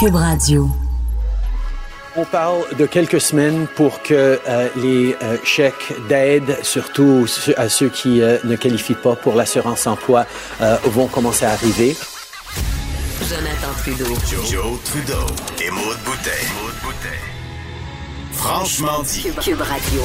[0.00, 0.68] Cube Radio.
[2.16, 7.88] On parle de quelques semaines pour que euh, les euh, chèques d'aide, surtout à ceux
[7.88, 10.26] qui euh, ne qualifient pas pour l'assurance emploi,
[10.60, 11.96] euh, vont commencer à arriver.
[13.22, 14.14] Jonathan Trudeau.
[14.50, 15.26] Joe, Trudeau
[15.64, 16.30] et Maude Boutet.
[18.32, 19.22] Franchement dit.
[19.22, 20.02] Cube, Cube Radio.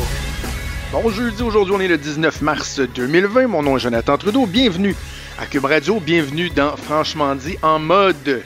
[0.91, 3.47] Bon jeudi, aujourd'hui on est le 19 mars 2020.
[3.47, 4.45] Mon nom est Jonathan Trudeau.
[4.45, 4.95] Bienvenue
[5.39, 5.99] à Cube Radio.
[5.99, 8.43] Bienvenue dans Franchement dit en mode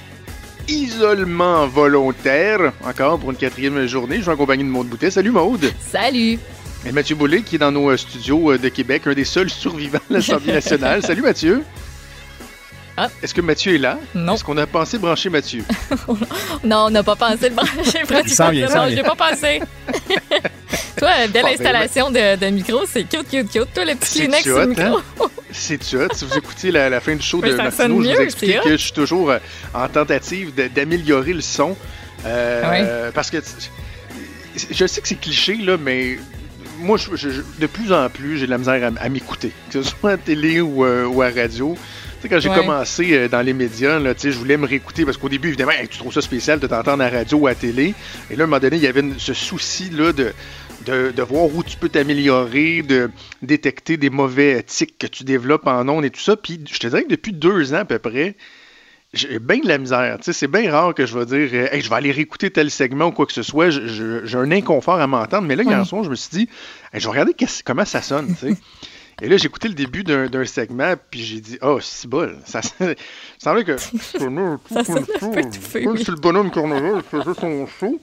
[0.68, 2.74] isolement volontaire.
[2.84, 4.18] Encore pour une quatrième journée.
[4.18, 5.12] Je suis en compagnie de Maude Boutet.
[5.12, 5.72] Salut Maude.
[5.80, 6.40] Salut!
[6.86, 9.50] Et Mathieu Boulay qui est dans nos euh, studios euh, de Québec, un des seuls
[9.50, 11.02] survivants de l'Assemblée nationale.
[11.06, 11.64] Salut Mathieu.
[13.00, 13.10] Ah.
[13.22, 14.00] Est-ce que Mathieu est là?
[14.16, 14.34] Non.
[14.34, 15.64] Est-ce qu'on a pensé brancher Mathieu?
[16.64, 18.00] Non, on n'a pas pensé le brancher.
[18.08, 18.52] pratiquement.
[18.76, 19.62] Non, j'ai pas pensé.
[20.98, 23.72] Toi, belle Bon, ben, installation de, de micro, c'est cute, cute, cute.
[23.74, 25.02] Toi, le petit C'est Kleenex sur le hot, micro.
[25.52, 26.08] C'est hot.
[26.14, 28.62] Si vous écoutez la, la fin du show Oui, de sonne je vous mieux, explique
[28.62, 29.38] que je suis toujours euh,
[29.76, 31.78] en tentative d'améliorer le son.
[32.26, 33.46] Euh, Parce que t-
[34.72, 36.18] je sais que c'est cliché, là, mais
[36.80, 39.52] moi, je- je- je- de plus en plus, j'ai de la misère à, à m'écouter,
[39.72, 41.78] que ce soit à télé ou, euh, ou à radio.
[42.22, 42.56] Sais, quand j'ai Ouais.
[42.56, 45.88] commencé euh, dans les médias, là, je voulais me réécouter parce qu'au début, évidemment, Hey,
[45.88, 47.94] tu trouves ça spécial de t'entendre à la radio ou à la télé.
[48.32, 50.34] Et là, à un moment donné, il y avait une- ce souci-là de,
[50.86, 53.12] de, de voir où tu peux t'améliorer, de
[53.44, 56.36] détecter des mauvais tics que tu développes en ondes et tout ça.
[56.36, 58.36] Puis je te dirais que depuis deux ans à peu près,
[59.14, 60.18] j'ai bien de la misère.
[60.18, 62.50] Tu sais, c'est bien rare que je vais dire euh, Hey, je vais aller réécouter
[62.50, 63.70] tel segment ou quoi que ce soit.
[63.70, 65.48] J'ai un inconfort à m'entendre.
[65.48, 65.86] Mais là, Ouais.
[65.86, 66.50] soir, je me suis dit
[66.92, 68.36] Hey, je vais regarder comment ça sonne.
[69.22, 72.38] Et là, j'ai écouté le début d'un d'un segment, puis j'ai dit Oh, c'est bol.
[72.46, 72.94] Ça, ça
[73.40, 73.76] semblait que.
[74.80, 74.98] Ça.
[75.98, 78.00] C'est le bonhomme Cornelius, il faisait son show.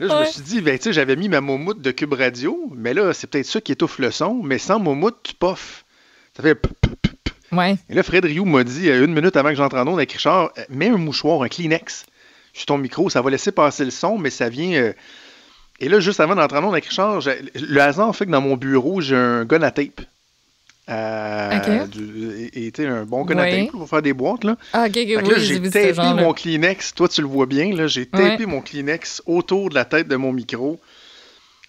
[0.00, 2.70] Là, je me suis dit, ben, tu sais, j'avais mis ma moumoute de Cube Radio,
[2.74, 5.84] mais là, c'est peut-être ça qui étouffe le son, mais sans moumoute, tu poffes.
[6.36, 6.54] Ça fait.
[6.56, 7.32] p- p- p- p.
[7.54, 7.76] Ouais.
[7.90, 10.10] Et là, Fred Rioux m'a dit, euh, une minute avant que j'entre en onde avec
[10.12, 12.06] Richard, euh, mets un mouchoir, un Kleenex
[12.54, 14.72] sur ton micro, ça va laisser passer le son, mais ça vient.
[14.72, 14.92] euh,
[15.78, 17.20] Et là, juste avant d'entrer en onde avec Richard,
[17.54, 20.00] le hasard fait que dans mon bureau, j'ai un gun à tape.
[20.90, 21.90] Euh, Ok.
[21.90, 23.66] du- et et, tu sais, un bon Ouais.
[23.66, 24.42] tape pour faire des boîtes.
[24.44, 24.56] Là.
[24.72, 26.94] Ah, ok, ok, Fait que oui, là, j'ai tapé genre mon Kleenex.
[26.94, 27.72] Toi, tu le vois bien.
[27.74, 28.46] là, J'ai tapé Ouais.
[28.46, 30.80] mon Kleenex autour de la tête de mon micro.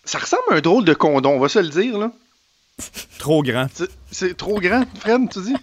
[0.03, 1.97] Ça ressemble à un drôle de condom, on va se le dire.
[1.99, 2.11] là.
[3.19, 3.67] Trop grand.
[4.11, 5.55] C'est- trop grand, Fred, tu dis?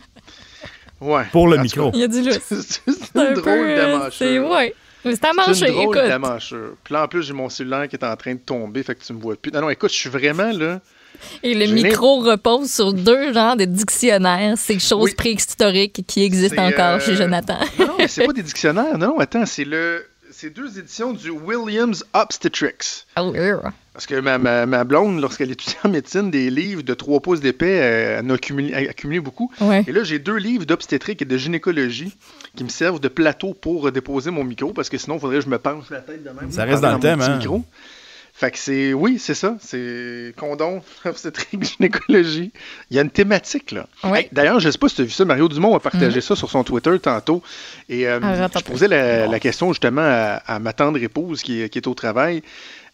[1.01, 1.25] Ouais.
[1.33, 1.91] Pour le micro.
[1.93, 4.11] Il y a du C'est C'est une un drôle peu, euh.
[4.13, 4.75] C'est, ouais.
[5.03, 6.77] C'est à C'est manger, une drôle écoute.
[6.85, 9.03] Puis là, en plus, j'ai mon cellulaire qui est en train de tomber, fait que
[9.03, 9.51] tu me vois plus.
[9.51, 10.81] Non, non, écoute, je suis vraiment là.
[11.43, 15.15] Et le micro repose sur deux genres de dictionnaires, ces choses Oui.
[15.15, 17.59] préhistoriques qui existent encore euh, chez Jonathan.
[17.79, 18.97] Non, non, mais c'est pas des dictionnaires.
[18.99, 20.05] Non, non, attends, c'est le.
[20.33, 23.05] C'est deux éditions du Williams Obstetrics.
[23.17, 23.51] Ah oui, oui.
[23.93, 27.41] Parce que ma, ma, ma blonde, lorsqu'elle étudiait en médecine, des livres de 3 pouces
[27.41, 29.51] d'épais, euh, elle en a accumulé, a accumulé beaucoup.
[29.61, 29.85] Ouais.
[29.89, 32.17] Et là, j'ai deux livres d'obstétrique et de gynécologie
[32.57, 35.39] qui me servent de plateau pour euh, déposer mon micro, parce que sinon, il faudrait
[35.39, 36.51] que je me penche la tête de même.
[36.53, 37.37] Ça reste dans le thème, hein?
[37.37, 37.65] Micro.
[38.41, 42.53] Fait que c'est, oui, c'est ça, c'est condom, obstétrique, gynécologie.
[42.91, 43.87] Il y a une thématique, là.
[44.03, 44.21] Ouais.
[44.23, 46.35] Hey, D'ailleurs, je sais pas si tu as vu ça, Mario Dumont a partagé ça
[46.35, 47.43] sur son Twitter tantôt.
[47.91, 51.61] Et euh, Ah, je posais la, la question justement à, à ma tendre épouse qui,
[51.61, 52.43] est- qui est au travail.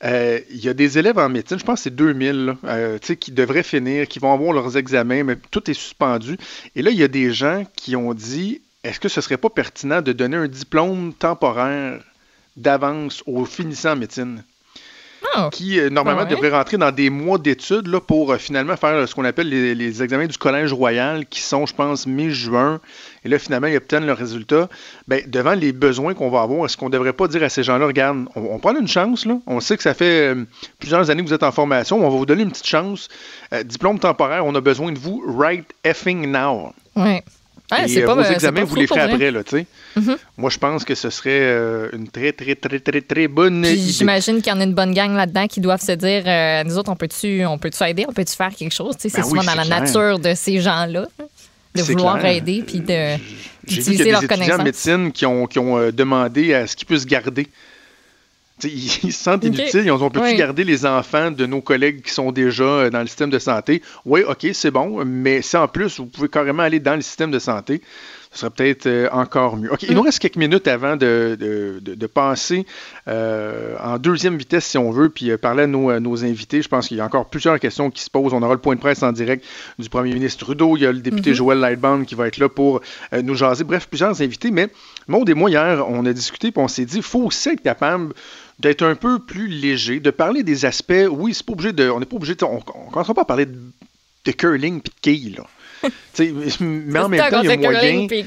[0.03, 2.99] Euh, Il y a des élèves en médecine, je pense que c'est 2000, là, euh,
[2.99, 6.37] tu sais, qui devraient finir, qui vont avoir leurs examens, mais tout est suspendu.
[6.75, 9.51] Et là, il y a des gens qui ont dit est-ce que ce serait pas
[9.51, 12.01] pertinent de donner un diplôme temporaire
[12.57, 14.43] d'avance aux finissants en médecine?
[15.35, 16.29] Ah, qui euh, normalement Ouais.
[16.29, 19.49] devraient rentrer dans des mois d'études là, pour euh, finalement faire euh, ce qu'on appelle
[19.49, 22.81] les, les examens du Collège Royal qui sont, je pense, mi-juin.
[23.25, 24.69] Et là, finalement, ils obtiennent le résultat.
[25.09, 27.63] Ben, devant les besoins qu'on va avoir, est-ce qu'on ne devrait pas dire à ces
[27.63, 29.39] gens-là, regarde, on, on prend une chance, là.
[29.47, 30.35] on sait que ça fait
[30.79, 33.09] plusieurs années que vous êtes en formation, on va vous donner une petite chance.
[33.65, 36.73] Diplôme temporaire, on a besoin de vous right effing now.
[36.95, 37.23] ouais.
[37.85, 39.67] Et c'est euh, pas vos examens, vous les ferez après, là, tu sais.
[39.97, 40.17] Mhm.
[40.37, 43.77] Moi, je pense que ce serait euh, une très, très, très, très, très bonne idée.
[43.77, 46.79] J'imagine qu'il y en a une bonne gang là-dedans qui doivent se dire euh, nous
[46.79, 48.97] autres, on peut-tu on peut aider, on peut-tu faire quelque chose?
[48.97, 49.81] Tu sais, C'est Ben souvent oui, dans la clair.
[49.81, 51.27] nature de ces gens-là, de
[51.83, 52.37] C'est vouloir clair.
[52.37, 53.17] aider puis de.
[53.67, 56.67] J'ai vu qu'il y a des étudiants en médecine qui ont, qui ont demandé à
[56.69, 57.49] ce qu'ils puissent garder.
[58.65, 58.69] Ils,
[59.05, 59.83] ils se sentent inutiles.
[59.85, 60.35] Ils ont, on peut Oui.
[60.35, 63.83] garder les enfants de nos collègues qui sont déjà euh, dans le système de santé?
[64.07, 67.31] Oui, OK, c'est bon, mais si en plus, vous pouvez carrément aller dans le système
[67.31, 67.83] de santé,
[68.33, 69.73] ce serait peut-être euh, encore mieux.
[69.73, 72.67] OK, il nous reste quelques minutes avant de, de, de- de passer
[73.09, 76.61] euh, en deuxième vitesse, si on veut, puis parler à nos, à nos invités.
[76.63, 78.33] Je pense qu'il y a encore plusieurs questions qui se posent.
[78.33, 79.45] On aura le point de presse en direct
[79.79, 80.77] du premier ministre Trudeau.
[80.77, 82.81] Il y a le député Joël Lightbound qui va être là pour
[83.13, 83.65] euh, nous jaser.
[83.65, 84.51] Bref, plusieurs invités.
[84.51, 84.69] Mais
[85.09, 87.63] Maud et moi, hier, on a discuté, puis on s'est dit, il faut aussi être
[87.63, 88.13] capable
[88.59, 91.09] d'être un peu plus léger, de parler des aspects.
[91.11, 91.89] Oui, c'est pas obligé de.
[91.91, 92.45] On n'est pas obligé de.
[92.45, 93.59] On ne pas à parler de,
[94.25, 95.47] de curling puis de quilles, là.
[96.61, 98.07] Mais en même temps, il y a moyen,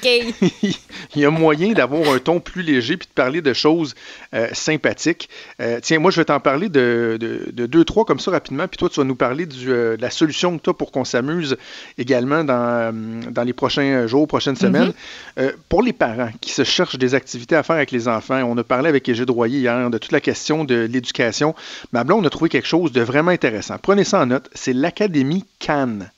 [1.16, 3.96] il y a moyen d'avoir un ton plus léger puis de parler de choses
[4.34, 5.30] euh, sympathiques.
[5.62, 8.68] Euh, tiens, moi, je vais t'en parler de, de, de deux, trois comme ça rapidement,
[8.68, 10.92] puis toi, tu vas nous parler du, euh, de la solution que tu as pour
[10.92, 11.58] qu'on s'amuse
[11.98, 12.94] également dans,
[13.32, 14.94] dans les prochains jours, prochaines semaines.
[15.38, 18.58] Euh, pour les parents qui se cherchent des activités à faire avec les enfants, on
[18.58, 21.56] a parlé avec Égide Royer hier de toute la question de l'éducation.
[21.92, 23.78] Ma blonde a trouvé quelque chose de vraiment intéressant.
[23.82, 26.12] Prenez ça en note, c'est l'Académie Cannes.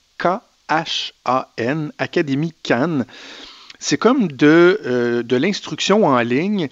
[0.71, 3.06] K-H-A-N, Académie Cannes.
[3.79, 6.69] C'est comme de, euh, de l'instruction en ligne,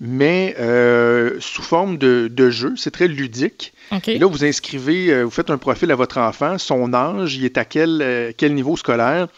[0.00, 2.74] mais euh, sous forme de, de jeu.
[2.76, 3.72] C'est très ludique.
[4.06, 7.44] Et là, vous inscrivez, euh, vous faites un profil à votre enfant, son âge, il
[7.44, 9.28] est à quel, quel niveau scolaire.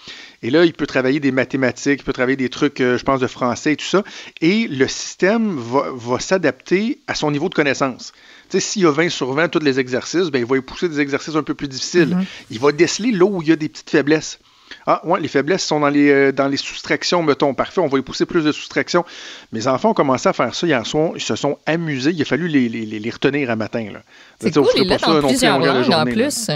[0.43, 3.26] Et là, il peut travailler des mathématiques, il peut travailler des trucs, je pense, de
[3.26, 4.05] français et tout ça.
[4.43, 8.12] Et le système va, va s'adapter à son niveau de connaissance.
[8.50, 10.61] Tu sais, s'il y a 20 sur 20 tous les exercices, ben, il va y
[10.61, 12.17] pousser des exercices un peu plus difficiles.
[12.50, 14.38] Il va déceler là où il y a des petites faiblesses.
[14.87, 17.55] Ah, ouais, les faiblesses sont dans les, euh, dans les soustractions, mettons.
[17.55, 19.05] Parfait, on va y pousser plus de soustractions.
[19.52, 21.12] Mes enfants ont commencé à faire ça hier soir.
[21.14, 22.11] Ils se sont amusés.
[22.11, 23.87] Il a fallu les, les, les- retenir à matin.
[23.93, 24.00] là.
[24.41, 26.12] C'est cool, ferait il l'a pas ça non plus plusieurs de langues en là.
[26.12, 26.50] plus.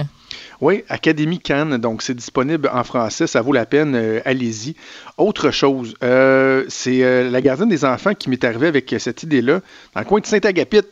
[0.60, 4.74] Oui, Académie Cannes, donc c'est disponible en français, ça vaut la peine, euh, allez-y.
[5.16, 9.60] Autre chose, euh, c'est la gardienne des enfants qui m'est arrivée avec cette idée-là,
[9.94, 10.82] dans le coin de Saint-Agapit.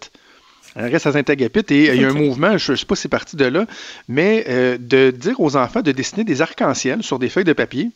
[0.77, 2.97] Elle reste à Saint-Agapit et euh, il y a un mouvement, je ne sais pas
[2.97, 3.67] si c'est parti de là,
[4.09, 7.91] mais euh, de dire aux enfants de dessiner des arcs-en-ciel sur des feuilles de papier,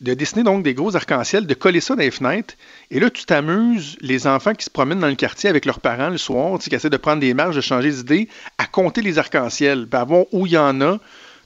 [0.00, 2.54] de dessiner donc des gros arcs-en-ciel, de coller ça dans les fenêtres.
[2.90, 6.10] Et là, tu t'amuses, les enfants qui se promènent dans le quartier avec leurs parents
[6.10, 8.28] le soir, tu sais, qui essaient de prendre des marges, de changer d'idée,
[8.58, 10.98] à compter les arcs-en-ciel, puis à voir où il y en a.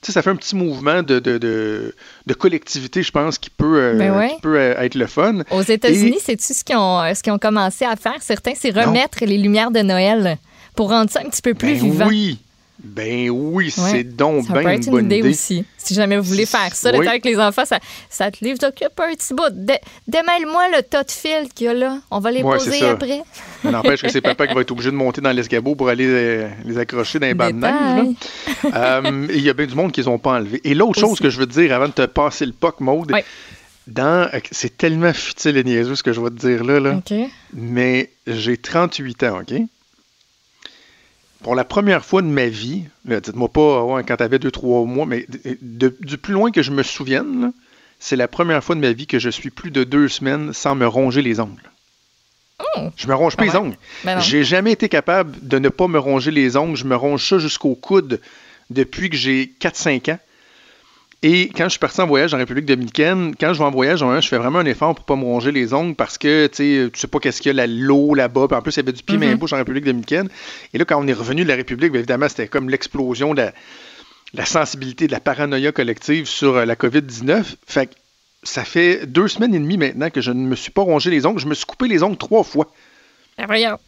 [0.06, 1.92] Sais, ça fait un petit mouvement de, de, de,
[2.26, 4.34] de collectivité, je pense, qui peut, euh, Ben ouais.
[4.36, 5.40] qui peut euh, être le fun.
[5.50, 7.02] Aux États-Unis, c'est-tu ce qu'ils ont,
[7.34, 8.20] ont commencé à faire?
[8.20, 10.38] Certains, c'est remettre les lumières de Noël
[10.76, 12.06] pour rendre ça un petit peu plus Ben vivant.
[12.06, 12.38] oui,
[12.82, 13.90] ben oui, Ouais.
[13.90, 15.28] c'est donc Ça bien une être une bonne idée, idée.
[15.30, 15.64] aussi.
[15.78, 17.78] Si jamais vous voulez faire ça, le temps avec les enfants, ça,
[18.10, 19.48] ça te livre occupe un petit bout.
[19.52, 21.98] Dé- Démêle-moi le tas de fils qu'il y a là.
[22.10, 23.22] On va les Ouais, poser après.
[23.62, 26.06] Ça n'empêche que c'est papa qui va être obligé de monter dans l'escabeau pour aller
[26.06, 27.52] euh, les accrocher dans les de.
[27.52, 28.16] Détail.
[28.74, 30.60] Euh, Il y a bien du monde qui les ont pas enlevés.
[30.64, 32.80] Et l'autre chose que je veux te dire avant de te passer le POC,
[33.12, 33.24] Ouais.
[33.86, 37.00] dans, euh, c'est tellement futile et niaiseux ce que je vais te dire là,
[37.54, 39.54] mais j'ai 38 ans, OK?
[41.42, 45.26] Pour la première fois de ma vie, dites-moi pas ouais, quand t'avais 2-3 mois, mais
[45.62, 47.52] de- du plus loin que je me souvienne,
[47.98, 50.74] c'est la première fois de ma vie que je suis plus de deux semaines sans
[50.74, 51.70] me ronger les ongles.
[52.76, 52.88] Oh!
[52.96, 53.76] Je me ronge pas les ongles.
[54.04, 54.18] Ben.
[54.20, 56.76] J'ai jamais été capable de ne pas me ronger les ongles.
[56.76, 58.20] Je me ronge ça jusqu'au coude
[58.70, 60.18] depuis que j'ai 4-5 ans.
[61.28, 64.00] Et quand je suis parti en voyage en République dominicaine, quand je vais en voyage,
[64.00, 66.46] en un, je fais vraiment un effort pour pas me ronger les ongles parce que
[66.46, 68.46] tu sais, pas qu'est-ce qu'il y a la- l'eau là-bas.
[68.52, 70.28] En plus, il y avait du pied main bouche en République dominicaine.
[70.72, 73.40] Et là, quand on est revenu de la République, bien évidemment, c'était comme l'explosion de
[73.42, 73.52] la,
[74.34, 77.42] la sensibilité, de la paranoïa collective sur euh, la COVID-19.
[77.66, 77.94] Fait que
[78.44, 81.26] ça fait deux semaines et demie maintenant que je ne me suis pas rongé les
[81.26, 81.40] ongles.
[81.40, 82.70] Je me suis coupé les ongles trois fois.
[83.48, 83.78] Voyons.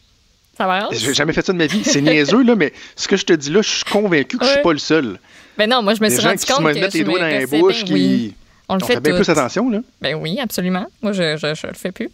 [0.57, 0.89] Ça va?
[0.91, 1.83] J'ai jamais fait ça de ma vie.
[1.85, 4.49] C'est niaiseux, là, mais ce que je te dis là, je suis convaincu que je
[4.49, 4.55] Ouais.
[4.55, 5.19] suis pas le seul.
[5.59, 7.03] Ben non, moi, je me suis gens rendu qui se compte que mettent les je
[7.05, 7.87] doigts me dans les bouches, oui.
[7.87, 8.35] qui.
[8.67, 9.79] On le On fait fait bien plus attention, là.
[10.01, 10.87] Ben oui, absolument.
[11.01, 12.09] Moi, je, je, je le fais plus.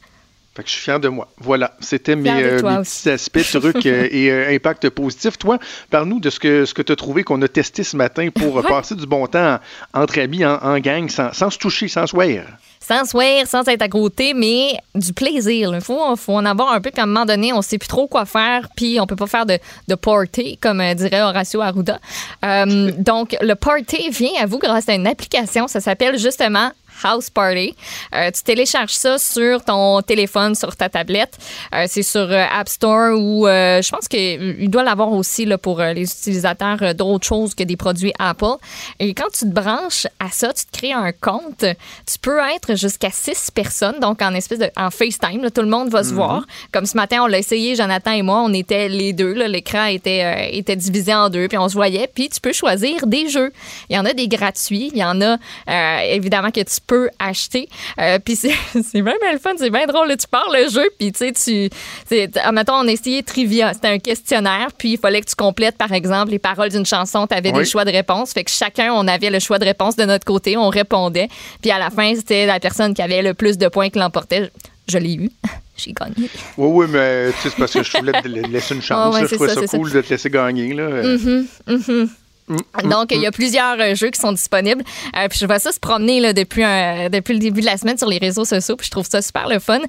[0.56, 1.28] Fait que je suis fier de moi.
[1.40, 5.38] Voilà, c'était mes, euh, mes petits aspects, trucs euh, et euh, impacts positifs.
[5.38, 5.60] Toi,
[5.90, 8.58] parle-nous de ce que, ce que tu as trouvé qu'on a testé ce matin pour
[8.58, 8.70] euh, Ouais.
[8.70, 9.60] passer du bon temps
[9.94, 12.46] en- entre amis, en, en gang, sans, sans se toucher, sans se voir.
[12.88, 15.72] Sans sourire, sans être à côté, mais du plaisir.
[15.74, 17.88] Il faut, faut en avoir un peu, puis à un moment donné, on sait plus
[17.88, 21.62] trop quoi faire, puis on peut pas faire de, de party, comme euh, dirait Horacio
[21.62, 22.00] Arruda.
[22.44, 25.68] Euh, donc, le party vient à vous grâce à une application.
[25.68, 26.70] Ça s'appelle justement
[27.04, 27.76] House Party.
[28.14, 31.38] Euh, tu télécharges ça sur ton téléphone, sur ta tablette.
[31.74, 35.58] Euh, c'est sur euh, App Store ou euh, je pense qu'il doit l'avoir aussi là,
[35.58, 38.56] pour les utilisateurs d'autres choses que des produits Apple.
[39.00, 41.62] Et quand tu te branches à ça, tu te crées un compte.
[41.62, 45.68] Tu peux être jusqu'à six personnes, donc en espèce de en FaceTime, là, tout le
[45.68, 46.46] monde va se voir.
[46.72, 49.34] Comme ce matin, on l'a essayé, Jonathan et moi, on était les deux.
[49.34, 52.10] là, L'écran était, était divisé en deux, puis on se voyait.
[52.14, 53.52] Puis tu peux choisir des jeux.
[53.90, 55.38] Il y en a des gratuits, il y en a
[56.06, 57.68] évidemment que tu peux acheter.
[58.00, 60.08] Euh, puis c'est c'est bien, bien le fun, c'est bien drôle.
[60.08, 60.18] là.
[60.18, 61.70] Tu pars le jeu, puis tu sais, tu.
[62.08, 63.74] c'est- ah, Mettons, on a essayé Trivia.
[63.74, 67.28] C'était un questionnaire, puis il fallait que tu complètes, par exemple, les paroles d'une chanson.
[67.28, 67.60] Tu avais Oui.
[67.60, 68.32] des choix de réponse.
[68.34, 70.58] Fait que chacun, on avait le choix de réponse de notre côté.
[70.58, 71.28] On répondait.
[71.62, 74.52] Puis à la fin, c'était la personne qui avait le plus de points qui l'emportait.
[74.88, 75.30] Je l'ai eu.
[75.78, 76.30] J'ai gagné.
[76.58, 79.14] Oui, oui, mais c'est parce que je voulais te laisser une chance.
[79.14, 80.74] Ouais, je trouvais ça, cool de te laisser gagner.
[80.74, 80.84] Là.
[80.84, 81.44] Euh,
[82.84, 84.84] Donc, il y a plusieurs euh, jeux qui sont disponibles.
[85.18, 87.78] Euh, puis je vois ça se promener là, depuis, un- depuis le début de la
[87.78, 88.76] semaine sur les réseaux sociaux.
[88.76, 89.80] Puis je trouve ça super le fun.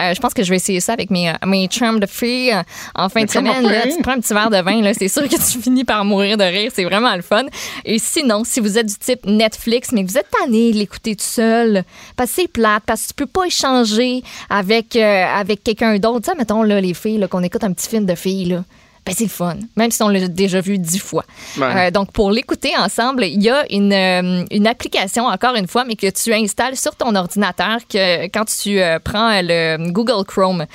[0.00, 2.54] Euh, je pense que je vais essayer ça avec mes, mes chums de filles
[2.94, 3.62] en fin de semaine.
[3.70, 4.92] Là, tu prends un petit verre de vin.
[4.94, 6.70] C'est sûr que tu finis par mourir de rire.
[6.74, 7.44] C'est vraiment le fun.
[7.84, 11.16] Et sinon, si vous êtes du type Netflix, mais que vous êtes tanné de l'écouter
[11.16, 11.84] tout seul,
[12.16, 16.20] parce que c'est plate, parce que tu peux pas échanger avec, euh, avec quelqu'un d'autre.
[16.26, 18.64] Tu sais, mettons, là, les filles, qu'on écoute un petit film de filles, là.
[19.06, 21.24] Ben, c'est le fun, même si on l'a déjà vu dix fois.
[21.56, 21.86] Ouais.
[21.86, 25.84] Euh, donc, pour l'écouter ensemble, il y a une, euh, une application, encore une fois,
[25.84, 30.66] mais que tu installes sur ton ordinateur que, quand tu euh, prends le Google Chrome.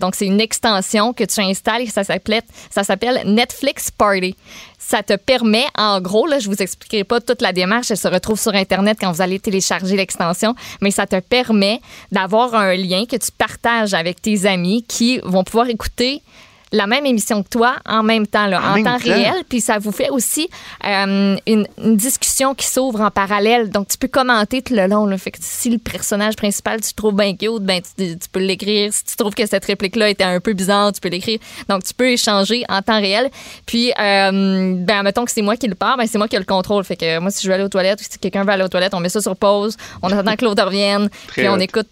[0.00, 4.34] Donc, c'est une extension que tu installes et ça s'appelle, ça s'appelle Netflix Party.
[4.78, 8.08] Ça te permet, en gros, là, je vous expliquerai pas toute la démarche, elle se
[8.08, 11.80] retrouve sur Internet quand vous allez télécharger l'extension, mais ça te permet
[12.10, 16.22] d'avoir un lien que tu partages avec tes amis qui vont pouvoir écouter
[16.72, 18.96] la même émission que toi en même temps, là, En temps temps?
[18.98, 19.34] réel.
[19.48, 20.48] Puis ça vous fait aussi
[20.84, 23.70] euh, une, une discussion qui s'ouvre en parallèle.
[23.70, 25.06] Donc, tu peux commenter tout le long.
[25.06, 25.18] Là.
[25.18, 28.40] Fait que si le personnage principal, tu le trouves bien cute, ben, tu, tu peux
[28.40, 28.92] l'écrire.
[28.92, 31.38] Si tu trouves que cette réplique-là était un peu bizarre, tu peux l'écrire.
[31.68, 33.30] Donc, tu peux échanger en temps réel.
[33.66, 36.38] Puis, euh, ben, mettons que c'est moi qui le pars, ben, c'est moi qui ai
[36.38, 36.84] le contrôle.
[36.84, 38.68] Fait que moi, si je veux aller aux toilettes ou si quelqu'un veut aller aux
[38.68, 39.76] toilettes, on met ça sur pause.
[40.02, 41.08] On attend que l'autre revienne.
[41.28, 41.86] Puis, on écoute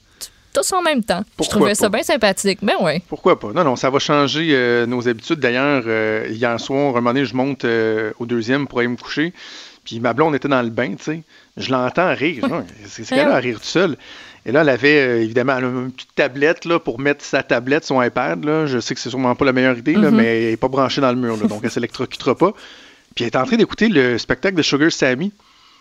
[0.57, 1.23] tous en même temps.
[1.37, 2.59] Pourquoi je trouvais ça bien sympathique.
[2.63, 3.03] Ben, ouais.
[3.09, 3.53] Pourquoi pas?
[3.53, 5.39] Non, non, ça va changer euh, nos habitudes.
[5.39, 8.97] D'ailleurs, euh, hier soir, un moment donné, je monte euh, au deuxième pour aller me
[8.97, 9.33] coucher.
[9.85, 11.23] Puis ma blonde était dans le bain, tu sais.
[11.57, 12.49] Je l'entends rire.
[12.49, 12.55] Dis,
[12.89, 13.97] C'est c'est qu'elle a à rire tout seul.
[14.45, 17.43] Et là, elle avait euh, évidemment elle a une petite tablette là, pour mettre sa
[17.43, 18.45] tablette, son iPad.
[18.45, 18.67] Là.
[18.67, 21.01] Je sais que c'est sûrement pas la meilleure idée, là, mais elle n'est pas branchée
[21.01, 22.53] dans le mur, là, donc elle s'électrocutera pas.
[23.15, 25.33] Puis elle est en train d'écouter le spectacle de Sugar Sammy.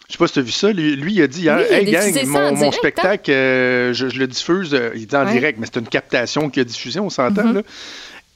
[0.08, 0.72] Je sais pas si tu as vu ça.
[0.72, 2.72] Lui, lui, il a dit hier, Oui, Hey gang, mon, mon direct, hein?
[2.78, 4.74] spectacle, euh, je, je le diffuse.
[4.74, 5.32] euh, il dit en Ouais.
[5.34, 7.44] direct, mais c'est une captation qui a diffusé, on s'entend.
[7.44, 7.54] Mm-hmm.
[7.56, 7.62] là.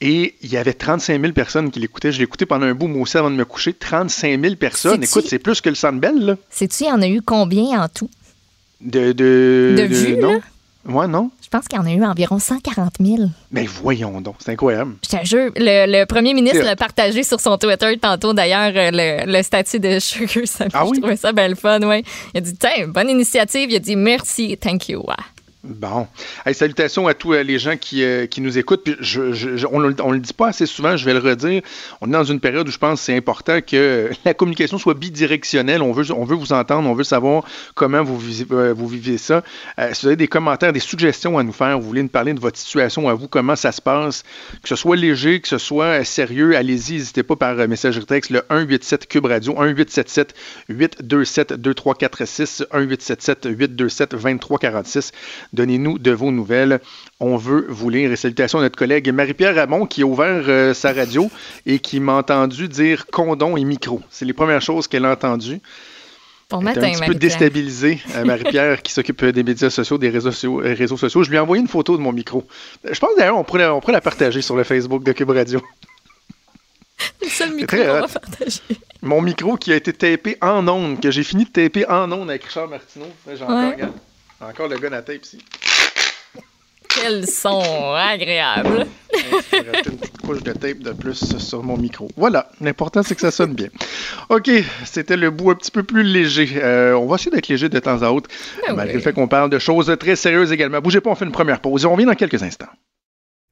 [0.02, 2.12] Et il y avait 35 000 personnes qui l'écoutaient.
[2.14, 3.74] Je écouté pendant un bout, moi aussi, avant de me coucher.
[3.74, 5.04] 35 000 personnes.
[5.04, 6.36] Écoute, c'est plus que le Sandbell, là.
[6.50, 8.10] Sais-tu, il y en a eu combien en tout?
[8.82, 10.34] De, de, De vues, non.
[10.34, 10.40] là?
[10.94, 11.30] Ouais, non.
[11.52, 13.24] Je pense qu'il y en a eu environ 140 000.
[13.50, 14.94] Mais voyons donc, c'est incroyable.
[15.04, 18.92] Je te jure, le, le premier ministre l'a partagé sur son Twitter tantôt, d'ailleurs, euh,
[19.26, 20.70] le, le statut de Sugar Sammy.
[20.76, 20.92] Ah oui?
[20.98, 22.04] Je trouvais ça bien le fun, ouais.
[22.36, 23.72] Il a dit, tiens, bonne initiative.
[23.72, 25.00] Il a dit, merci, thank you.
[25.00, 25.16] Ouais.
[25.62, 26.08] Bon.
[26.46, 28.86] Hey, salutations à tous euh, les gens qui, euh, qui nous écoutent.
[28.86, 28.96] Puis
[29.70, 31.62] on ne le dit pas assez souvent, je vais le redire.
[32.00, 34.78] On est dans une période où je pense que c'est important que euh, la communication
[34.78, 35.82] soit bidirectionnelle.
[35.82, 37.44] On veut, on veut vous entendre, on veut savoir
[37.76, 39.44] comment vous, vivez- ça.
[39.92, 42.40] Si vous avez des commentaires, des suggestions à nous faire, vous voulez nous parler de
[42.40, 44.24] votre situation à vous, comment ça se passe,
[44.64, 48.44] que ce soit léger, que ce soit sérieux, allez-y, n'hésitez pas par messagerie texte, le
[48.50, 50.34] 187 Cube Radio, 1877
[50.70, 55.12] 827 2346, 1877 827 2346.
[55.54, 56.80] Donnez-nous de vos nouvelles.
[57.20, 58.12] On veut vous lire.
[58.12, 61.30] Et salutations à notre collègue Marie-Pierre Ramon qui a ouvert euh, sa radio
[61.66, 64.02] et qui m'a entendu dire condom et micro.
[64.10, 65.62] C'est les premières choses qu'elle a entendues.
[66.50, 70.10] Bon matin, un petit peu déstabilisée, euh, Marie-Pierre, qui s'occupe euh, des médias sociaux, des
[70.10, 71.22] réseaux sociaux, euh, réseaux sociaux.
[71.22, 72.44] Je lui ai envoyé une photo de mon micro.
[72.84, 75.62] Je pense d'ailleurs on pourrait, on pourrait la partager sur le Facebook de Cube Radio.
[77.22, 78.62] Le seul micro qu'on va partager.
[79.04, 82.32] Mon micro qui a été tapé en ondes, que j'ai fini de taper en ondes
[82.32, 83.06] avec Richard Martineau.
[83.28, 83.36] Ouais.
[83.36, 83.94] regarde,
[84.42, 85.40] encore le gun à tape ici.
[86.88, 88.88] Quel son agréable.
[89.14, 92.08] Je vais rajouter une petite couche de tape de plus sur mon micro.
[92.18, 93.68] Voilà, l'important c'est que ça sonne bien.
[94.30, 94.50] OK,
[94.86, 96.50] c'était le bout un petit peu plus léger.
[96.56, 98.30] Euh, on va essayer d'être léger de temps à autre,
[98.68, 99.00] Ah malgré oui.
[99.00, 100.82] le fait qu'on parle de choses très sérieuses également.
[100.82, 102.70] Bougez pas, on fait une première pause et on revient dans quelques instants.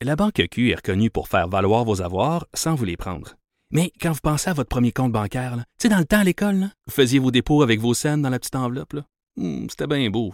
[0.02, 3.36] La Banque Q est reconnue pour faire valoir vos avoirs sans vous les prendre.
[3.72, 6.24] Mais quand vous pensez à votre premier compte bancaire, tu sais, dans le temps à
[6.24, 8.96] l'école, vous faisiez vos dépôts avec vos scènes dans la petite enveloppe.
[9.36, 10.34] Hmm, C'était bien beau.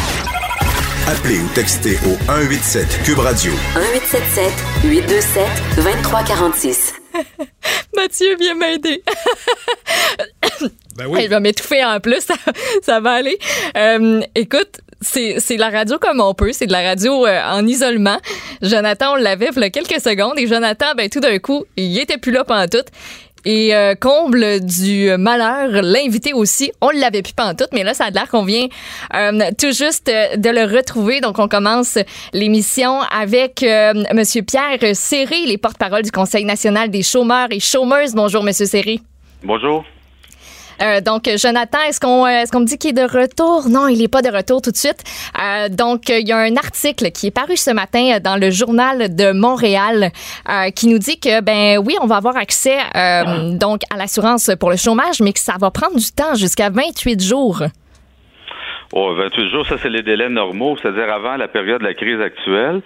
[1.07, 3.51] Appelez ou textez au 187 Cube Radio.
[3.75, 4.53] 1877
[4.83, 5.45] 827
[5.77, 6.93] 2346.
[7.95, 9.03] Mathieu, viens m'aider.
[10.97, 11.21] Ben oui.
[11.23, 12.33] Elle va m'étouffer en plus, ça,
[12.83, 13.37] ça va aller.
[13.77, 17.65] Euh, écoute, c'est c'est la radio comme on peut, c'est de la radio euh, en
[17.65, 18.19] isolement.
[18.61, 21.97] Jonathan, on l'avait il y a quelques secondes et Jonathan, ben tout d'un coup, il
[21.97, 22.83] était plus là pendant tout.
[23.45, 28.09] Et euh, comble du malheur, l'invité aussi, on l'avait plus pantoute, mais là, ça a
[28.09, 28.67] l'air qu'on vient
[29.13, 31.21] euh, tout juste euh, de le retrouver.
[31.21, 31.97] Donc, on commence
[32.33, 38.13] l'émission avec euh, Monsieur Pierre Serré, les porte-parole du Conseil national des chômeurs et chômeuses.
[38.13, 38.99] Bonjour, Monsieur Serré.
[39.43, 39.83] Bonjour.
[40.81, 43.69] Euh, donc, Jonathan, est-ce qu'on euh, est-ce me dit qu'il est de retour?
[43.69, 45.03] Non, il n'est pas de retour tout de suite.
[45.41, 48.49] Euh, donc, il y a un article qui est paru ce matin euh, dans le
[48.49, 50.11] journal de Montréal
[50.49, 54.49] euh, qui nous dit que, ben oui, on va avoir accès euh, donc à l'assurance
[54.59, 57.63] pour le chômage, mais que ça va prendre du temps, jusqu'à 28 jours.
[58.93, 62.19] Oh, 28 jours, ça c'est les délais normaux, c'est-à-dire avant la période de la crise
[62.19, 62.81] actuelle.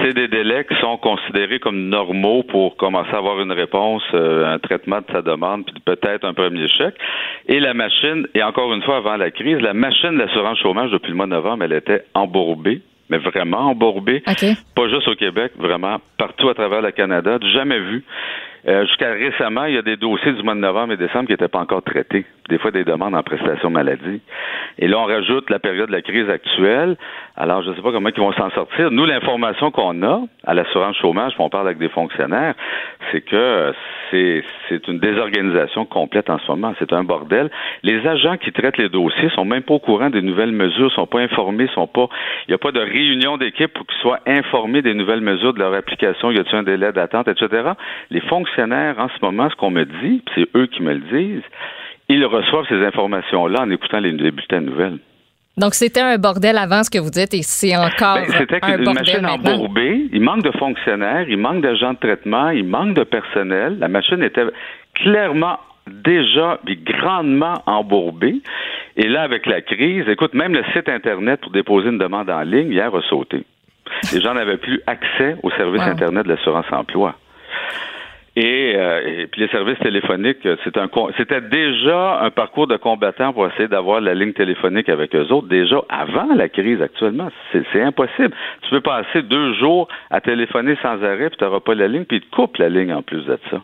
[0.00, 4.54] C'est des délais qui sont considérés comme normaux pour commencer à avoir une réponse, euh,
[4.54, 6.94] un traitement de sa demande, puis peut-être un premier chèque.
[7.48, 10.90] Et la machine, et encore une fois avant la crise, la machine de l'assurance chômage
[10.90, 12.80] depuis le mois de novembre, elle était embourbée,
[13.10, 14.22] mais vraiment embourbée.
[14.26, 14.46] OK.
[14.74, 18.04] Pas juste au Québec, vraiment partout à travers le Canada, jamais vu.
[18.68, 21.32] Euh, Jusqu'à récemment, il y a des dossiers du mois de novembre et décembre qui
[21.32, 22.24] n'étaient pas encore traités.
[22.48, 24.20] Des fois, des demandes en prestation maladie.
[24.78, 26.96] Et là, on rajoute la période de la crise actuelle.
[27.36, 28.90] Alors, je ne sais pas comment ils vont s'en sortir.
[28.90, 32.54] Nous, l'information qu'on a à l'assurance chômage, on parle avec des fonctionnaires,
[33.10, 33.72] c'est que
[34.10, 36.74] c'est une désorganisation complète en ce moment.
[36.78, 37.50] C'est un bordel.
[37.82, 41.06] Les agents qui traitent les dossiers sont même pas au courant des nouvelles mesures, sont
[41.06, 42.08] pas informés, sont pas.
[42.46, 45.58] Il n'y a pas de réunion d'équipe pour qu'ils soient informés des nouvelles mesures de
[45.58, 46.30] leur application.
[46.30, 47.72] Y a-t-il un délai d'attente, etc.
[48.10, 51.44] Les fonctionnaires, en ce moment, ce qu'on me dit, c'est eux qui me le disent,
[52.14, 54.98] ils reçoivent ces informations-là en écoutant les, les bulletins de nouvelles.
[55.58, 58.78] Donc, c'était un bordel avant ce que vous dites et c'est encore Ben, C'était un
[58.78, 59.52] une bordel machine maintenant.
[59.54, 60.06] embourbée.
[60.12, 63.78] Il manque de fonctionnaires, il manque d'agents de traitement, il manque de personnel.
[63.78, 64.46] La machine était
[64.94, 68.36] clairement déjà puis grandement embourbée.
[68.96, 72.42] Et là, avec la crise, écoute, même le site Internet pour déposer une demande en
[72.42, 73.44] ligne, hier, a sauté.
[74.14, 75.88] Les gens n'avaient plus accès au service Wow.
[75.88, 77.14] Internet de l'assurance-emploi.
[78.34, 83.34] Et, euh, puis les services téléphoniques, euh, c'est un c'était déjà un parcours de combattant
[83.34, 87.28] pour essayer d'avoir la ligne téléphonique avec eux autres, déjà avant la crise actuellement.
[87.52, 88.30] C'est c'est impossible.
[88.62, 92.04] Tu peux passer deux jours à téléphoner sans arrêt, puis tu n'auras pas la ligne,
[92.04, 93.60] puis ils te coupent la ligne en plus de ça.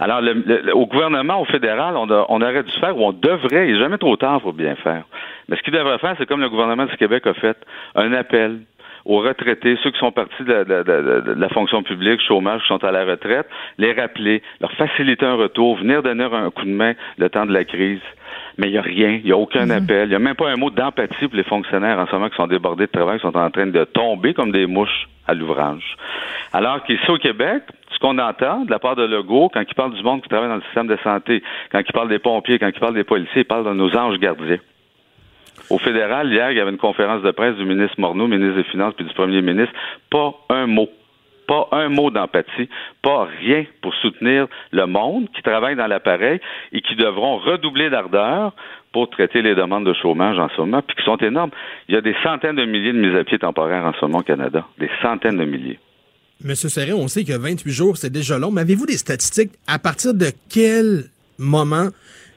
[0.00, 3.12] Alors, le- le- au gouvernement, au fédéral, on, a- on aurait dû faire, ou on
[3.12, 5.04] devrait, il n'est jamais trop tard pour bien faire.
[5.48, 7.56] Mais ce qu'il devrait faire, c'est comme le gouvernement du Québec a fait,
[7.94, 8.60] un appel
[9.04, 12.60] aux retraités, ceux qui sont partis de la, de- de- de la fonction publique, chômage,
[12.62, 13.46] qui sont à la retraite,
[13.78, 17.52] les rappeler, leur faciliter un retour, venir donner un coup de main le temps de
[17.52, 18.00] la crise.
[18.58, 20.50] Mais il n'y a rien, il n'y a aucun appel, il n'y a même pas
[20.50, 23.22] un mot d'empathie pour les fonctionnaires en ce moment qui sont débordés de travail, qui
[23.22, 25.96] sont en train de tomber comme des mouches à l'ouvrage.
[26.52, 27.62] Alors qu'ici au Québec,
[27.92, 30.48] ce qu'on entend de la part de Legault, quand il parle du monde qui travaille
[30.48, 33.42] dans le système de santé, quand il parle des pompiers, quand il parle des policiers,
[33.42, 34.58] il parle de nos anges gardiens.
[35.72, 38.64] Au fédéral, hier, il y avait une conférence de presse du ministre Morneau, ministre des
[38.64, 39.72] Finances, puis du premier ministre.
[40.10, 40.90] Pas un mot.
[41.48, 42.68] Pas un mot d'empathie,
[43.02, 46.40] pas rien pour soutenir le monde qui travaille dans l'appareil
[46.72, 48.54] et qui devront redoubler d'ardeur
[48.92, 51.50] pour traiter les demandes de chômage en ce moment, puis qui sont énormes.
[51.88, 54.18] Il y a des centaines de milliers de mises à pied temporaires en ce moment
[54.18, 54.66] au Canada.
[54.78, 55.78] Des centaines de milliers.
[56.44, 59.52] Monsieur Serré, on sait que 28 jours, c'est déjà long, mais avez-vous des statistiques?
[59.66, 61.04] À partir de quel
[61.38, 61.88] moment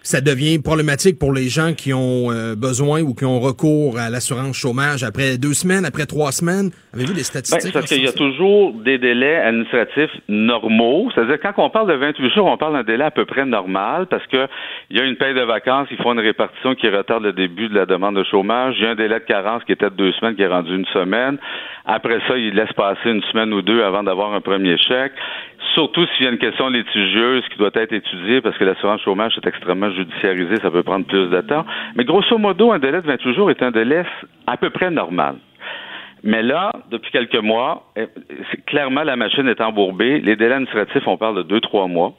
[0.06, 4.12] ça devient problématique pour les gens qui ont euh, besoin ou qui ont recours à
[4.12, 6.70] l'assurance chômage après deux semaines, après trois semaines?
[6.94, 7.62] Avez-vous des Ben, statistiques?
[7.62, 11.10] c'est parce qu'il y a toujours des délais administratifs normaux.
[11.14, 14.06] C'est-à-dire, quand on parle de 28 jours, on parle d'un délai à peu près normal
[14.08, 14.48] parce que
[14.92, 17.68] il y a une paye de vacances, ils font une répartition qui retarde le début
[17.68, 18.76] de la demande de chômage.
[18.78, 20.76] Il y a un délai de carence qui était de deux semaines qui est rendu
[20.76, 21.38] une semaine.
[21.86, 25.14] Après ça, ils laissent passer une semaine ou deux avant d'avoir un premier chèque.
[25.76, 29.38] Surtout s'il y a une question litigieuse qui doit être étudiée parce que l'assurance chômage
[29.38, 31.66] est extrêmement judiciarisée, ça peut prendre plus de temps.
[31.96, 34.04] Mais grosso modo, un délai de 28 jours est un délai
[34.48, 35.36] à peu près normal.
[36.24, 38.08] Mais là, depuis quelques mois, eh,
[38.66, 40.20] clairement, la machine est embourbée.
[40.22, 42.14] Les délais administratifs, on parle de deux, trois mois.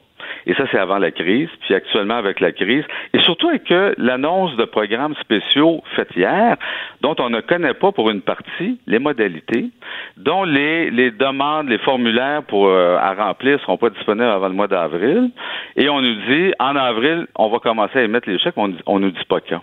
[0.46, 1.48] Et ça, c'est avant la crise.
[1.60, 2.84] Puis actuellement, avec la crise.
[3.12, 6.56] Et surtout avec euh, l'annonce de programmes spéciaux faits hier,
[7.00, 9.70] dont on ne connaît pas pour une partie les modalités,
[10.16, 14.54] dont les, les demandes, les formulaires pour euh, à remplir seront pas disponibles avant le
[14.54, 15.30] mois d'avril.
[15.76, 18.98] Et on nous dit, en avril, on va commencer à émettre les chèques, on, on
[18.98, 19.62] nous dit pas quand.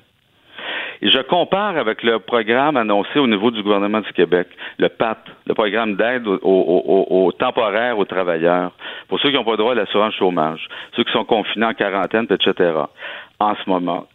[1.04, 4.48] Et je compare avec le programme annoncé au niveau du gouvernement du Québec,
[4.80, 8.72] le PAT, le programme d'aide aux- aux temporaires aux travailleurs,
[9.10, 12.26] pour ceux qui n'ont pas droit à l'assurance chômage, ceux qui sont confinés en quarantaine,
[12.30, 12.72] etc.
[13.42, 14.06] en ce moment.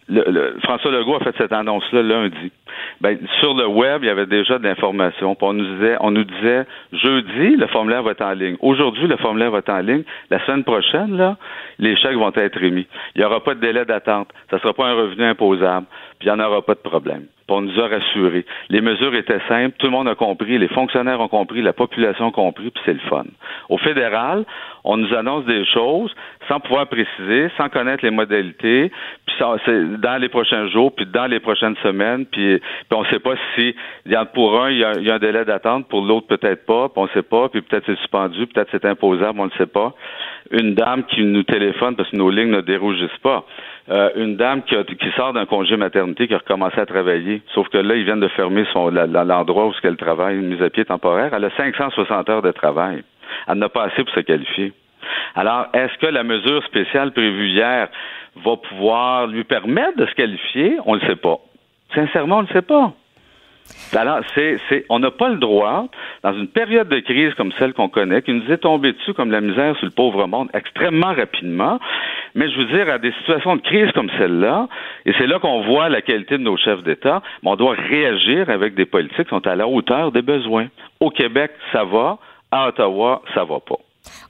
[0.62, 2.50] François Legault a fait cette annonce-là lundi.
[3.00, 5.36] Ben, sur le web, il y avait déjà de l'information.
[5.40, 8.56] On nous disait, on nous disait jeudi, le formulaire va être en ligne.
[8.60, 10.04] Aujourd'hui, le formulaire va être en ligne.
[10.30, 11.36] La semaine prochaine, là,
[11.78, 12.86] les chèques vont être émis.
[13.14, 14.28] Il n'y aura pas de délai d'attente.
[14.50, 15.86] Ça ne sera pas un revenu imposable.
[16.18, 18.44] Puis il n'y en aura pas de problème on nous a rassurés.
[18.68, 22.28] Les mesures étaient simples, tout le monde a compris, les fonctionnaires ont compris, la population
[22.28, 23.24] a compris, puis c'est le fun.
[23.68, 24.44] Au fédéral,
[24.84, 26.14] on nous annonce des choses
[26.46, 28.92] sans pouvoir préciser, sans connaître les modalités,
[29.26, 29.36] puis
[29.98, 32.57] dans les prochains jours, puis dans les prochaines semaines, puis,
[32.90, 33.74] on ne sait pas si
[34.06, 36.88] il y a pour un, il y a, un délai d'attente, pour l'autre peut-être pas,
[36.88, 39.66] puis on ne sait pas, puis peut-être c'est suspendu, peut-être c'est imposable, on ne sait
[39.66, 39.94] pas.
[40.50, 43.44] Une dame qui nous téléphone parce que nos lignes ne dérougissent pas.
[43.90, 44.76] Euh, une dame qui,
[45.16, 47.42] sort d'un congé maternité, qui a recommencé à travailler.
[47.54, 50.68] Sauf que là, ils viennent de fermer son, l'endroit où elle travaille, une mise à
[50.68, 51.32] pied temporaire.
[51.32, 53.02] Elle a 560 heures de travail.
[53.46, 54.72] Elle n'a pas assez pour se qualifier.
[55.34, 57.88] Alors, est-ce que la mesure spéciale prévue hier
[58.44, 60.76] va pouvoir lui permettre de se qualifier?
[60.84, 61.38] On ne le sait pas.
[61.94, 62.92] Sincèrement, on ne sait pas.
[63.94, 65.86] Alors, c'est, c'est, on n'a pas le droit,
[66.22, 69.30] dans une période de crise comme celle qu'on connaît, qui nous est tombée dessus comme
[69.30, 71.78] la misère sur le pauvre monde extrêmement rapidement,
[72.34, 74.68] mais je veux dire, à des situations de crise comme celle-là,
[75.06, 78.50] et c'est là qu'on voit la qualité de nos chefs d'État, mais on doit réagir
[78.50, 80.68] avec des politiques qui sont à la hauteur des besoins.
[81.00, 82.18] Au Québec, ça va.
[82.50, 83.76] À Ottawa, ça va pas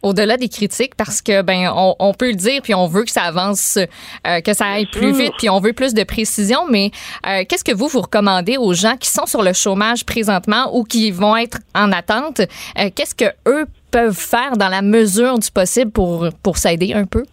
[0.03, 3.23] au-delà des critiques parce que ben on, peut le dire puis on veut que ça
[3.23, 3.79] avance,
[4.27, 6.67] euh, que ça aille plus vite puis on veut plus de précision.
[6.69, 6.91] Mais
[7.27, 10.85] euh, qu'est-ce que vous vous recommandez aux gens qui sont sur le chômage présentement ou
[10.85, 12.41] qui vont être en attente?
[12.79, 17.05] Euh, Qu'est-ce que eux peuvent faire dans la mesure du possible pour pour s'aider un
[17.05, 17.25] peu?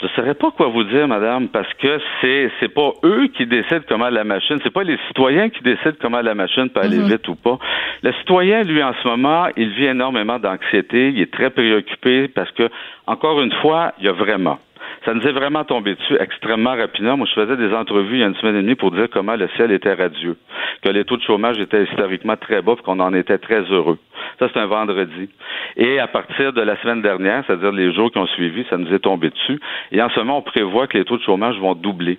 [0.00, 3.46] Je ne saurais pas quoi vous dire, madame, parce que c'est c'est pas eux qui
[3.46, 6.98] décident comment la machine, c'est pas les citoyens qui décident comment la machine peut aller
[6.98, 7.08] mhm.
[7.08, 7.58] vite ou pas.
[8.02, 12.50] Le citoyen, lui, en ce moment, il vit énormément d'anxiété, il est très préoccupé parce
[12.52, 12.68] que,
[13.06, 14.58] encore une fois, il y a vraiment
[15.04, 17.16] ça nous est vraiment tombé dessus extrêmement rapidement.
[17.16, 19.36] Moi, je faisais des entrevues il y a une semaine et demie pour dire comment
[19.36, 20.36] le ciel était radieux,
[20.82, 23.98] que les taux de chômage étaient historiquement très bas, qu'on en était très heureux.
[24.38, 25.28] Ça, c'est un vendredi.
[25.76, 28.92] Et à partir de la semaine dernière, c'est-à-dire les jours qui ont suivi, ça nous
[28.92, 29.60] est tombé dessus.
[29.92, 32.18] Et en ce moment, on prévoit que les taux de chômage vont doubler.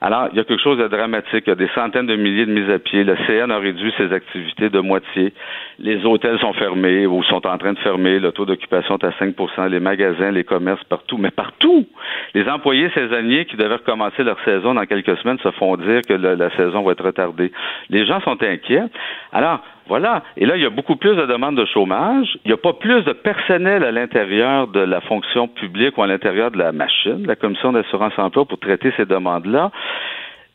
[0.00, 1.44] Alors, il y a quelque chose de dramatique.
[1.46, 3.04] Il y a des centaines de milliers de mises à pied.
[3.04, 5.32] Le CN a réduit ses activités de moitié.
[5.78, 8.18] Les hôtels sont fermés ou sont en train de fermer.
[8.18, 11.18] Le taux d'occupation est à 5% Les magasins, les commerces, partout.
[11.18, 11.86] Mais partout!
[12.34, 16.14] Les employés saisonniers qui devaient recommencer leur saison dans quelques semaines se font dire que
[16.14, 17.52] la saison va être retardée.
[17.90, 18.84] Les gens sont inquiets.
[19.32, 20.22] Alors, voilà.
[20.36, 22.38] Et là, il y a beaucoup plus de demandes de chômage.
[22.44, 26.06] Il n'y a pas plus de personnel à l'intérieur de la fonction publique ou à
[26.06, 29.70] l'intérieur de la machine, la commission d'assurance emploi, pour traiter ces demandes-là.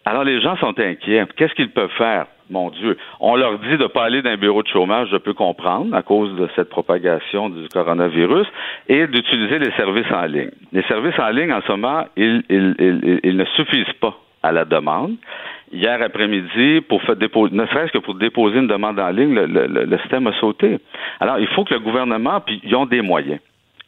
[0.05, 1.25] Alors, les gens sont inquiets.
[1.35, 2.25] Qu'est-ce qu'ils peuvent faire?
[2.51, 2.97] Mon Dieu.
[3.19, 5.95] On leur dit de ne pas aller dans un bureau de chômage, je peux comprendre,
[5.95, 8.47] à cause de cette propagation du coronavirus,
[8.87, 10.49] et d'utiliser les services en ligne.
[10.71, 15.11] Les services en ligne, en ce moment, ils ne suffisent pas à la demande
[15.71, 19.97] hier après-midi pour faire déposer, ne serait-ce que pour déposer une demande en ligne, le,
[19.99, 20.77] système a sauté.
[21.19, 23.39] Alors, il faut que le gouvernement, puis ils ont des moyens.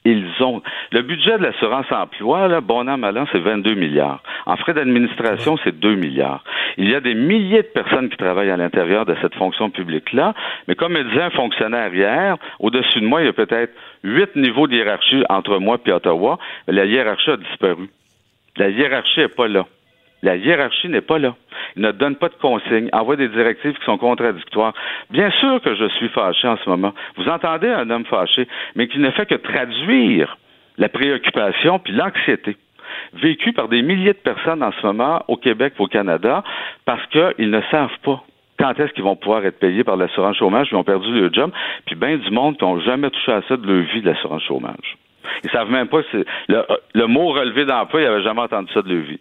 [0.03, 0.63] Ils ont.
[0.91, 4.23] Le budget de l'assurance emploi, là, bon an, mal an, c'est 22 milliards.
[4.47, 6.43] En frais d'administration, c'est 2 milliards.
[6.77, 10.33] Il y a des milliers de personnes qui travaillent à l'intérieur de cette fonction publique-là,
[10.67, 14.35] mais comme me disait un fonctionnaire hier, au-dessus de moi, il y a peut-être huit
[14.35, 16.39] niveaux de hiérarchie entre moi et Ottawa.
[16.67, 17.87] La hiérarchie a disparu.
[18.57, 19.67] La hiérarchie n'est pas là.
[20.23, 21.35] La hiérarchie n'est pas là.
[21.75, 24.73] Il ne donne pas de consignes, envoie des directives qui sont contradictoires.
[25.09, 26.93] Bien sûr que je suis fâché en ce moment.
[27.17, 30.37] Vous entendez un homme fâché, mais qui ne fait que traduire
[30.77, 32.55] la préoccupation puis l'anxiété
[33.13, 36.43] vécue par des milliers de personnes en ce moment au Québec au Canada
[36.85, 38.23] parce qu'ils ne savent pas
[38.59, 41.51] quand est-ce qu'ils vont pouvoir être payés par l'assurance chômage, ils ont perdu leur job,
[41.87, 44.43] puis bien du monde qui n'ont jamais touché à ça de leur vie de l'assurance
[44.43, 44.97] chômage.
[45.43, 48.83] Ils savent même pas si le, le mot relevé d'emploi, ils n'avaient jamais entendu ça
[48.83, 49.19] de leur vie.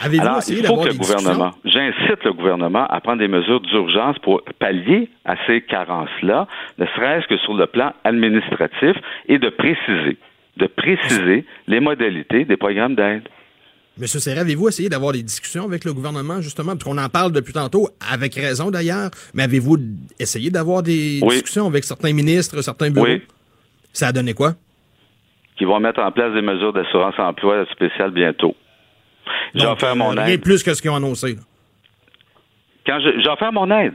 [0.00, 4.42] Alors, il faut que le gouvernement, j'incite le gouvernement à prendre des mesures d'urgence pour
[4.58, 8.96] pallier à ces carences-là, ne serait-ce que sur le plan administratif
[9.28, 10.16] et de préciser,
[10.56, 13.28] de préciser les modalités des programmes d'aide.
[13.98, 17.30] Monsieur Serra, avez-vous essayé d'avoir des discussions avec le gouvernement, justement, parce qu'on en parle
[17.30, 19.76] depuis tantôt, avec raison d'ailleurs, mais avez-vous
[20.18, 23.06] essayé d'avoir des discussions avec certains ministres, certains bureaux?
[23.06, 23.22] Oui.
[23.92, 24.54] Ça a donné quoi?
[25.58, 28.56] Qu'ils vont mettre en place des mesures d'assurance emploi spéciales bientôt.
[29.54, 30.26] J'en fais mon euh, aide.
[30.26, 31.36] Rien plus que ce qu'ils ont annoncé.
[32.86, 33.94] Quand j'en fais mon aide.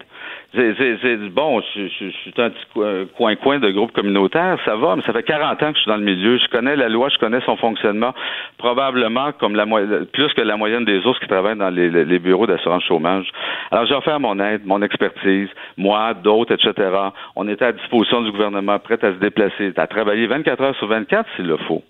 [0.53, 5.23] C'est bon, je, suis un petit coin-coin de groupe communautaire, ça va, mais ça fait
[5.23, 6.37] 40 ans que je suis dans le milieu.
[6.37, 8.13] Je connais la loi, je connais son fonctionnement,
[8.57, 12.83] probablement comme la plus que la moyenne des autres qui travaillent dans les, bureaux d'assurance
[12.85, 13.27] chômage.
[13.71, 16.91] Alors j'ai offert mon aide, mon expertise, moi, d'autres, etc.
[17.35, 20.87] On était à disposition du gouvernement, prêt à se déplacer, à travailler 24 heures sur
[20.87, 21.83] 24 s'il le faut.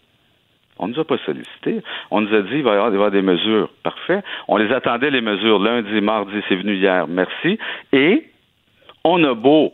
[0.80, 1.82] On nous a pas sollicité.
[2.12, 3.70] On nous a dit il va y avoir, des mesures.
[3.84, 4.22] Parfait.
[4.48, 7.08] On les attendait, les mesures, lundi, mardi, c'est venu hier.
[7.08, 7.58] Merci.
[7.94, 8.26] Et
[9.04, 9.74] on a beau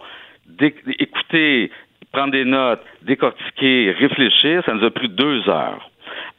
[0.99, 1.71] écouter,
[2.11, 5.89] prendre des notes, décortiquer, réfléchir, ça nous a pris deux heures.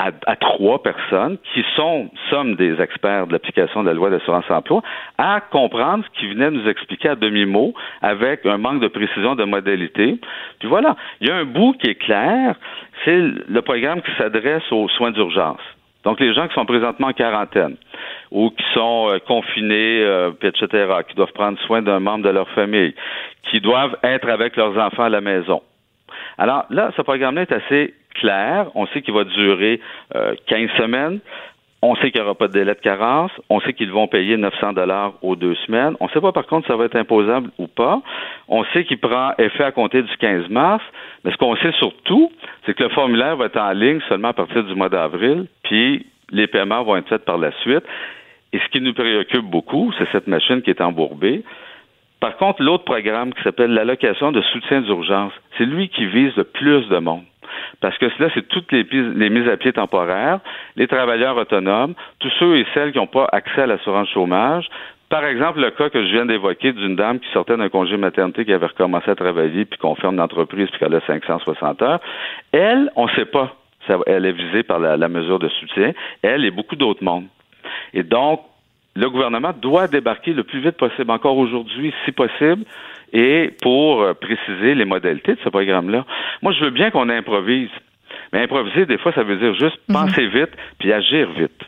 [0.01, 4.51] À, à trois personnes qui sont, sommes des experts de l'application de la loi d'assurance
[4.51, 4.83] emploi,
[5.19, 9.45] à comprendre ce qu'ils venaient nous expliquer à demi-mot avec un manque de précision de
[9.45, 10.19] modalité.
[10.59, 12.57] Puis voilà, il y a un bout qui est clair,
[13.05, 15.61] c'est le programme qui s'adresse aux soins d'urgence.
[16.05, 17.77] Donc, les gens qui sont présentement en quarantaine
[18.31, 20.67] ou qui sont euh, confinés, euh, etc.,
[21.09, 22.95] qui doivent prendre soin d'un membre de leur famille,
[23.51, 25.63] qui doivent être avec leurs enfants à la maison.
[26.37, 28.67] Alors là, ce programme-là est assez clair.
[28.75, 29.81] On sait qu'il va durer
[30.15, 31.21] euh, 15 semaines.
[31.87, 33.31] On sait qu'il n'y aura pas de délai de carence.
[33.51, 35.97] On sait qu'ils vont payer 900 dollars aux deux semaines.
[36.01, 38.01] On ne sait pas par contre si ça va être imposable ou pas.
[38.49, 40.83] On sait qu'il prend effet à compter du 15 mars.
[41.25, 42.33] Mais ce qu'on sait surtout,
[42.65, 45.47] c'est que le formulaire va être en ligne seulement à partir du mois d'avril.
[45.63, 47.85] Puis les paiements vont être faits par la suite.
[48.55, 51.45] Et ce qui nous préoccupe beaucoup, c'est cette machine qui est embourbée.
[52.21, 56.45] Par contre, l'autre programme qui s'appelle l'allocation de soutien d'urgence, c'est lui qui vise le
[56.45, 57.25] plus de monde.
[57.81, 58.85] Parce que là, c'est toutes les,
[59.31, 60.41] mises à pied temporaires,
[60.77, 64.69] les travailleurs autonomes, tous ceux et celles qui n'ont pas accès à l'assurance chômage.
[65.11, 68.45] Par exemple, le cas que je viens d'évoquer d'une dame qui sortait d'un congé maternité,
[68.45, 72.01] qui avait recommencé à travailler, puis qu'on ferme l'entreprise, puis qu'elle a 560 heures.
[72.53, 73.55] Elle, on ne sait pas.
[74.07, 75.93] Elle est visée par la mesure de soutien.
[76.23, 77.27] Elle et beaucoup d'autres mondes.
[77.93, 78.41] Et donc,
[78.97, 82.65] le gouvernement doit débarquer le plus vite possible, encore aujourd'hui, si possible,
[83.13, 86.05] et pour euh, préciser les modalités de ce programme-là.
[86.43, 87.71] Moi, je veux bien qu'on improvise.
[88.33, 91.63] Mais improviser, des fois, ça veut dire juste penser vite puis agir vite.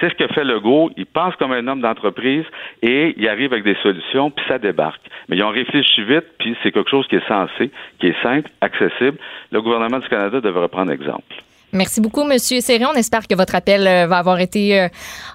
[0.00, 0.90] C'est ce que fait Legault.
[0.96, 2.44] Il pense comme un homme d'entreprise
[2.82, 5.02] et il arrive avec des solutions, puis ça débarque.
[5.28, 8.50] Mais ils ont réfléchi vite, puis c'est quelque chose qui est sensé, qui est simple,
[8.60, 9.18] accessible.
[9.52, 11.34] Le gouvernement du Canada devrait prendre exemple.
[11.72, 12.86] Merci beaucoup, Monsieur Serré.
[12.86, 14.88] On espère que votre appel euh, va avoir été euh,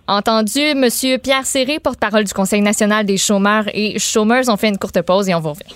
[0.08, 0.74] entendu.
[0.76, 4.50] Monsieur Pierre Serré, porte-parole du Conseil national des chômeurs et chômeuses.
[4.50, 5.76] On fait une courte pause et on vous revient.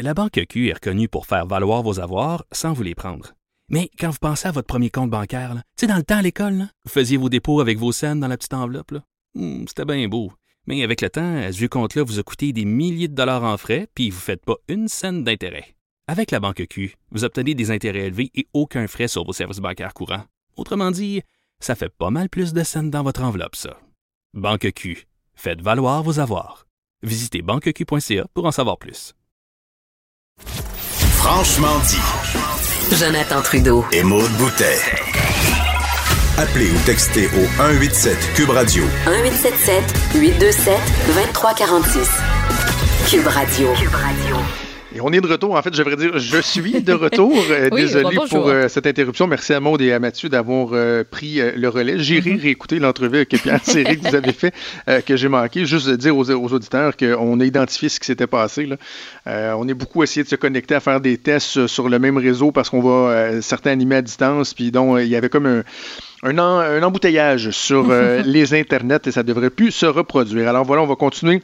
[0.00, 3.32] La Banque Q est reconnue pour faire valoir vos avoirs sans vous les prendre.
[3.70, 6.22] Mais quand vous pensez à votre premier compte bancaire, tu sais, dans le temps à
[6.22, 8.92] l'école, vous faisiez vos dépôts avec vos scènes dans la petite enveloppe.
[9.34, 10.32] Hmm, C'était bien beau.
[10.66, 13.56] Mais avec le temps, à ce compte-là vous a coûté des milliers de dollars en
[13.56, 15.74] frais, puis vous ne faites pas une scène d'intérêt.
[16.06, 19.58] Avec la Banque Q, vous obtenez des intérêts élevés et aucun frais sur vos services
[19.58, 20.24] bancaires courants.
[20.56, 21.22] Autrement dit,
[21.60, 23.78] ça fait pas mal plus de scènes dans votre enveloppe, ça.
[24.34, 25.06] Banque Q.
[25.34, 26.66] Faites valoir vos avoirs.
[27.02, 29.14] Visitez banqueq.ca pour en savoir plus.
[30.38, 32.96] Franchement dit.
[32.96, 33.84] Jonathan Trudeau.
[33.92, 34.78] Et Maude Boutet.
[36.36, 42.10] Appelez ou textez au 187 Cube Radio 1877 827 2346.
[43.08, 43.72] Cube Radio.
[43.74, 44.63] Cube Radio.
[44.96, 45.56] Et on est de retour.
[45.56, 47.32] En fait, je devrais dire, je suis de retour.
[47.50, 49.26] Euh, Oui, Désolé pour euh, cette interruption.
[49.26, 51.98] Merci à Maud et à Mathieu d'avoir euh, pris euh, le relais.
[51.98, 54.54] J'irai réécouter l'entrevue avec Pierre Thierry que vous avez fait,
[55.06, 55.66] que j'ai manqué.
[55.66, 58.66] Juste de dire aux, aux auditeurs qu'on a identifié ce qui s'était passé.
[58.66, 58.76] là.
[59.56, 62.52] On est beaucoup essayé de se connecter à faire des tests sur le même réseau
[62.52, 64.54] parce qu'on va certains animer à distance.
[64.54, 65.62] Puis donc, il y avait comme un
[66.26, 70.48] un, en- un embouteillage sur euh, les internets et ça devrait plus se reproduire.
[70.48, 71.42] Alors voilà, on va continuer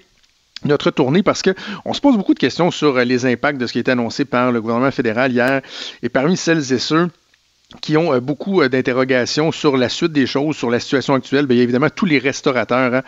[0.65, 3.67] notre tournée parce que on se pose beaucoup de questions sur euh, les impacts de
[3.67, 5.63] ce qui a été annoncé par le gouvernement fédéral hier
[6.03, 7.09] et parmi celles et ceux
[7.81, 11.47] qui ont euh, beaucoup euh, d'interrogations sur la suite des choses, sur la situation actuelle,
[11.47, 12.95] bien, il y a évidemment tous les restaurateurs.
[12.95, 13.03] hein.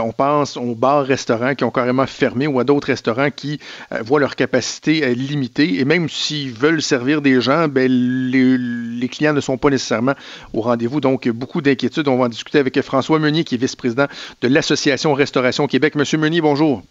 [0.00, 3.60] On pense aux bars-restaurants qui ont carrément fermé ou à d'autres restaurants qui
[4.00, 5.80] voient leur capacité limitée.
[5.80, 10.14] Et même s'ils veulent servir des gens, ben, les, les clients ne sont pas nécessairement
[10.54, 11.02] au rendez-vous.
[11.02, 12.08] Donc, beaucoup d'inquiétudes.
[12.08, 14.06] On va en discuter avec François Meunier, qui est vice-président
[14.40, 15.94] de l'Association Restauration Québec.
[15.94, 16.82] Monsieur Meunier, bonjour.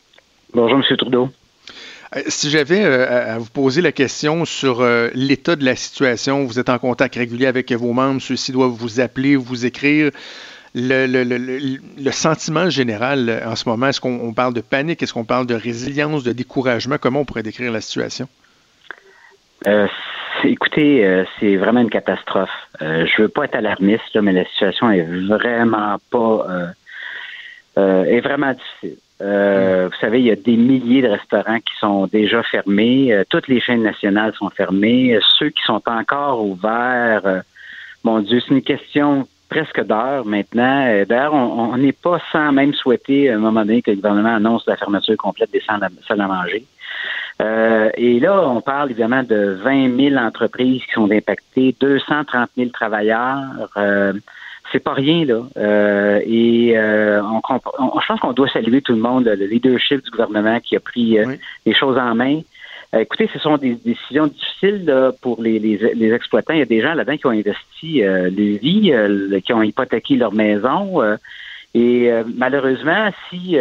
[0.54, 0.98] Bonjour, M.
[0.98, 1.30] Trudeau.
[2.16, 6.46] Euh, Si j'avais euh, à vous poser la question sur euh, l'état de la situation,
[6.46, 10.12] vous êtes en contact régulier avec vos membres, ceux-ci doivent vous appeler, vous écrire.
[10.78, 14.60] Le, le- le- le- le sentiment général en ce moment, est-ce qu'on on parle de
[14.60, 16.98] panique, est-ce qu'on parle de résilience, de découragement?
[17.00, 18.28] Comment on pourrait décrire la situation?
[19.68, 19.88] Euh,
[20.44, 22.50] écoutez, euh, c'est vraiment une catastrophe.
[22.82, 26.46] Euh, je veux pas être alarmiste, là, mais la situation est vraiment pas
[27.78, 28.98] est vraiment difficile.
[29.22, 33.14] Euh, Vous savez, il y a des milliers de restaurants qui sont déjà fermés.
[33.14, 35.16] Euh, toutes les chaînes nationales sont fermées.
[35.16, 37.40] Euh, ceux qui sont encore ouverts, euh,
[38.04, 40.86] mon Dieu, c'est une question presque d'heure maintenant.
[40.88, 44.36] Euh, D'ailleurs, on n'est pas sans même souhaiter à un moment donné que le gouvernement
[44.36, 46.66] annonce la fermeture complète des salles à manger.
[47.42, 52.70] Euh, et là, on parle évidemment de 20 000 entreprises qui sont impactées, 230 000
[52.72, 53.70] travailleurs.
[54.76, 55.42] C'est pas rien là.
[55.56, 57.40] Euh, et euh, on,
[58.02, 61.18] je pense qu'on doit saluer tout le monde, le leadership du gouvernement qui a pris
[61.18, 61.36] euh, Oui.
[61.66, 62.42] les choses en main.
[62.92, 66.52] Écoutez, ce sont des décisions difficiles là, pour les, les, les, exploitants.
[66.52, 68.94] Il y a des gens là-dedans qui ont investi leur vie,
[69.46, 71.02] qui ont hypothéqué leur maison.
[71.74, 73.58] et malheureusement, si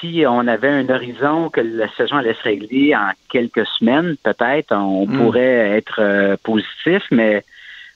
[0.00, 4.72] si on avait un horizon que la situation allait se régler en quelques semaines, peut-être,
[4.74, 5.18] on Mm.
[5.18, 7.44] pourrait être positif, mais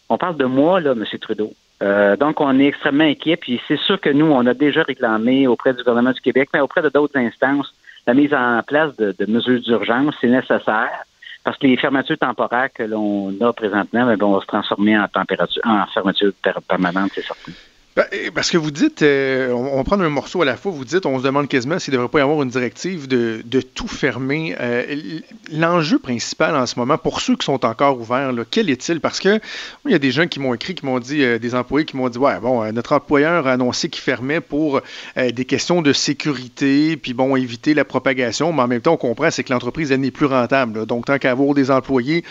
[0.08, 1.04] on parle de mois, là, M.
[1.20, 1.52] Trudeau.
[1.84, 5.46] Euh, donc, on est extrêmement inquiet, puis c'est sûr que nous, on a déjà réclamé
[5.46, 7.74] auprès du gouvernement du Québec, mais auprès de d'autres instances,
[8.06, 11.04] la mise en place de, mesures d'urgence, c'est nécessaire,
[11.44, 15.62] parce que les fermetures temporaires que l'on a présentement ben, vont se transformer en température,
[15.66, 17.52] en fermeture per- permanente, c'est certain.
[17.96, 21.06] Ben, parce que vous dites, euh, on, prendre un morceau à la fois, vous dites,
[21.06, 24.56] on se demande quasiment s'il ne devrait pas y avoir une directive de, tout fermer.
[24.58, 25.20] Euh,
[25.52, 29.00] L'enjeu principal en ce moment, pour ceux qui sont encore ouverts, quel est-il?
[29.00, 29.38] Parce que
[29.86, 31.96] il y a des gens qui m'ont écrit, qui m'ont dit, euh, des employés qui
[31.96, 34.80] m'ont dit, ouais, bon, notre employeur a annoncé qu'il fermait pour
[35.16, 39.30] des questions de sécurité, puis bon, éviter la propagation, mais en même temps, on comprend,
[39.30, 40.84] c'est que l'entreprise, elle n'est plus rentable.
[40.86, 42.24] Donc, tant qu'à avoir des employés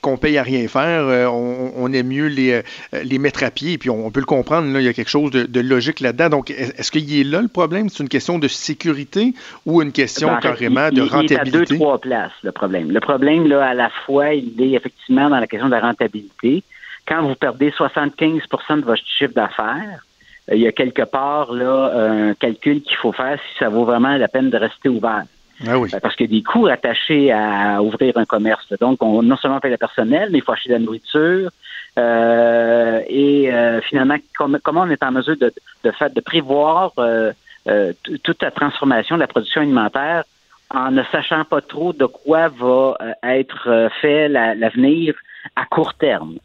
[0.00, 3.50] qu'on paye à rien faire, euh, on, on aime mieux les, euh, les mettre à
[3.50, 5.60] pied, puis on, on peut le comprendre, là, il y a quelque chose de, de
[5.60, 6.28] logique là-dedans.
[6.30, 7.88] Donc, est- est-ce qu'il est là le problème?
[7.88, 9.34] C'est une question de sécurité
[9.66, 11.74] ou une question Ben, carrément il- de il- Il est à deux, rentabilité?
[11.76, 12.90] trois places, le problème.
[12.90, 16.62] Le problème, là, à la fois, il est effectivement dans la question de la rentabilité.
[17.06, 20.04] Quand vous perdez 75% de votre chiffre d'affaires,
[20.50, 23.84] euh, il y a quelque part là un calcul qu'il faut faire si ça vaut
[23.84, 25.24] vraiment la peine de rester ouvert.
[25.66, 25.74] Ah.
[25.76, 28.72] Euh, Parce qu'il y a des coûts attachés à ouvrir un commerce.
[28.80, 31.50] Donc, on non seulement paye le personnel, mais il faut acheter de la nourriture.
[31.98, 35.52] Euh, et euh, finalement, com- comment on est en mesure de,
[35.84, 37.32] de de prévoir euh,
[37.68, 37.92] euh,
[38.22, 40.24] toute la transformation de la production alimentaire
[40.70, 45.14] en ne sachant pas trop de quoi va euh, être fait la- l'avenir
[45.56, 46.36] à court terme?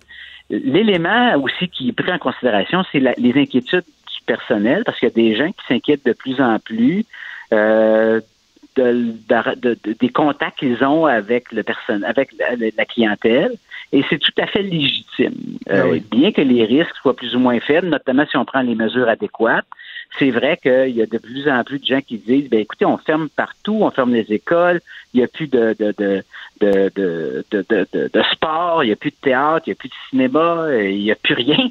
[0.50, 5.12] L'élément aussi qui est pris en considération, c'est les inquiétudes du personnel, parce qu'il y
[5.12, 7.06] a des gens qui s'inquiètent de plus en plus
[7.54, 8.20] euh,
[8.76, 13.54] de, de- de- de- des contacts qu'ils ont avec le person, avec la, la clientèle,
[13.92, 15.34] et c'est tout à fait légitime.
[15.70, 16.04] Euh, Ah oui.
[16.12, 19.08] Bien que les risques soient plus ou moins faibles, notamment si on prend les mesures
[19.08, 19.66] adéquates,
[20.20, 22.86] c'est vrai qu'il y a de plus en plus de gens qui disent, ben écoutez,
[22.86, 24.82] on ferme partout, on ferme les écoles,
[25.14, 26.24] il n'y a plus de, de, de,
[26.62, 29.74] de, de, de, de- de- de sport, il n'y a plus de théâtre, il n'y
[29.74, 31.70] a plus de cinéma, euh, il n'y a plus rien.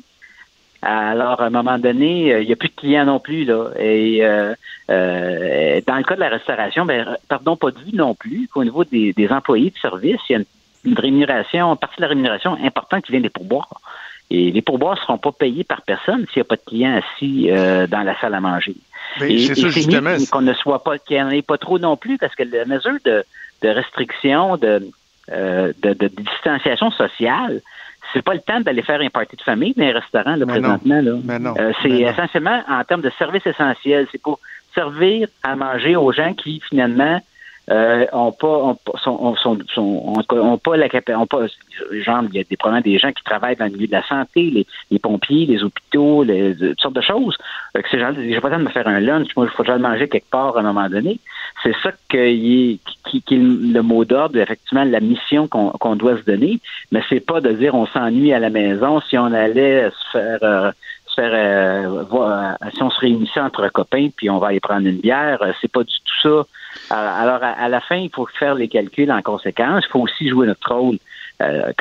[0.85, 3.45] Alors, à un moment donné, euh, il n'y a plus de clients non plus.
[3.45, 3.71] Là.
[3.79, 4.55] Et euh,
[4.91, 8.65] euh, dans le cas de la restauration, ben, pardon, pas de vue non plus qu'au
[8.65, 12.03] niveau des, des employés de service, il y a une, une rémunération, une partie de
[12.03, 13.81] la rémunération importante qui vient des pourboires.
[14.31, 17.01] Et les pourboires ne seront pas payés par personne s'il n'y a pas de clients
[17.01, 18.77] assis euh, dans la salle à manger.
[19.21, 22.19] Ben, Et, c'est qu'on ne soit pas, qu'il n'y en ait pas trop non plus,
[22.19, 23.25] parce que la mesure de,
[23.63, 24.87] de restriction, de,
[25.31, 27.61] euh, de, de distanciation sociale,
[28.15, 30.61] c'est pas le temps d'aller faire un party de famille dans les restaurants là, Mais
[30.61, 30.79] non.
[30.79, 31.01] présentement.
[31.03, 31.13] Là.
[31.25, 31.55] Mais non.
[31.59, 32.11] Euh, c'est Mais non.
[32.11, 34.07] essentiellement en termes de services essentiels.
[34.13, 34.39] C'est pour
[34.75, 37.21] servir à manger aux gens qui, finalement,
[37.71, 41.15] euh, ont pas, ont, sont, ont- sont, sont- ont, pas la capacité,
[42.03, 44.07] genre, il y a des problèmes des gens qui travaillent dans le milieu de la
[44.07, 47.37] santé, les, les pompiers, les hôpitaux, les, toutes sortes de choses.
[47.75, 49.63] Que ces gens j'ai pas le temps de me faire un lunch, moi, il faut
[49.63, 51.19] le manger quelque part à un moment donné.
[51.63, 52.79] C'est ça qui est,
[53.11, 56.61] qui, qui est le mot d'ordre, effectivement, la mission qu'on qu'on doit se donner.
[56.93, 60.39] Mais c'est pas de dire on s'ennuie à la maison si on allait se faire
[60.43, 60.71] euh,
[61.15, 64.61] se faire euh, voir, euh, si on se réunissait entre copains puis on va aller
[64.61, 66.37] prendre une bière, euh, c'est pas du tout ça.
[66.91, 69.85] Alors à, à la fin, il faut faire les calculs en conséquence.
[69.87, 70.99] Il faut aussi jouer notre rôle.
[71.41, 71.73] euh,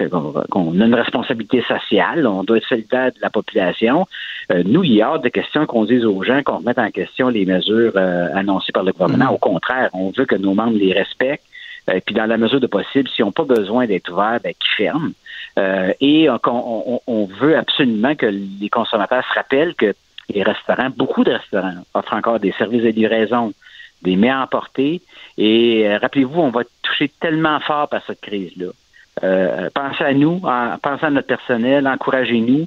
[0.50, 4.08] qu'on a une responsabilité sociale, on doit être solidaire de la population.
[4.52, 6.90] Euh, nous, il y a hors de question qu'on dise aux gens qu'on remette en
[6.90, 9.32] question les mesures euh, annoncées par le gouvernement.
[9.32, 11.46] Au contraire, on veut que nos membres les respectent.
[11.90, 14.86] Euh, puis dans la mesure de possible, s'ils n'ont pas besoin d'être ouverts, ben, qu'ils
[14.86, 15.12] ferment.
[15.60, 19.94] Euh, et on, on- on veut absolument que les consommateurs se rappellent que
[20.30, 23.54] les restaurants, beaucoup de restaurants, offrent encore des services de livraison,
[24.02, 25.02] des mets à emporter.
[25.38, 28.68] Et euh, rappelez-vous, on va toucher tellement fort par cette crise-là.
[29.24, 32.66] Euh, pensez à nous, en- pensez à notre personnel, encouragez-nous.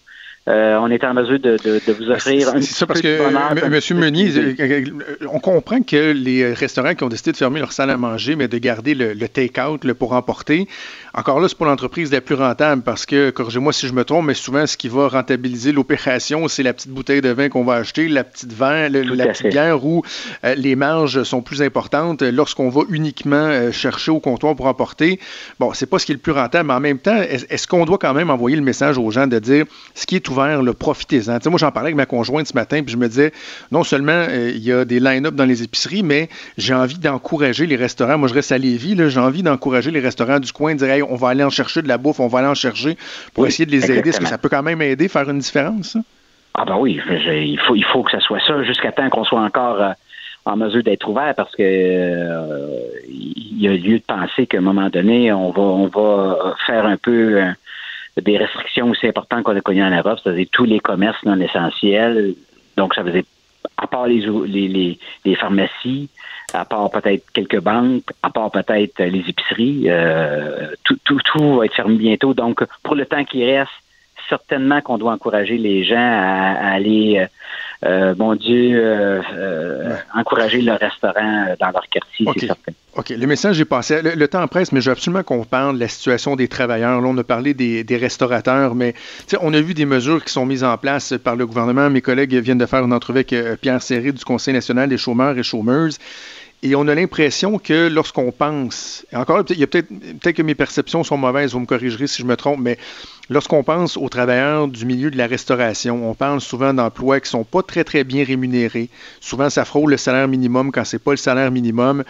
[0.49, 3.19] Euh, on est en mesure de, de- de vous offrir un C'est ça, parce que,
[3.19, 4.85] bonheur, Monsieur Meunier, euh, euh,
[5.33, 8.47] on comprend que les restaurants qui ont décidé de fermer leur salle à manger, mais
[8.47, 10.69] de garder le, le take-out le pour emporter,
[11.15, 14.27] encore là, c'est pas l'entreprise la plus rentable parce que, corrigez-moi si je me trompe,
[14.27, 17.75] mais souvent, ce qui va rentabiliser l'opération, c'est la petite bouteille de vin qu'on va
[17.75, 20.03] acheter, la petite vin, le- la petite bière où
[20.45, 25.19] euh, les marges sont plus importantes lorsqu'on va uniquement euh, chercher au comptoir pour emporter.
[25.59, 27.67] Bon, c'est pas ce qui est le plus rentable, mais en même temps, est- est-ce
[27.67, 30.36] qu'on doit quand même envoyer le message aux gens de dire ce qui est ouvert,
[30.45, 31.39] le profitez-en.
[31.51, 33.33] Moi, j'en parlais avec ma conjointe ce matin, puis je me disais,
[33.73, 37.67] non seulement euh, il y a des line-up dans les épiceries, mais j'ai envie d'encourager
[37.67, 38.19] les restaurants.
[38.19, 41.03] Moi, je reste à Lévis, j'ai envie d'encourager les restaurants du coin, de dire, hey,
[41.03, 42.97] on va aller en chercher de la bouffe, on va aller en chercher
[43.35, 44.11] pour Oui, essayer de les aider.
[44.11, 45.93] Est-ce que ça peut quand même aider, faire une différence?
[45.93, 46.01] ça?
[46.59, 49.25] Ah ben oui, je- il faut il faut que ça soit ça jusqu'à temps qu'on
[49.25, 49.91] soit encore euh,
[50.47, 52.69] en mesure d'être ouvert parce que euh,
[53.09, 56.87] il y a lieu de penser qu'à un moment donné, on va, on va faire
[56.87, 57.41] un peu
[58.23, 62.35] des restrictions aussi importantes qu'on a connues en Europe, c'est-à-dire tous les commerces non essentiels.
[62.77, 63.25] Donc, ça faisait,
[63.77, 66.09] à part les, les, les, pharmacies,
[66.53, 71.67] à part peut-être quelques banques, à part peut-être les épiceries, euh, tout, tout, tout va
[71.67, 72.33] être fermé bientôt.
[72.35, 73.71] Donc, pour le temps qui reste,
[74.29, 77.27] certainement qu'on doit encourager les gens à, aller, euh,
[77.87, 79.21] euh, mon Dieu, euh,
[80.15, 82.73] encourager le restaurant dans leur quartier, c'est certain.
[82.97, 83.11] OK.
[83.11, 84.01] Le message est passé.
[84.03, 87.01] Le, temps presse, mais je veux absolument qu'on parle de la situation des travailleurs.
[87.01, 88.95] Là, on a parlé des, des restaurateurs, mais
[89.43, 91.91] on a vu des mesures qui sont mises en place par le gouvernement.
[91.91, 95.37] Mes collègues viennent de faire une entrevue avec Pierre Serré du Conseil national des chômeurs
[95.37, 95.99] et chômeuses.
[96.63, 99.89] Et on a l'impression que lorsqu'on pense, encore, il y a peut-être
[100.21, 102.79] peut que mes perceptions sont mauvaises, vous me corrigerez si je me trompe, mais
[103.29, 107.41] lorsqu'on pense aux travailleurs du milieu de la restauration, on parle souvent d'emplois qui ne
[107.41, 108.89] sont pas très, très bien rémunérés.
[109.21, 112.05] Souvent, ça frôle le salaire minimum quand ce n'est pas le salaire minimum.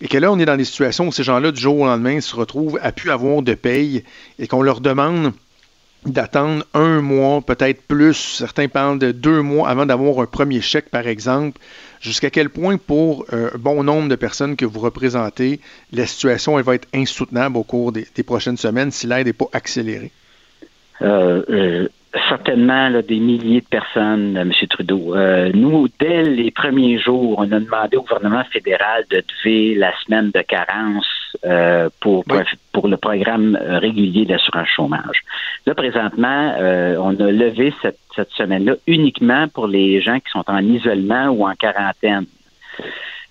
[0.00, 2.20] Et que là, on est dans des situations où ces gens-là, du jour au lendemain,
[2.20, 4.04] se retrouvent à plus avoir de paye
[4.38, 5.32] et qu'on leur demande
[6.06, 8.14] d'attendre un mois, peut-être plus.
[8.14, 11.60] Certains parlent de deux mois avant d'avoir un premier chèque, par exemple.
[12.00, 15.60] Jusqu'à quel point, pour euh, un bon nombre de personnes que vous représentez,
[15.92, 20.12] la situation va être insoutenable au cours des, prochaines semaines si l'aide n'est pas accélérée?
[21.02, 24.52] Euh, euh, certainement des milliers de personnes, M.
[24.68, 25.14] Trudeau.
[25.54, 30.30] nous, dès les premiers jours, on a demandé au gouvernement fédéral de lever la semaine
[30.32, 31.06] de carence
[32.00, 32.24] pour,
[32.72, 35.22] pour le programme régulier d'assurance chômage.
[35.66, 40.58] Là, présentement, on a levé cette cette semaine-là uniquement pour les gens qui sont en
[40.58, 42.26] isolement ou en quarantaine.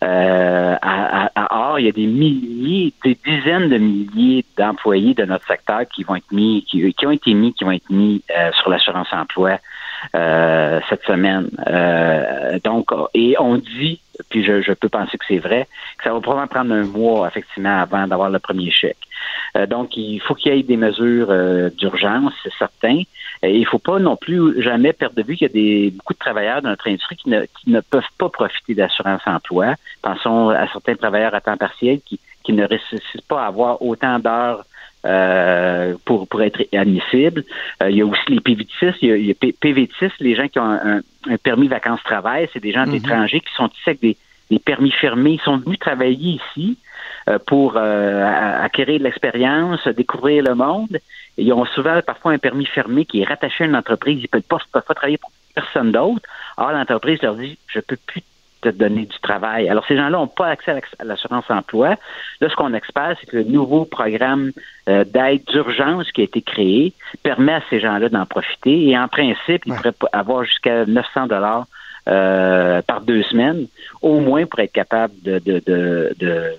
[0.03, 5.45] Euh, à, Or, il y a des milliers, des dizaines de milliers d'employés de notre
[5.47, 8.69] secteur qui vont être mis, qui, ont été mis, qui vont être mis euh, sur
[8.69, 9.57] l'assurance emploi
[10.15, 11.49] euh, cette semaine.
[12.63, 13.99] donc, et on dit,
[14.29, 17.27] puis je, je peux penser que c'est vrai, que ça va probablement prendre un mois
[17.27, 18.97] effectivement avant d'avoir le premier chèque.
[19.67, 21.33] donc, il faut qu'il y ait des mesures
[21.71, 23.01] d'urgence, c'est certain.
[23.43, 25.91] Et il ne faut pas non plus jamais perdre de vue qu'il y a des,
[25.91, 29.75] beaucoup de travailleurs dans notre industrie qui ne, qui ne peuvent pas profiter d'assurance emploi.
[30.01, 34.19] Pensons à certains travailleurs à temps partiel qui, qui ne réussissent pas à avoir autant
[34.19, 34.65] d'heures
[35.05, 37.43] euh, pour, pour être admissibles.
[37.81, 40.71] Euh, il y a aussi les PV6, il y a, PV6, les gens qui ont
[40.71, 44.17] un, un permis vacances-travail, c'est des gens étrangers qui sont ici avec des,
[44.51, 45.33] des permis fermés.
[45.33, 46.77] Ils sont venus travailler ici
[47.27, 50.99] euh, pour euh, acquérir de l'expérience, découvrir le monde.
[51.37, 54.19] ils ont souvent parfois un permis fermé qui est rattaché à une entreprise.
[54.19, 56.27] Ils ne peuvent pas, peuvent pas travailler pour personne d'autre.
[56.57, 58.21] Alors l'entreprise leur dit, je peux plus
[58.71, 59.69] te donner du travail.
[59.69, 61.95] Alors, ces gens-là n'ont pas accès à l'assurance emploi.
[62.41, 64.51] Là, ce qu'on espère, c'est que le nouveau programme
[64.89, 66.93] euh, d'aide d'urgence qui a été créé
[67.23, 68.87] permet à ces gens-là d'en profiter.
[68.87, 71.65] Et en principe, ils pourraient avoir jusqu'à 900 dollars
[72.05, 73.65] par deux semaines,
[74.03, 76.55] au moins pour être capable de, de, de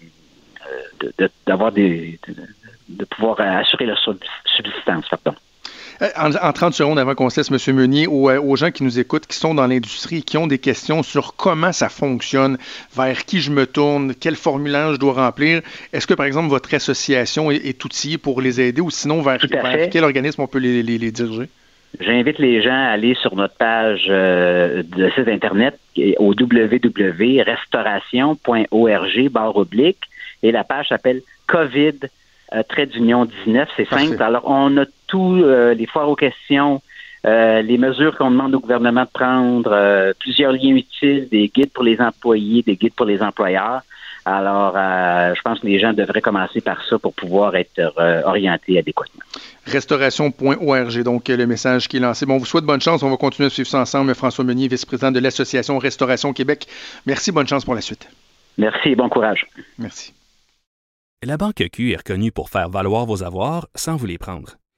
[1.47, 2.19] d'avoir des,
[2.89, 5.09] de, pouvoir assurer leur subsistance.
[5.09, 5.39] Pardon.
[6.03, 7.57] Euh, en, 30 secondes avant qu'on cesse, M.
[7.75, 11.03] Meunier, euh, aux, gens qui nous écoutent, qui sont dans l'industrie, qui ont des questions
[11.03, 12.59] sur comment ça fonctionne,
[12.95, 16.73] vers qui je me tourne, quel formulaire je dois remplir, est-ce que, par exemple, votre
[16.75, 19.39] association est, outillée pour les aider ou sinon, vers,
[19.91, 21.49] quel organisme on peut les, diriger?
[22.01, 25.79] J'invite les gens à aller sur notre page euh, de site Internet
[26.19, 30.01] au www.restauration.org barre oblique
[30.43, 31.95] et la page s'appelle COVID
[32.55, 33.69] euh, trait d'union 19.
[33.77, 34.23] C'est simple.
[34.23, 36.83] Alors, on a tous euh, les foires aux questions,
[37.27, 41.85] euh, les mesures qu'on demande au gouvernement de prendre, plusieurs liens utiles, des guides pour
[41.85, 43.83] les employés, des guides pour les employeurs.
[44.25, 47.81] Alors, je pense que les gens devraient commencer par ça pour pouvoir être
[48.27, 49.23] orientés adéquatement.
[49.67, 52.27] Restauration.org, donc le message qui est lancé.
[52.27, 53.05] Bon, on vous souhaite bonne chance.
[53.05, 54.13] On va continuer à suivre ça ensemble.
[54.17, 56.67] François Meunier, vice-président de l'Association Restauration Québec.
[57.07, 58.09] Merci, bonne chance pour la suite.
[58.59, 59.47] Merci et bon courage.
[59.79, 60.13] Merci.
[61.23, 64.57] La Banque Q est reconnue pour faire valoir vos avoirs sans vous les prendre.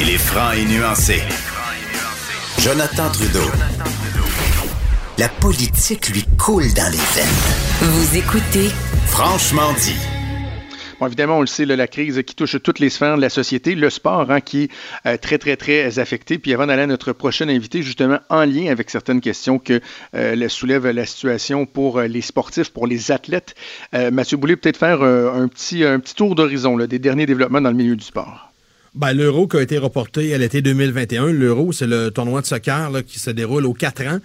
[0.00, 1.20] Il est franc et nuancé.
[2.60, 3.50] Jonathan Trudeau.
[5.18, 7.26] La politique lui coule dans les veines.
[7.80, 8.68] Vous écoutez
[9.06, 9.96] Franchement dit.
[11.00, 13.28] Bon, évidemment, on le sait, là, la crise qui touche toutes les sphères de la
[13.28, 14.70] société, le sport hein, qui est
[15.06, 16.38] euh, très, très, très affecté.
[16.38, 19.80] Puis avant d'aller à notre prochain invité, justement, en lien avec certaines questions que
[20.14, 23.56] euh, soulève la situation pour les sportifs, pour les athlètes,
[23.92, 27.76] Mathieu Boulay, peut-être faire un, petit, un petit tour d'horizon des derniers développements dans le
[27.76, 28.47] milieu du sport.
[28.98, 32.90] Ben, L'Euro qui a été reporté à l'été 2021, l'Euro, c'est le tournoi de soccer
[33.06, 34.18] qui se déroule aux quatre ans.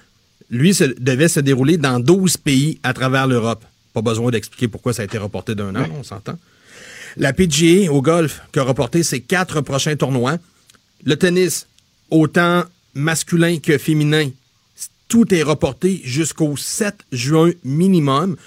[0.49, 3.63] Lui, devait se dérouler dans 12 pays à travers l'Europe.
[3.93, 6.39] Pas besoin d'expliquer pourquoi ça a été reporté d'un an, on s'entend.
[7.17, 10.39] La PGA au golf qui a reporté ses quatre prochains tournois.
[11.05, 11.67] Le tennis,
[12.09, 12.63] autant
[12.95, 14.27] masculin que féminin,
[15.07, 18.37] tout est reporté jusqu'au 7 juin minimum.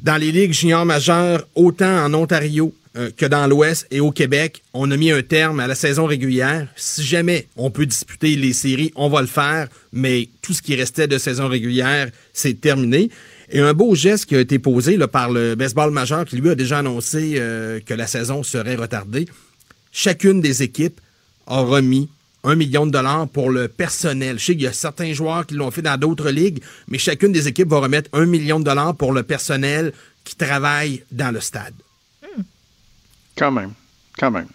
[0.00, 4.62] Dans les ligues juniors majeures, autant en Ontario euh, que dans l'Ouest et au Québec,
[4.72, 6.66] on a mis un terme à la saison régulière.
[6.76, 10.74] Si jamais on peut disputer les séries, on va le faire, mais tout ce qui
[10.74, 13.10] restait de saison régulière, c'est terminé.
[13.50, 16.54] Et un beau geste qui a été posé par le baseball majeur qui lui a
[16.54, 19.26] déjà annoncé euh, que la saison serait retardée.
[19.92, 21.00] Chacune des équipes
[21.46, 22.08] a remis
[22.44, 24.38] un million de dollars pour le personnel.
[24.38, 27.32] Je sais qu'il y a certains joueurs qui l'ont fait dans d'autres ligues, mais chacune
[27.32, 29.92] des équipes va remettre un million de dollars pour le personnel
[30.24, 31.74] qui travaille dans le stade.
[33.36, 33.72] Quand même.
[34.18, 34.48] Quand même.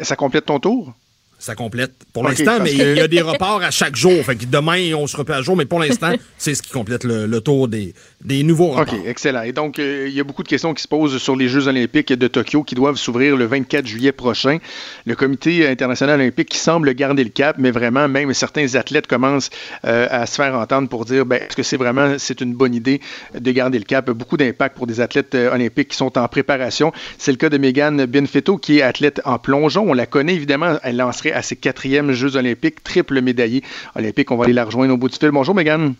[0.00, 0.94] Ça complète ton tour?
[1.38, 4.24] Ça complète pour l'instant, mais il y a des reports à chaque jour.
[4.24, 7.04] Fait que demain, on se repère à jour, mais pour l'instant, c'est ce qui complète
[7.04, 8.94] le, tour des, des, nouveaux reports.
[8.94, 9.42] OK, excellent.
[9.42, 11.68] Et donc, euh, il y a beaucoup de questions qui se posent sur les Jeux
[11.68, 14.58] olympiques de Tokyo qui doivent s'ouvrir le 24 juillet prochain.
[15.04, 19.50] Le Comité international olympique qui semble garder le cap, mais vraiment, même certains athlètes commencent
[19.84, 22.74] euh, à se faire entendre pour dire, ben, est-ce que c'est vraiment, c'est une bonne
[22.74, 23.00] idée
[23.38, 24.10] de garder le cap?
[24.10, 26.92] Beaucoup d'impact pour des athlètes euh, olympiques qui sont en préparation.
[27.18, 29.84] C'est le cas de Megan Benfetto, qui est athlète en plongeon.
[29.86, 30.78] On la connaît, évidemment.
[30.82, 33.62] Elle lancerait à ses quatrièmes Jeux olympiques, triple médaillé
[33.94, 34.30] olympique.
[34.30, 35.30] On va aller la rejoindre au bout du fil.
[35.30, 35.94] Bonjour, Megan.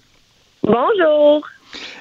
[0.62, 1.46] Bonjour.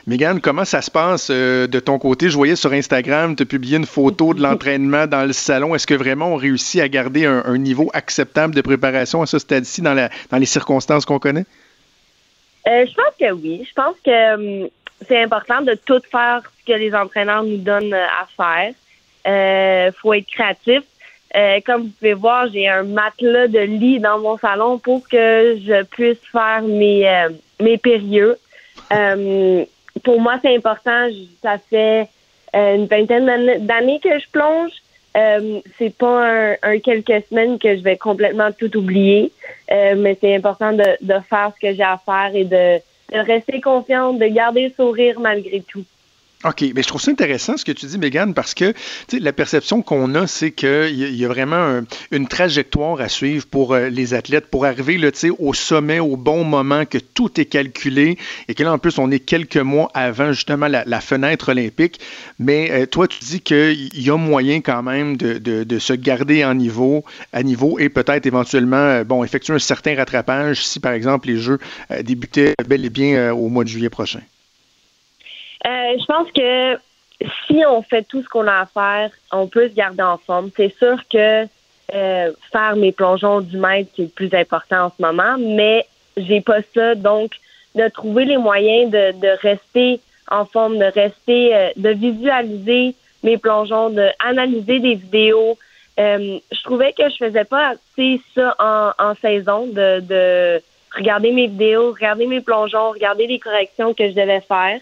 [0.07, 2.29] Megan, comment ça se passe euh, de ton côté?
[2.29, 5.75] Je voyais sur Instagram, tu as publié une photo de l'entraînement dans le salon.
[5.75, 9.81] Est-ce que vraiment on réussit à garder un, niveau acceptable de préparation à ce stade-ci
[9.81, 11.45] dans, dans les circonstances qu'on connaît?
[12.67, 13.67] Euh, je pense que oui.
[13.67, 14.69] Je pense que hum,
[15.07, 18.73] c'est important de tout faire ce que les entraîneurs nous donnent à faire.
[19.25, 20.83] Il euh, faut être créatif.
[21.35, 25.57] Euh, comme vous pouvez voir, j'ai un matelas de lit dans mon salon pour que
[25.65, 27.29] je puisse faire mes, euh,
[27.59, 27.79] mes.
[28.93, 29.65] Euh,
[30.03, 31.07] pour moi, c'est important.
[31.41, 32.07] Ça fait
[32.53, 34.71] une vingtaine d'années que je plonge.
[35.77, 39.31] c'est pas un, quelques semaines que je vais complètement tout oublier,
[39.69, 42.79] mais c'est important de, de faire ce que j'ai à faire et de,
[43.13, 45.83] de rester confiante, de garder le sourire malgré tout.
[46.43, 48.73] OK, mais je trouve ça intéressant ce que tu dis, Megan, parce que
[49.11, 51.81] la perception qu'on a, c'est qu'il y, a vraiment
[52.11, 54.99] une trajectoire à suivre pour euh, les athlètes pour arriver
[55.39, 59.09] au sommet au bon moment, que tout est calculé et que là, en plus, on
[59.09, 61.99] est quelques mois avant justement la, fenêtre olympique.
[62.37, 66.53] Mais euh, toi, tu dis qu'il y a moyen quand même de, se garder à
[66.53, 67.03] niveau
[67.79, 71.59] et peut-être éventuellement euh, bon, effectuer un certain rattrapage si, par exemple, les Jeux
[72.03, 74.21] débutaient bel et bien au mois de juillet prochain.
[75.65, 76.77] Euh, je pense que
[77.47, 80.51] si on fait tout ce qu'on a à faire, on peut se garder en forme.
[80.55, 81.47] C'est sûr que
[81.93, 85.85] euh, faire mes plongeons du mètre, c'est le plus important en ce moment, mais
[86.17, 86.95] j'ai pas ça.
[86.95, 87.31] Donc,
[87.73, 89.99] de trouver les moyens de, de rester
[90.29, 95.57] en forme, de rester, euh, de visualiser mes plongeons, de analyser des vidéos.
[95.97, 100.61] je trouvais que je faisais pas assez ça en, en saison, de, de
[100.95, 104.79] regarder mes vidéos, regarder mes plongeons, regarder les corrections que je devais faire.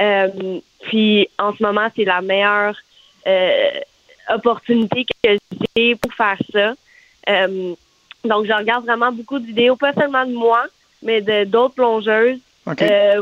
[0.00, 2.76] Euh, puis en ce moment, c'est la meilleure
[3.26, 3.80] euh,
[4.28, 5.36] opportunité que
[5.76, 6.74] j'ai pour faire ça.
[7.28, 7.74] Euh,
[8.24, 10.64] donc, je regarde vraiment beaucoup de vidéos, pas seulement de moi,
[11.02, 12.38] mais de d'autres plongeuses,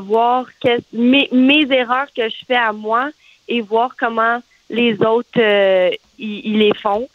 [0.01, 0.47] voir
[0.93, 3.11] mes, mes, erreurs que je fais à moi
[3.47, 5.39] et voir comment les autres
[6.19, 7.07] ils les font.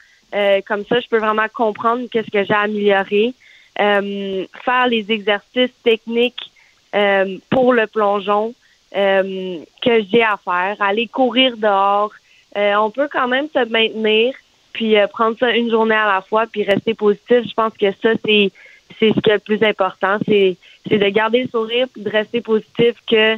[0.68, 3.34] comme ça, je peux vraiment comprendre qu'est-ce que j'ai amélioré.
[3.76, 6.52] faire les exercices techniques
[7.50, 8.54] pour le plongeon,
[8.96, 12.12] euh, que j'ai à faire, aller courir dehors.
[12.58, 14.34] Euh, on peut quand même se maintenir,
[14.74, 17.48] puis euh, prendre ça une journée à la fois, puis rester positif.
[17.48, 18.52] Je pense que ça, c'est
[19.00, 22.10] c'est ce qui est le plus important, c'est c'est de garder le sourire, puis de
[22.10, 23.36] rester positif, que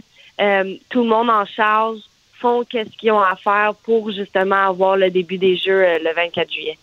[0.89, 1.99] tout le monde en charge
[2.39, 6.51] font qu'est-ce qu'ils ont à faire pour justement avoir le début des Jeux le 24
[6.51, 6.77] juillet.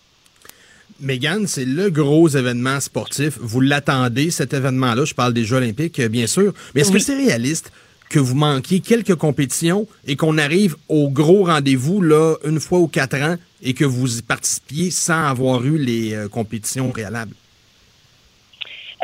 [1.01, 3.37] Megan, c'est le gros événement sportif.
[3.41, 5.03] Vous l'attendez, cet événement-là?
[5.03, 6.53] Je parle des Jeux olympiques, bien sûr.
[6.73, 7.71] Mais est-ce que c'est réaliste?
[8.09, 12.87] Que vous manquiez quelques compétitions et qu'on arrive au gros rendez-vous là une fois ou
[12.87, 17.33] quatre ans et que vous y participiez sans avoir eu les euh, compétitions préalables?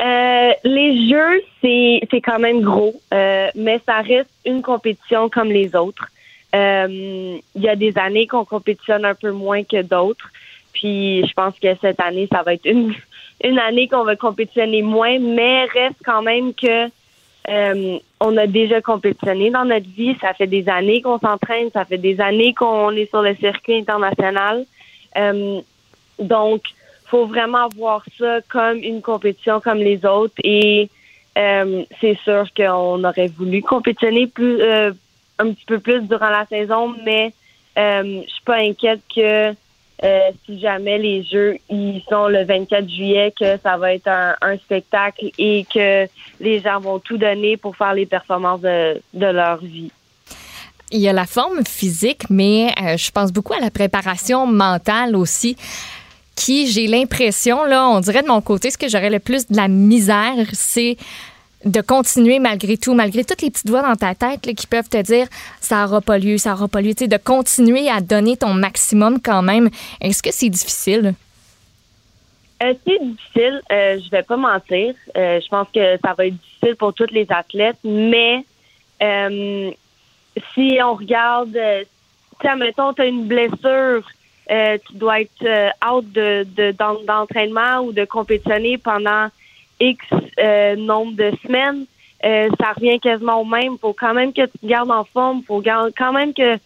[0.00, 5.48] Euh, les jeux, c'est, c'est quand même gros, euh, mais ça reste une compétition comme
[5.48, 6.06] les autres.
[6.54, 10.30] Euh, il y a des années qu'on compétitionne un peu moins que d'autres.
[10.72, 12.94] Puis je pense que cette année, ça va être une,
[13.44, 16.88] une année qu'on va compétitionner moins, mais reste quand même que
[17.48, 20.16] euh, on a déjà compétitionné dans notre vie.
[20.20, 23.76] Ça fait des années qu'on s'entraîne, ça fait des années qu'on est sur le circuit
[23.76, 24.64] international.
[25.16, 25.60] Euh,
[26.18, 26.62] donc,
[27.06, 30.34] faut vraiment voir ça comme une compétition comme les autres.
[30.42, 30.88] Et
[31.38, 34.92] euh, c'est sûr qu'on aurait voulu compétitionner plus, euh,
[35.38, 37.32] un petit peu plus durant la saison, mais
[37.76, 39.52] je suis pas inquiète que
[40.04, 44.56] euh, si jamais les Jeux ils sont le 24 juillet, que ça va être un,
[44.58, 46.06] spectacle et que
[46.40, 49.90] les gens vont tout donner pour faire les performances de, de leur vie.
[50.92, 55.16] Il y a la forme physique, mais euh, je pense beaucoup à la préparation mentale
[55.16, 55.56] aussi,
[56.36, 59.56] qui, j'ai l'impression, là, on dirait de mon côté, ce que j'aurais le plus de
[59.56, 60.96] la misère, c'est
[61.66, 65.02] de continuer malgré tout, malgré toutes les petites voix dans ta tête qui peuvent te
[65.02, 65.26] dire
[65.60, 69.42] ça n'aura pas lieu, ça n'aura pas lieu, de continuer à donner ton maximum quand
[69.42, 69.68] même.
[70.00, 71.14] Est-ce que c'est difficile?
[72.62, 74.94] Euh, c'est difficile, euh, je vais pas mentir.
[75.16, 78.44] Euh, je pense que ça va être difficile pour tous les athlètes, mais
[79.02, 79.70] euh,
[80.54, 81.84] si on regarde, euh,
[82.40, 84.08] tu mettons, tu as une blessure,
[84.48, 86.72] tu dois être out de, de,
[87.06, 89.28] d'entraînement ou de compétitionner pendant
[89.80, 90.04] X
[90.38, 91.86] euh, nombre de semaines.
[92.24, 93.78] Euh, ça revient quasiment au même.
[93.78, 95.42] faut quand même que tu te gardes en forme.
[95.42, 96.56] faut quand même que,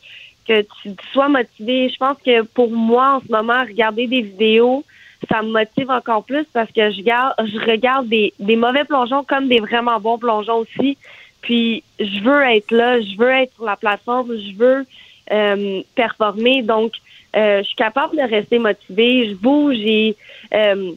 [0.47, 1.89] que tu, sois motivé.
[1.89, 4.85] Je pense que pour moi, en ce moment, regarder des vidéos,
[5.31, 9.25] ça me motive encore plus parce que je, garde, je regarde des, des mauvais plongeons
[9.25, 10.97] comme des vraiment bons plongeons aussi.
[11.43, 14.87] Puis je veux être là, je veux être sur la plateforme, je veux
[15.33, 16.63] euh, performer.
[16.63, 16.93] Donc,
[17.37, 19.31] euh, je suis capable de rester motivée.
[19.31, 19.77] Je bouge.
[19.77, 20.17] J'ai
[20.55, 20.93] euh,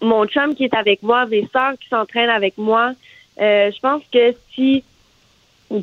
[0.00, 2.92] mon chum qui est avec moi, des sœurs qui s'entraînent avec moi.
[3.40, 4.82] Euh, je pense que si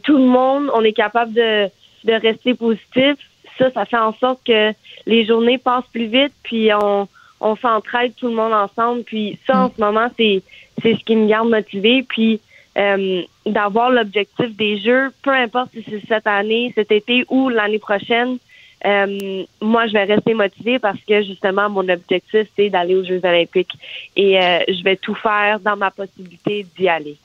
[0.04, 1.68] tout le monde, on est capable de,
[2.04, 3.16] de rester positif,
[3.58, 4.74] ça, ça fait en sorte que
[5.06, 7.08] les journées passent plus vite, puis on,
[7.40, 9.04] on s'entraide tout le monde ensemble.
[9.04, 10.42] Puis ça, en ce moment, c'est
[10.82, 12.04] c'est ce qui me garde motivée.
[12.04, 12.40] Puis
[12.78, 17.80] euh, d'avoir l'objectif des Jeux, peu importe si c'est cette année, cet été ou l'année
[17.80, 18.38] prochaine,
[18.86, 23.22] euh, moi, je vais rester motivée parce que justement, mon objectif, c'est d'aller aux Jeux
[23.24, 23.74] olympiques.
[24.16, 27.18] Et euh, je vais tout faire dans ma possibilité d'y aller.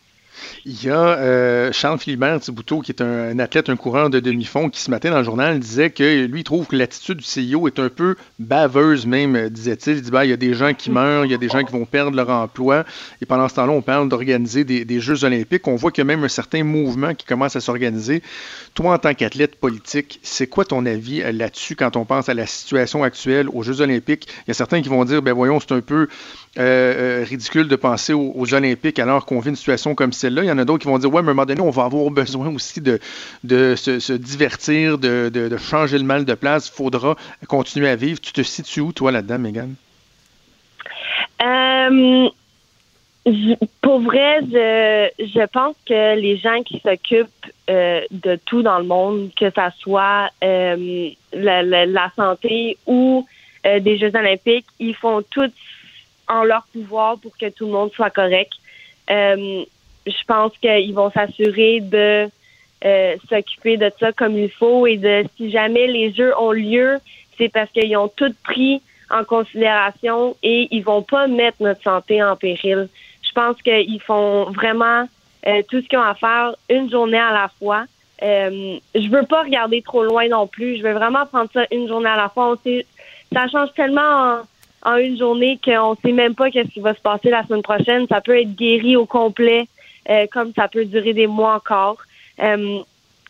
[0.64, 4.68] Il y a euh, Charles Philibert Thibouteau, qui est un, athlète, un coureur de demi-fond,
[4.68, 7.78] qui ce matin dans le journal disait que lui trouve que l'attitude du CIO est
[7.78, 9.96] un peu baveuse même, euh, disait-il.
[9.96, 11.62] Il dit ben, il y a des gens qui meurent, il y a des gens
[11.62, 12.84] qui vont perdre leur emploi.
[13.22, 15.66] Et pendant ce temps-là, on parle d'organiser des, des Jeux olympiques.
[15.66, 18.22] On voit qu'il y a même un certain mouvement qui commence à s'organiser.
[18.74, 22.34] Toi, en tant qu'athlète politique, c'est quoi ton avis euh, là-dessus quand on pense à
[22.34, 24.28] la situation actuelle aux Jeux olympiques?
[24.46, 26.08] Il y a certains qui vont dire, ben voyons, c'est un peu
[26.56, 30.44] ridicule de penser aux, aux Olympiques alors qu'on vit une situation comme celle-là.
[30.44, 31.70] Il y en a d'autres qui vont dire, ouais, mais à un moment donné, on
[31.70, 32.98] va avoir besoin aussi de,
[33.44, 36.68] de se, divertir, de, de, changer le mal de place.
[36.68, 37.16] Il faudra
[37.46, 38.20] continuer à vivre.
[38.20, 39.74] Tu te situes où, toi, là-dedans, Megan?
[41.42, 42.28] Euh,
[43.80, 47.28] pour vrai, je, pense que les gens qui s'occupent
[47.70, 53.26] euh, de tout dans le monde, que ça soit euh, la, santé ou
[53.64, 55.52] des Jeux olympiques, ils font tout
[56.28, 58.52] en leur pouvoir pour que tout le monde soit correct.
[60.08, 62.28] Je pense qu'ils vont s'assurer de
[62.84, 66.98] euh, s'occuper de ça comme il faut et de si jamais les Jeux ont lieu,
[67.36, 68.80] c'est parce qu'ils ont tout pris
[69.10, 72.88] en considération et ils vont pas mettre notre santé en péril.
[73.22, 75.08] Je pense qu'ils font vraiment
[75.46, 77.84] euh, tout ce qu'ils ont à faire une journée à la fois.
[78.22, 80.78] Euh, je veux pas regarder trop loin non plus.
[80.78, 82.52] Je veux vraiment prendre ça une journée à la fois.
[82.52, 82.86] On sait,
[83.32, 84.40] ça change tellement
[84.84, 88.06] en, une journée qu'on sait même pas qu'est-ce qui va se passer la semaine prochaine.
[88.08, 89.68] Ça peut être guéri au complet,
[90.30, 91.98] comme ça peut durer des mois encore.
[92.42, 92.78] Euh,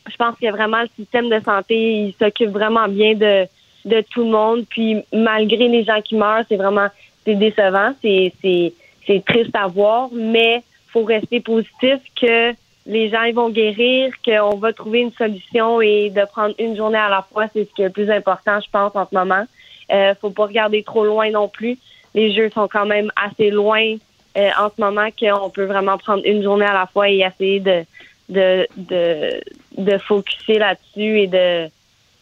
[0.08, 3.46] je pense que vraiment le système de santé, il s'occupe vraiment bien de,
[3.84, 4.64] de tout le monde.
[4.68, 6.88] Puis malgré les gens qui meurent, c'est vraiment
[7.24, 8.72] c'est décevant, c'est c'est
[9.06, 12.52] c'est triste à voir, mais faut rester positif que
[12.86, 16.98] les gens ils vont guérir, qu'on va trouver une solution et de prendre une journée
[16.98, 19.44] à la fois, c'est ce qui est le plus important, je pense, en ce moment.
[19.92, 21.78] Euh, faut pas regarder trop loin non plus.
[22.14, 23.96] Les jeux sont quand même assez loin
[24.36, 27.60] euh, en ce moment qu'on peut vraiment prendre une journée à la fois et essayer
[27.60, 27.84] de
[28.28, 29.40] de de,
[29.78, 31.68] de focuser là-dessus et de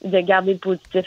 [0.04, 1.07] de garder le positif.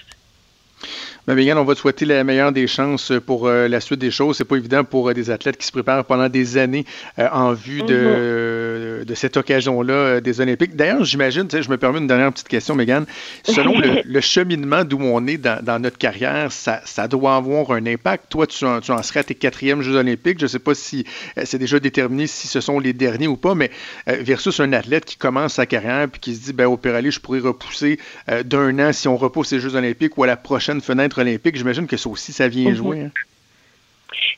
[1.29, 4.37] Ben, on va te souhaiter la meilleure des chances pour euh, la suite des choses.
[4.37, 6.85] C'est pas évident pour euh, des athlètes qui se préparent pendant des années
[7.19, 9.05] euh, en vue de, mhm.
[9.05, 10.75] de cette occasion-là des Olympiques.
[10.75, 13.05] D'ailleurs, j'imagine, je me permets une dernière petite question, Megan.
[13.43, 18.25] Selon le, cheminement d'où on est dans, notre carrière, ça, ça, doit avoir un impact.
[18.29, 20.39] Toi, tu en, tu en serais à tes quatrièmes Jeux Olympiques.
[20.39, 21.05] Je ne sais pas si
[21.43, 23.69] c'est déjà déterminé si ce sont les derniers ou pas, mais
[24.07, 27.19] versus un athlète qui commence sa carrière puis qui se dit, ben, au Péralé, je
[27.19, 27.99] pourrais repousser
[28.45, 31.87] d'un an si on repousse les Jeux Olympiques ou à la prochaine fenêtre olympique, j'imagine
[31.87, 32.75] que ça aussi, ça vient mhm.
[32.75, 33.01] jouer.
[33.01, 33.11] Hein.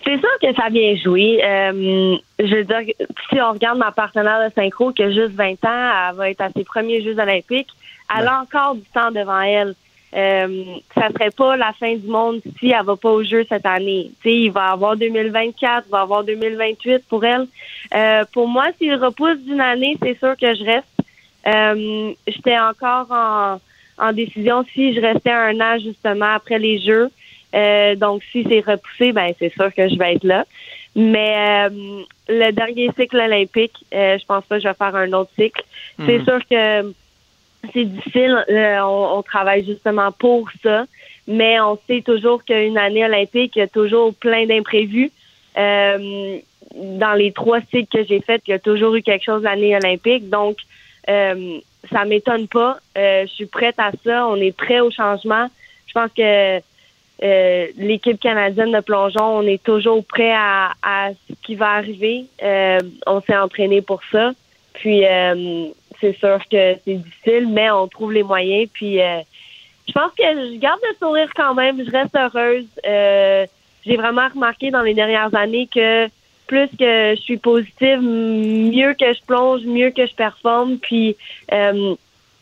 [0.04, 1.42] C'est sûr que ça vient jouer.
[1.44, 2.82] Euh, je veux dire,
[3.30, 6.42] si on regarde ma partenaire de synchro qui a juste 20 ans, elle va être
[6.42, 7.70] à ses premiers Jeux olympiques.
[8.18, 9.76] Elle a encore du temps devant elle.
[10.14, 13.66] Euh, ça serait pas la fin du monde si elle va pas au jeu cette
[13.66, 14.12] année.
[14.26, 17.48] il va avoir 2024, il va avoir 2028 pour elle.
[17.94, 20.88] Euh, pour moi, s'il repousse d'une année, c'est sûr que je reste.
[21.48, 23.60] Euh, J'étais encore en
[23.98, 27.10] en décision si je restais un an justement après les Jeux.
[27.54, 30.46] Euh, donc, si c'est repoussé, ben c'est sûr que je vais être là.
[30.96, 35.12] Mais euh, le dernier cycle olympique, euh, je pense pas que je vais faire un
[35.14, 35.64] autre cycle.
[36.06, 36.26] C'est mhm.
[36.26, 36.94] sûr que
[37.74, 38.44] c'est difficile.
[38.50, 40.86] On, on, travaille justement pour ça.
[41.28, 45.12] Mais on sait toujours qu'une année olympique, il y a toujours plein d'imprévus.
[45.56, 49.76] dans les trois cycles que j'ai faits, il y a toujours eu quelque chose l'année
[49.76, 50.30] olympique.
[50.30, 50.58] Donc,
[51.90, 52.78] ça m'étonne pas.
[52.98, 54.28] Euh, je suis prête à ça.
[54.28, 55.48] On est prêt au changement.
[55.88, 56.58] Je pense que
[57.24, 60.72] euh, l'équipe canadienne de plongeon, on est toujours prêt à,
[61.30, 62.26] ce qui va arriver.
[62.44, 64.32] Euh, on s'est entraîné pour ça.
[64.74, 65.04] Puis
[66.00, 68.70] c'est sûr que c'est difficile, mais on trouve les moyens.
[68.74, 71.84] Puis je pense que je garde le sourire quand même.
[71.84, 72.66] Je reste heureuse.
[73.86, 76.08] J'ai vraiment remarqué dans les dernières années que
[76.52, 80.80] plus que je suis positive, mieux que je plonge, mieux que je performe.
[80.80, 81.16] Puis
[81.54, 81.96] euh,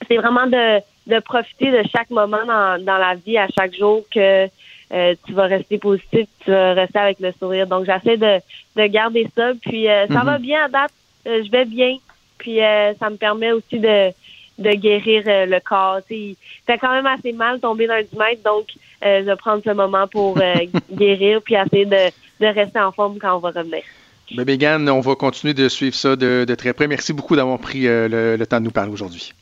[0.07, 4.03] c'est vraiment de, de profiter de chaque moment dans, dans la vie, à chaque jour,
[4.11, 4.47] que
[4.91, 7.67] euh, tu vas rester positif, tu vas rester avec le sourire.
[7.67, 8.39] Donc j'essaie de,
[8.75, 9.51] de garder ça.
[9.61, 10.43] Puis euh, ça va mhm.
[10.43, 10.93] bien à date.
[11.27, 11.97] je vais bien.
[12.39, 12.57] Puis
[12.99, 14.09] ça me permet aussi de,
[14.57, 15.99] de guérir le corps.
[16.07, 16.35] Tu
[16.65, 18.65] fait quand même assez mal tomber dans le 10 mètres, donc
[19.03, 20.39] je vais prendre ce moment pour
[20.91, 23.83] guérir puis essayer de, de rester en forme quand on va revenir.
[24.31, 26.87] Ben, Megan, on va continuer de suivre ça de, très près.
[26.87, 29.33] Merci beaucoup d'avoir pris euh, le temps de nous parler aujourd'hui.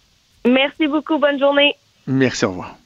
[0.46, 1.18] Merci beaucoup.
[1.18, 1.76] Bonne journée.
[2.08, 2.78] Merci, au revoir.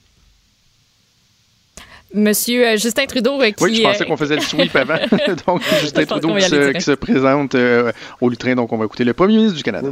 [2.14, 3.46] Monsieur euh, Justin Trudeau qui...
[3.46, 4.96] Euh, oui, je pensais qu'on faisait le sweep avant.
[5.48, 8.56] donc, Justin Trudeau qui se, présente euh, au Lutrin.
[8.56, 9.88] Donc, on va écouter le premier ministre du Canada.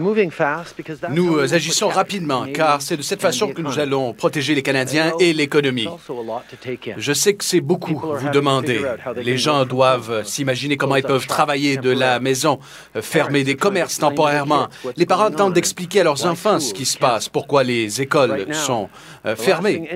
[1.09, 5.33] Nous agissons rapidement, car c'est de cette façon que nous allons protéger les Canadiens et
[5.33, 5.87] l'économie.
[6.97, 8.81] Je sais que c'est beaucoup vous demander.
[9.15, 12.59] Les gens doivent s'imaginer comment ils peuvent travailler de la maison,
[13.01, 14.67] fermer des commerces temporairement.
[14.97, 18.89] Les parents tentent d'expliquer à leurs enfants ce qui se passe, pourquoi les écoles sont
[19.35, 19.89] fermées.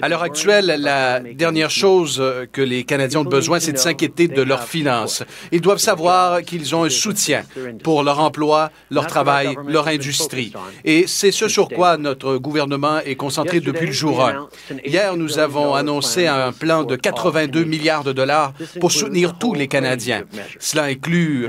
[0.00, 4.28] À l'heure actuelle, la dernière chose euh, que les Canadiens ont besoin, c'est de s'inquiéter
[4.28, 5.22] de leurs finances.
[5.52, 7.42] Ils doivent savoir qu'ils ont un soutien
[7.82, 10.52] pour leur emploi, leur travail, leur industrie.
[10.84, 14.48] Et c'est ce sur quoi notre gouvernement est concentré depuis le jour 1.
[14.84, 19.68] Hier, nous avons annoncé un plan de 82 milliards de dollars pour soutenir tous les
[19.68, 20.24] Canadiens.
[20.58, 21.48] Cela inclut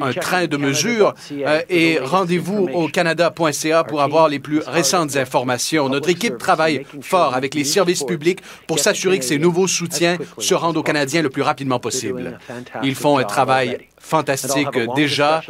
[0.00, 5.88] un train de mesures euh, et rendez-vous au canada.ca pour avoir les plus récentes informations.
[5.88, 10.54] Notre équipe travaille fort avec les services publics pour s'assurer que ces nouveaux soutiens se
[10.54, 12.38] rendent aux Canadiens le plus rapidement possible.
[12.82, 15.40] Ils font un travail fantastique déjà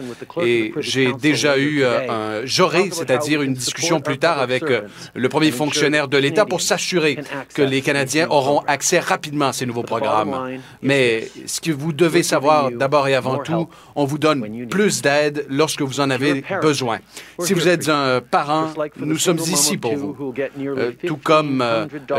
[0.42, 4.82] et j'ai déjà eu euh, un j'aurai, c'est-à-dire une discussion plus tard avec euh,
[5.14, 7.18] le premier fonctionnaire de l'État pour s'assurer
[7.54, 10.34] que les Canadiens auront accès rapidement à ces nouveaux programmes.
[10.82, 15.46] Mais ce que vous devez savoir d'abord et avant tout, on vous donne plus d'aide
[15.48, 16.98] lorsque vous en avez besoin.
[17.38, 21.64] Si vous êtes un parent, nous sommes ici pour vous, euh, tout comme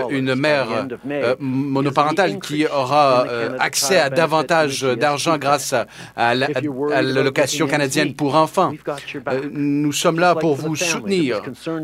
[0.10, 0.88] une mère
[1.40, 3.26] monoparentale qui aura
[3.60, 5.74] accès à davantage d'argent grâce
[6.18, 8.74] à à l'allocation canadienne pour enfants.
[9.28, 11.42] Euh, nous sommes là pour vous soutenir,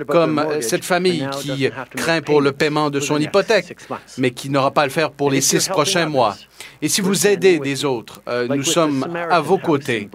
[0.08, 3.76] comme cette famille qui craint pour le paiement de son hypothèque,
[4.18, 6.36] mais qui n'aura pas à le faire pour les six prochains mois.
[6.82, 10.10] Et si vous aidez des autres, euh, nous sommes à vos côtés,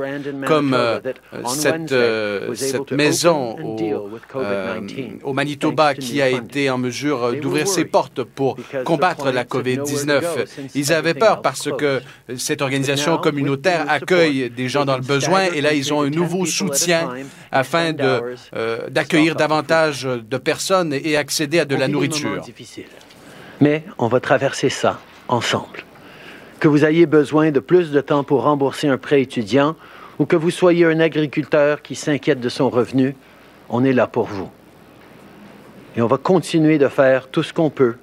[0.46, 1.00] comme euh,
[1.46, 1.94] cette,
[2.54, 4.10] cette maison au,
[5.24, 10.68] au, Manitoba qui a été en mesure d'ouvrir ses portes pour combattre la COVID-19.
[10.74, 12.00] Ils avaient peur parce que
[12.36, 16.46] cette organisation communautaire accueille des gens dans le besoin et là, ils ont un nouveau
[16.46, 17.08] soutien
[17.50, 22.42] afin euh, d'accueillir davantage de personnes et accéder à de la nourriture.
[23.60, 25.84] Mais on va traverser ça ensemble.
[26.60, 29.76] Que vous ayez besoin de plus de temps pour rembourser un prêt étudiant
[30.18, 33.16] ou que vous soyez un agriculteur qui s'inquiète de son revenu,
[33.68, 34.50] on est là pour vous.
[35.96, 37.96] Et on va continuer de faire tout ce qu'on peut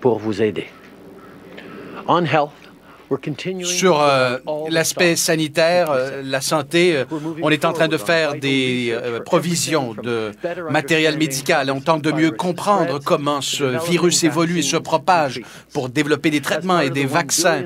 [0.00, 0.66] pour vous aider.
[2.06, 2.50] On health,
[3.64, 4.38] sur euh,
[4.70, 7.04] l'aspect sanitaire, euh, la santé, euh,
[7.42, 10.32] on est en train de faire des provisions de
[10.70, 11.70] matériel médical.
[11.70, 15.40] On tente de mieux comprendre comment ce virus évolue et se propage
[15.72, 17.64] pour développer des traitements et des vaccins.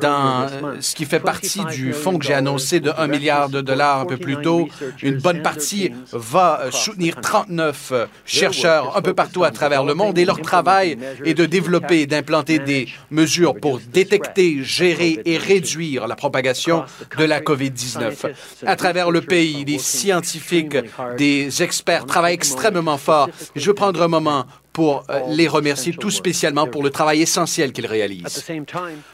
[0.00, 0.46] dans
[0.80, 4.06] ce qui fait partie du fonds que j'ai annoncé de 1 milliard de dollars un
[4.06, 4.68] peu plus tôt,
[5.02, 7.92] une bonne partie va soutenir 39
[8.24, 12.06] chercheurs un peu partout à travers le monde et leur travail est de développer et
[12.06, 16.84] d'implanter des mesures pour détecter détecter, gérer et réduire la propagation
[17.18, 18.32] de la COVID-19.
[18.66, 20.76] À travers le pays, des scientifiques,
[21.16, 23.28] des experts travaillent extrêmement fort.
[23.56, 27.72] Je veux prendre un moment pour euh, les remercier tout spécialement pour le travail essentiel
[27.72, 28.44] qu'ils réalisent.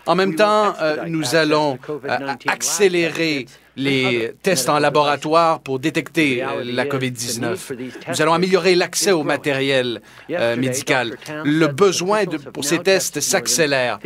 [0.06, 3.46] En même temps, euh, nous allons euh, accélérer
[3.76, 7.56] les tests en laboratoire pour détecter la COVID-19.
[8.08, 10.00] Nous allons améliorer l'accès au matériel
[10.58, 11.16] médical.
[11.44, 13.98] Le besoin de, pour ces tests s'accélère.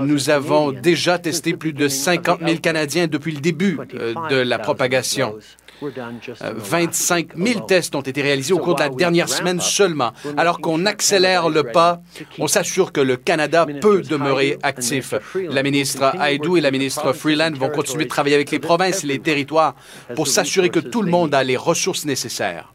[0.00, 3.78] Nous avons déjà testé plus de 50 000 Canadiens depuis le début
[4.30, 5.36] de la propagation.
[5.82, 10.12] 25 000 tests ont été réalisés au cours de la dernière semaine seulement.
[10.36, 12.00] Alors qu'on accélère le pas,
[12.38, 15.14] on s'assure que le Canada peut demeurer actif.
[15.34, 19.06] La ministre Haidou et la ministre Freeland vont continuer de travailler avec les provinces et
[19.06, 19.74] les territoires
[20.14, 22.72] pour s'assurer que tout le monde a les ressources nécessaires.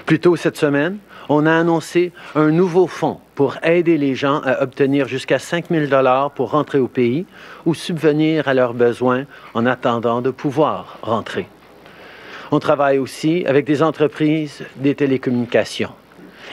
[0.05, 0.97] Plus tôt cette semaine,
[1.29, 5.85] on a annoncé un nouveau fonds pour aider les gens à obtenir jusqu'à 5 000
[6.35, 7.25] pour rentrer au pays
[7.65, 11.47] ou subvenir à leurs besoins en attendant de pouvoir rentrer.
[12.51, 15.91] On travaille aussi avec des entreprises des télécommunications.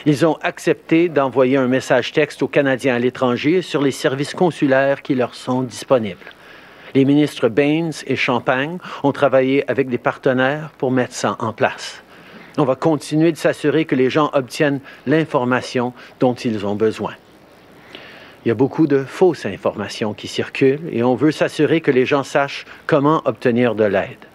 [0.05, 5.03] Ils ont accepté d'envoyer un message texte aux Canadiens à l'étranger sur les services consulaires
[5.03, 6.25] qui leur sont disponibles.
[6.95, 12.01] Les ministres Baines et Champagne ont travaillé avec des partenaires pour mettre ça en place.
[12.57, 17.13] On va continuer de s'assurer que les gens obtiennent l'information dont ils ont besoin.
[18.43, 22.05] Il y a beaucoup de fausses informations qui circulent et on veut s'assurer que les
[22.05, 24.25] gens sachent comment obtenir de l'aide.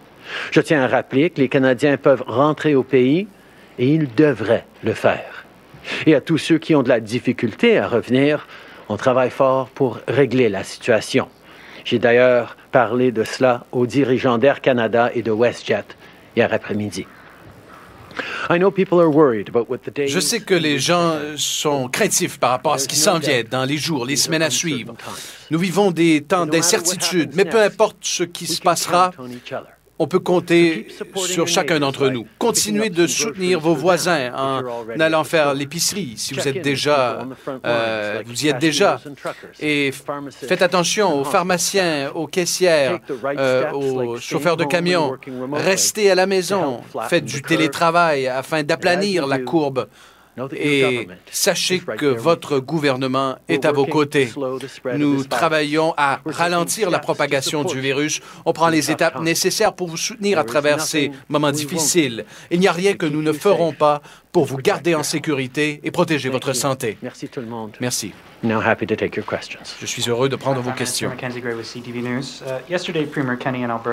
[0.51, 3.27] Je tiens à rappeler que les Canadiens peuvent rentrer au pays
[3.79, 5.45] et ils devraient le faire.
[6.05, 8.47] Et à tous ceux qui ont de la difficulté à revenir,
[8.89, 11.27] on travaille fort pour régler la situation.
[11.85, 15.85] J'ai d'ailleurs parlé de cela aux dirigeants d'Air Canada et de WestJet
[16.35, 17.07] hier après-midi.
[18.49, 23.65] Je sais que les gens sont craintifs par rapport à ce qui s'en vient dans
[23.65, 24.95] les jours, les semaines à suivre.
[25.51, 29.11] Nous vivons des temps d'incertitude, mais peu importe ce qui se passera,
[29.99, 32.27] on peut compter sur chacun d'entre nous.
[32.37, 37.27] Continuez de soutenir vos voisins en allant faire l'épicerie si vous êtes déjà,
[37.65, 38.99] euh, vous y êtes déjà.
[39.59, 39.91] Et
[40.31, 45.17] faites attention aux pharmaciens, aux caissières, euh, aux chauffeurs de camions.
[45.53, 46.81] Restez à la maison.
[47.09, 49.87] Faites du télétravail afin d'aplanir la courbe
[50.55, 54.29] et sachez que votre gouvernement est à vos côtés.
[54.95, 58.21] Nous travaillons à ralentir la propagation du virus.
[58.45, 62.25] On prend les étapes nécessaires pour vous soutenir à travers ces moments difficiles.
[62.51, 65.91] Il n'y a rien que nous ne ferons pas pour vous garder en sécurité et
[65.91, 66.97] protéger votre santé.
[67.01, 67.71] Merci tout le monde.
[67.79, 68.13] Merci.
[68.43, 69.75] Now happy to take your questions.
[69.81, 71.09] Je suis heureux de prendre vos questions.
[71.11, 71.21] Uh,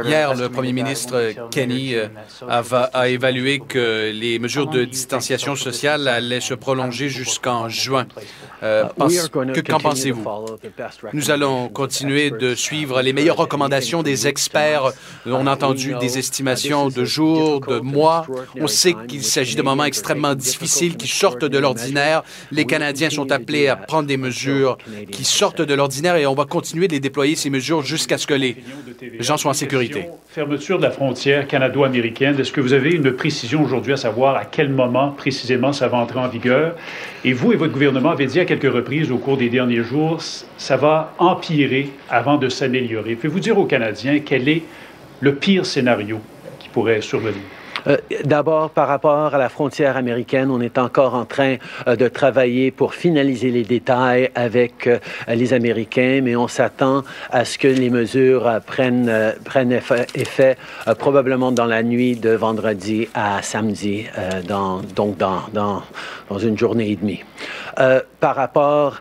[0.04, 2.08] Hier, le premier ministre Kenny euh,
[2.46, 2.60] a,
[2.92, 8.06] a évalué que les mesures de distanciation sociale allaient se prolonger jusqu'en juin.
[8.62, 10.24] Euh, pense- que qu'en pensez-vous?
[11.14, 14.92] Nous allons continuer de suivre les meilleures recommandations des experts.
[15.24, 18.26] On a entendu des estimations de jours, de mois.
[18.60, 22.22] On sait qu'il s'agit de moments extrêmement difficiles qui sortent de l'ordinaire.
[22.50, 24.33] Les Canadiens sont appelés à prendre des mesures
[25.10, 28.26] qui sortent de l'ordinaire et on va continuer de les déployer, ces mesures, jusqu'à ce
[28.26, 28.56] que les
[29.20, 30.06] gens soient en sécurité.
[30.28, 32.38] Fermeture de la frontière canado-américaine.
[32.38, 35.98] Est-ce que vous avez une précision aujourd'hui à savoir à quel moment précisément ça va
[35.98, 36.74] entrer en vigueur?
[37.24, 40.20] Et vous et votre gouvernement avez dit à quelques reprises au cours des derniers jours,
[40.56, 43.14] ça va empirer avant de s'améliorer.
[43.14, 44.62] Pouvez-vous dire aux Canadiens quel est
[45.20, 46.20] le pire scénario
[46.58, 47.42] qui pourrait survenir?
[47.86, 51.56] Euh, D'abord, par rapport à la frontière américaine, on est encore en train
[51.86, 57.44] euh, de travailler pour finaliser les détails avec euh, les Américains, mais on s'attend à
[57.44, 60.56] ce que les mesures prennent, prennent effet,
[60.98, 64.06] probablement dans la nuit de vendredi à samedi,
[64.46, 65.82] dans, donc dans, dans,
[66.38, 67.20] une journée et demie.
[68.20, 69.00] Par rapport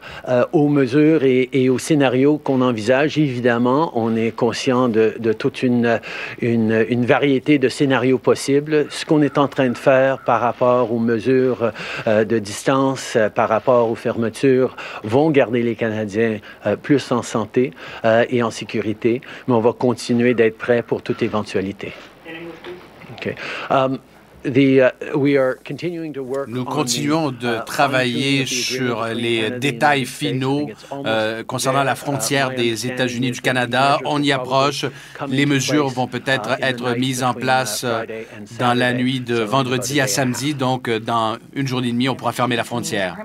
[0.52, 5.64] aux mesures et, et aux scénarios qu'on envisage, évidemment, on est conscient de, de toute
[5.64, 6.00] une,
[6.42, 8.73] une, une variété de scénarios possibles.
[8.90, 11.72] Ce qu'on est en train de faire par rapport aux mesures
[12.08, 17.22] euh, de distance, euh, par rapport aux fermetures, vont garder les Canadiens euh, plus en
[17.22, 17.72] santé
[18.30, 21.94] et en sécurité, mais on va continuer d'être prêt pour toute éventualité.
[23.70, 24.00] Um,
[24.82, 28.50] uh, we are continuing to work Nous on the, continuons de uh, travailler fine-tuning of
[28.50, 30.24] the sur les détails United States.
[30.24, 30.70] I finaux
[31.06, 33.98] euh, concernant la frontière Uh, my des États-Unis is du Canada.
[34.00, 34.86] measures On will y approche.
[35.28, 38.94] Les mesures place, vont peut-être in the être night mises en place dans la Saturday.
[38.94, 40.54] nuit de So in about vendredi a à day samedi.
[40.54, 43.18] Donc, euh, dans une journée et demie, on pourra fermer la frontière.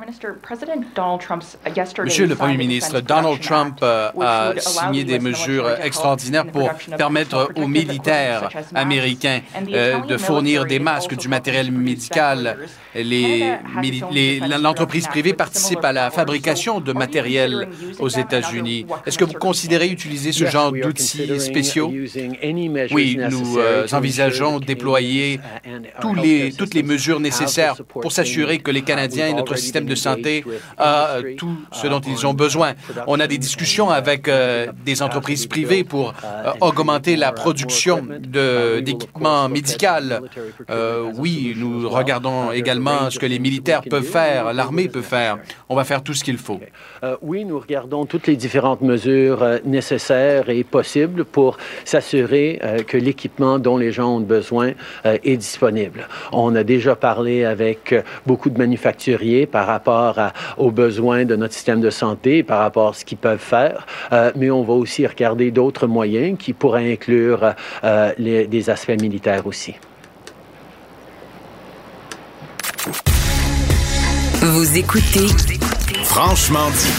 [2.05, 7.67] Monsieur le Premier ministre, Donald Trump euh, a signé des mesures extraordinaires pour permettre aux
[7.67, 12.59] militaires américains euh, de fournir des masques, du matériel médical.
[12.95, 18.87] Les mili- les- L'entreprise privée participe à la fabrication de matériel aux États-Unis.
[19.07, 21.93] Est-ce que vous considérez utiliser ce genre d'outils spéciaux?
[22.91, 25.41] Oui, nous euh, envisageons déployer
[26.01, 29.95] tous les, toutes les mesures nécessaires pour s'assurer que les Canadiens et notre système de
[29.95, 30.45] santé
[30.77, 32.75] a industry, tout ce uh, dont ils on, ont besoin.
[33.07, 37.33] On a des discussions avec uh, euh, des entreprises privées pour uh, euh, augmenter la
[37.33, 37.99] production.
[37.99, 39.87] Uh, d'équipements médicaux.
[40.99, 45.39] Euh, oui, nous regardons également ce que les militaires can peuvent faire, l'armée peut faire.
[45.69, 46.61] On va faire tout ce qu'il faut.
[47.05, 52.97] Euh, oui, nous regardons toutes les différentes mesures euh, nécessaires et possibles pour s'assurer que
[52.97, 54.73] l'équipement dont les gens ont besoin
[55.05, 56.09] est disponible.
[56.33, 57.95] On a déjà parlé avec
[58.27, 62.89] beaucoup de manufacturiers par rapport à- aux besoins de notre système de santé, par rapport
[62.91, 63.87] à ce qu'ils peuvent faire,
[64.37, 69.47] mais on va aussi regarder d'autres moyens qui pourraient inclure euh, les- des aspects militaires
[69.47, 69.75] aussi.
[74.41, 75.27] Vous écoutez
[76.05, 76.93] Franchement dit.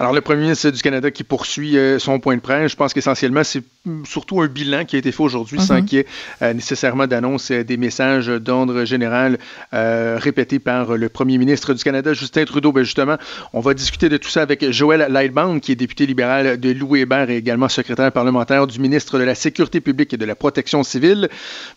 [0.00, 2.92] Alors, le premier ministre du Canada qui poursuit euh, son point de presse, je pense
[2.92, 3.62] qu'essentiellement, c'est
[4.04, 5.84] surtout un bilan qui a été fait aujourd'hui sans Mhm.
[5.84, 6.06] qu'il y ait
[6.42, 9.38] euh, nécessairement d'annonce euh, des messages d'ordre général
[9.74, 12.72] euh, répétés par le premier ministre du Canada, Justin Trudeau.
[12.72, 13.16] Ben, justement,
[13.52, 17.00] on va discuter de tout ça avec Joël Lightbound, qui est député libéral de Louis
[17.02, 20.82] Hébert et également secrétaire parlementaire du ministre de la Sécurité publique et de la Protection
[20.82, 21.28] civile.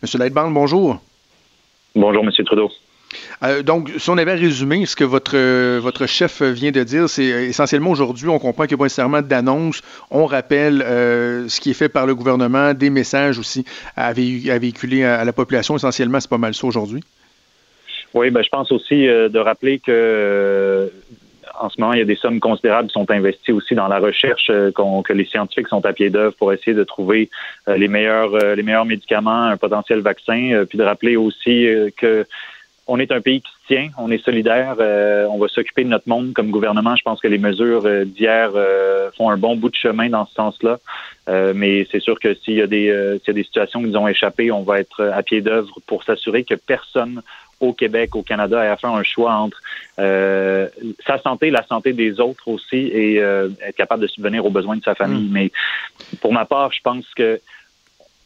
[0.02, 1.00] Monsieur Lightbound, bonjour.
[1.96, 2.70] Bonjour, Monsieur Trudeau.
[3.44, 7.08] Euh, donc, si on avait résumé ce que votre, euh, votre chef vient de dire,
[7.10, 9.82] c'est euh, essentiellement aujourd'hui, on comprend qu'il n'y a pas nécessairement d'annonce.
[10.12, 13.64] On rappelle ce qui est fait par le gouvernement, des messages aussi
[13.96, 15.76] à, véhi- à véhiculer à, à la population.
[15.78, 17.02] Essentiellement, c'est pas mal ça aujourd'hui.
[18.14, 20.92] Oui, ben, je pense aussi de rappeler que
[21.60, 24.00] en ce moment, il y a des sommes considérables qui sont investies aussi dans la
[24.00, 27.30] recherche, euh, que les scientifiques sont à pied d'œuvre pour essayer de trouver
[27.68, 32.26] euh, les meilleurs euh, les meilleurs médicaments, un potentiel vaccin, puis de rappeler aussi que
[32.88, 35.90] on est un pays qui se tient, on est solidaire, euh, on va s'occuper de
[35.90, 36.96] notre monde comme gouvernement.
[36.96, 40.34] Je pense que les mesures d'hier euh, font un bon bout de chemin dans ce
[40.36, 40.78] sens-là.
[41.56, 43.98] Mais c'est sûr que s'il y a des s'il y a des situations qui nous
[43.98, 47.24] ont échappé, on va être à pied d'œuvre pour s'assurer que personne
[47.60, 49.62] au Québec, au Canada, ait à faire un choix entre
[50.00, 50.68] euh,
[51.06, 54.76] sa santé, la santé des autres aussi, et euh, être capable de subvenir aux besoins
[54.78, 55.30] de sa famille.
[55.32, 55.52] Mais
[56.22, 57.40] pour ma part, je pense que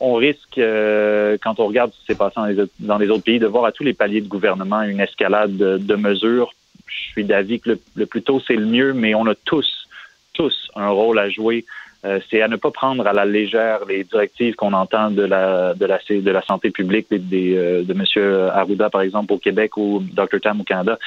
[0.01, 3.09] on risque, euh, quand on regarde ce qui s'est passé dans les, autres- dans les
[3.09, 6.53] autres pays, de voir à tous les paliers de gouvernement une escalade de, de mesures.
[6.87, 9.87] Je suis d'avis que le, le plus tôt, c'est le mieux, mais on a tous,
[10.33, 11.65] tous un rôle à jouer
[12.05, 15.73] euh, c'est à ne pas prendre à la légère les directives qu'on entend de la
[15.73, 18.49] de la de la santé publique des, euh, de M.
[18.53, 20.97] Arruda par exemple au Québec ou Dr Tam au Canada.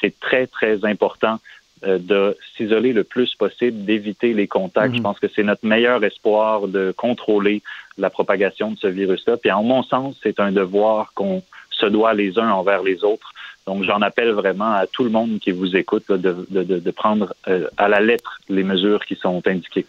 [0.00, 1.38] C'est très très important
[1.84, 4.92] euh, de s'isoler le plus possible, d'éviter les contacts.
[4.92, 5.02] Je Mhm.
[5.02, 7.62] pense que c'est notre meilleur espoir de contrôler
[7.98, 9.36] la propagation de ce virus-là.
[9.38, 13.32] Puis en mon sens, c'est un devoir qu'on se doit les uns envers les autres.
[13.66, 16.78] Donc j'en appelle vraiment à tout le monde qui vous écoute là, de, de, de,
[16.78, 19.86] de prendre euh, à la lettre les mesures qui sont indiquées.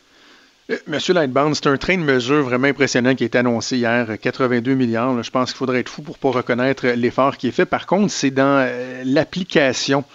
[0.70, 4.05] Euh, Monsieur Lightbound, c'est un train de mesures vraiment impressionnant qui a été annoncé hier,
[4.09, 5.14] euh, 82 milliards.
[5.14, 5.22] là.
[5.22, 7.66] Je pense qu'il faudrait être fou pour pas reconnaître euh, l'effort qui est fait.
[7.66, 10.05] Par contre, c'est dans euh, l'application,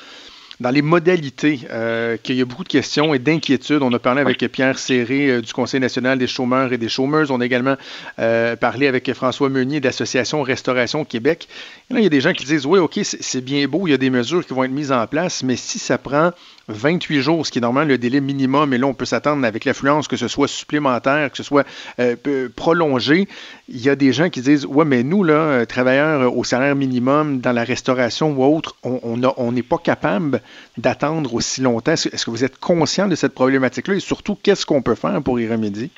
[0.60, 3.82] dans les modalités, euh, qu'il y a beaucoup de questions et d'inquiétudes.
[3.82, 7.30] On a parlé avec Pierre Serré euh, du Conseil national des chômeurs et des chômeuses.
[7.30, 7.76] On a également
[8.18, 11.46] euh, parlé avec François Meunier d'Association Restauration Québec.
[11.90, 13.90] Et là, il y a des gens qui disent, oui, OK, c'est bien beau, il
[13.90, 16.32] y a des mesures qui vont être mises en place, mais si ça prend
[16.68, 19.64] 28 jours, ce qui est normalement le délai minimum, et là, on peut s'attendre avec
[19.64, 21.66] l'affluence que ce soit supplémentaire, que ce soit
[21.98, 22.16] euh,
[22.54, 23.28] prolongé.
[23.68, 26.44] Il y a des gens qui disent Ouais, mais nous, là, euh, travailleurs euh, au
[26.44, 30.42] salaire minimum dans la restauration ou autre, on n'est pas capable
[30.76, 31.92] d'attendre aussi longtemps.
[31.92, 33.94] Est-ce que vous êtes conscient de cette problématique-là?
[33.94, 35.90] Et surtout, qu'est-ce qu'on peut faire pour y remédier?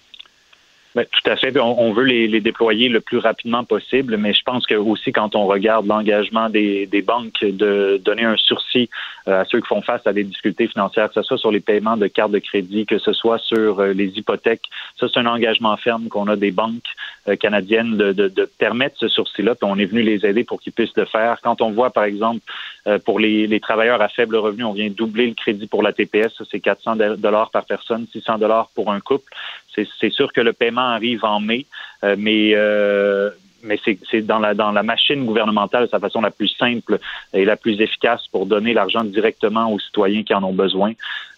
[0.94, 1.56] Ben, tout à fait.
[1.56, 5.12] On, on veut les, les déployer le plus rapidement possible, mais je pense que aussi
[5.12, 8.90] quand on regarde l'engagement des, des banques de donner un sursis
[9.28, 11.60] euh, à ceux qui font face à des difficultés financières, que ce soit sur les
[11.60, 14.64] paiements de cartes de crédit, que ce soit sur euh, les hypothèques,
[14.98, 16.82] ça c'est un engagement ferme qu'on a des banques
[17.28, 19.54] euh, canadiennes de, de, de permettre ce sursis-là.
[19.54, 21.38] Puis on est venu les aider pour qu'ils puissent le faire.
[21.42, 22.40] Quand on voit par exemple
[23.04, 26.32] pour les, les travailleurs à faible revenu, on vient doubler le crédit pour la TPS,
[26.50, 29.30] c'est 400 dollars par personne, 600 dollars pour un couple.
[29.74, 31.66] C'est sûr que le paiement arrive en mai,
[32.04, 33.30] euh, mais euh,
[33.62, 33.78] mais
[34.10, 36.98] c'est dans la dans la machine gouvernementale, la façon la plus simple
[37.34, 40.92] et la plus efficace pour donner l'argent directement aux citoyens qui en ont besoin.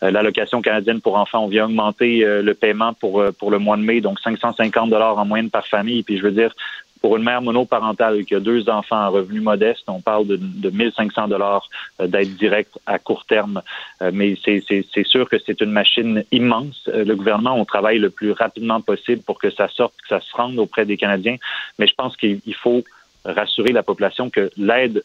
[0.05, 3.83] Euh, L'allocation canadienne pour enfants, on vient augmenter le paiement pour pour le mois de
[3.83, 6.05] mai, donc 550 dollars en moyenne par famille.
[6.05, 6.55] Puis je veux dire,
[7.03, 10.70] pour une mère monoparentale qui a deux enfants à revenus modestes, on parle de, de
[10.70, 11.68] 1500 dollars
[12.00, 13.61] euh, d'aide directe à court terme.
[14.00, 16.88] Euh, mais c'est sûr que c'est une machine immense.
[16.88, 20.20] Euh, Le gouvernement, on travaille le plus rapidement possible pour que ça sorte, que ça
[20.20, 21.36] se rende auprès des Canadiens.
[21.78, 22.84] Mais je pense qu'il il faut
[23.24, 25.03] rassurer la population que l'aide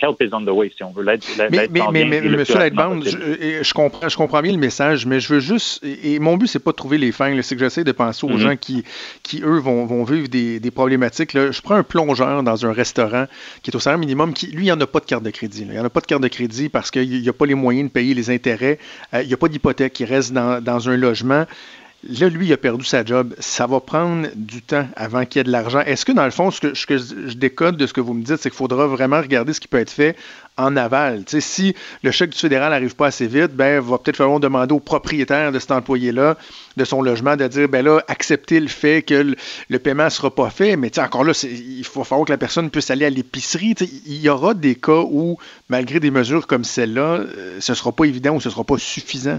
[0.00, 1.02] help is on the way, si on veut.
[1.02, 5.84] L'aide Mais, Monsieur Lightbound, je, comprends, je comprends bien le message, mais je veux juste,
[5.84, 8.30] et mon but, c'est pas de trouver les fins, c'est que j'essaie de penser aux
[8.30, 8.38] Mhm.
[8.38, 8.84] gens qui,
[9.22, 11.34] qui eux, vont, vont vivre des, des problématiques.
[11.34, 11.50] Là.
[11.52, 13.26] Je prends un plongeur dans un restaurant
[13.62, 15.30] qui est au salaire minimum, qui, lui, il n'y en a pas de carte de
[15.30, 15.60] crédit.
[15.64, 15.72] là.
[15.72, 17.54] Il n'y en a pas de carte de crédit parce qu'il n'y a pas les
[17.54, 18.78] moyens de payer les intérêts.
[19.14, 20.00] Euh, il n'y a pas d'hypothèque.
[20.00, 21.44] Il reste dans, dans un logement.
[22.08, 23.32] Là, lui, il a perdu sa job.
[23.38, 25.80] Ça va prendre du temps avant qu'il y ait de l'argent.
[25.80, 28.12] Est-ce que, dans le fond, ce que, ce que je décode de ce que vous
[28.12, 30.16] me dites, c'est qu'il faudra vraiment regarder ce qui peut être fait
[30.56, 31.22] en aval?
[31.28, 34.80] Si le chèque du fédéral n'arrive pas assez vite, ben, va peut-être falloir demander au
[34.80, 36.36] propriétaire de cet employé-là,
[36.76, 39.36] de son logement, de dire, ben là, accepter le fait que
[39.68, 40.74] le, paiement ne sera pas fait.
[40.74, 43.76] Mais encore là, il faut falloir que la personne puisse aller à l'épicerie.
[44.06, 45.38] Il y aura des cas où,
[45.68, 48.64] malgré des mesures comme celle-là, euh, ce ne sera pas évident ou ce ne sera
[48.64, 49.38] pas suffisant.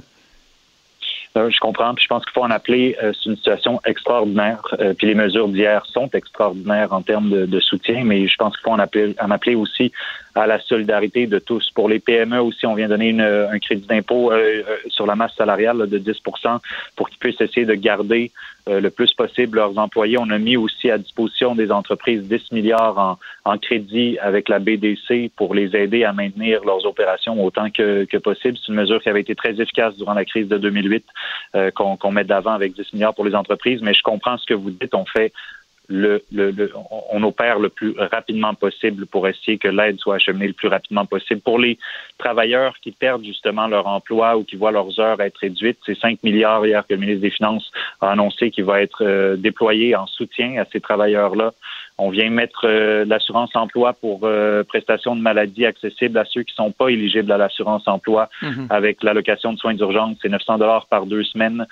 [1.35, 2.95] Euh, je comprends, puis je pense qu'il faut en appeler.
[3.01, 4.61] euh, c'est une situation extraordinaire.
[4.79, 8.55] euh, puis les mesures d'hier sont extraordinaires en termes de, de soutien, mais je pense
[8.55, 9.91] qu'il faut en appeler, en appeler aussi
[10.35, 11.69] à la solidarité de tous.
[11.75, 15.15] Pour les PME aussi, on vient donner une- un crédit d'impôt euh, euh, sur la
[15.15, 16.59] masse salariale là, de 10%
[16.95, 18.31] pour qu'ils puissent essayer de garder
[18.69, 20.17] euh, le plus possible leurs employés.
[20.17, 24.59] On a mis aussi à disposition des entreprises 10 milliards en, en crédit avec la
[24.59, 28.57] BDC pour les aider à maintenir leurs opérations autant que, que possible.
[28.57, 31.05] C'est une mesure qui avait été très efficace durant la crise de 2008
[31.55, 33.81] euh, qu'on qu'on met d'avant avec 10 milliards pour les entreprises.
[33.81, 34.95] Mais je comprends ce que vous dites.
[34.95, 35.31] On fait
[35.89, 36.71] le, le, le-
[37.11, 41.05] on- opère le plus rapidement possible pour essayer que l'aide soit acheminée le plus rapidement
[41.05, 41.39] possible.
[41.41, 41.77] Pour les
[42.17, 46.21] travailleurs qui perdent justement leur emploi ou qui voient leurs heures être réduites, c'est 5
[46.23, 47.71] milliards hier que le ministre des Finances
[48.01, 51.53] a annoncé qu'il va être euh, déployé en soutien à ces travailleurs-là.
[51.97, 56.53] On vient mettre euh, l'assurance emploi pour euh, prestations de maladie accessibles à ceux qui
[56.55, 58.29] sont pas éligibles à l'assurance emploi
[58.69, 61.65] avec l'allocation de soins d'urgence, c'est 900 dollars par deux semaines.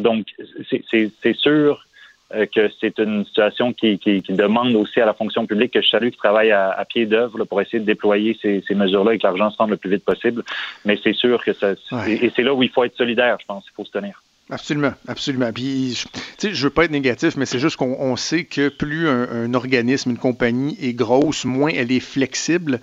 [0.00, 0.26] Donc,
[0.70, 1.85] c'est- sûr
[2.30, 5.88] que c'est une situation qui, qui, qui demande aussi à la fonction publique que je
[5.88, 9.18] salue qui travaille à, à pied d'œuvre pour essayer de déployer ces, ces mesures-là et
[9.18, 10.42] que l'argent se rende le plus vite possible.
[10.84, 12.12] Mais c'est sûr que ça, Ouais.
[12.14, 14.22] et c'est là où il faut être solidaire, je pense, il faut se tenir.
[14.48, 15.52] Absolument, absolument.
[15.52, 18.44] Puis, je- tu sais, je veux pas être négatif, mais c'est juste qu'on on sait
[18.44, 22.80] que plus un, un organisme, une compagnie est grosse, moins elle est flexible.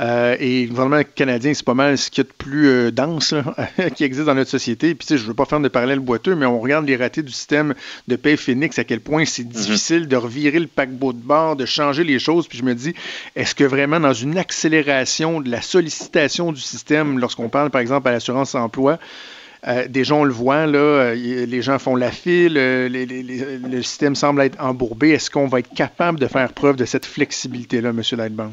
[0.00, 2.90] Euh, et le gouvernement canadien, c'est pas mal ce qu'il y a de plus euh,
[2.92, 3.42] dense là,
[3.96, 4.94] qui existe dans notre société.
[4.94, 7.24] Puis, tu sais, je veux pas faire de parallèle boiteux, mais on regarde les ratés
[7.24, 7.74] du système
[8.06, 11.66] de paie Phoenix, à quel point c'est difficile de revirer le paquebot de bord, de
[11.66, 12.46] changer les choses.
[12.46, 12.94] Puis, je me dis,
[13.34, 18.06] est-ce que vraiment dans une accélération de la sollicitation du système, lorsqu'on parle, par exemple,
[18.06, 19.00] à l'assurance emploi,
[19.68, 24.14] Euh, déjà, on le voit, là, euh, les gens font la file, euh, le système
[24.14, 25.10] semble être embourbé.
[25.10, 28.02] Est-ce qu'on va être capable de faire preuve de cette flexibilité-là, M.
[28.12, 28.52] Lightbound?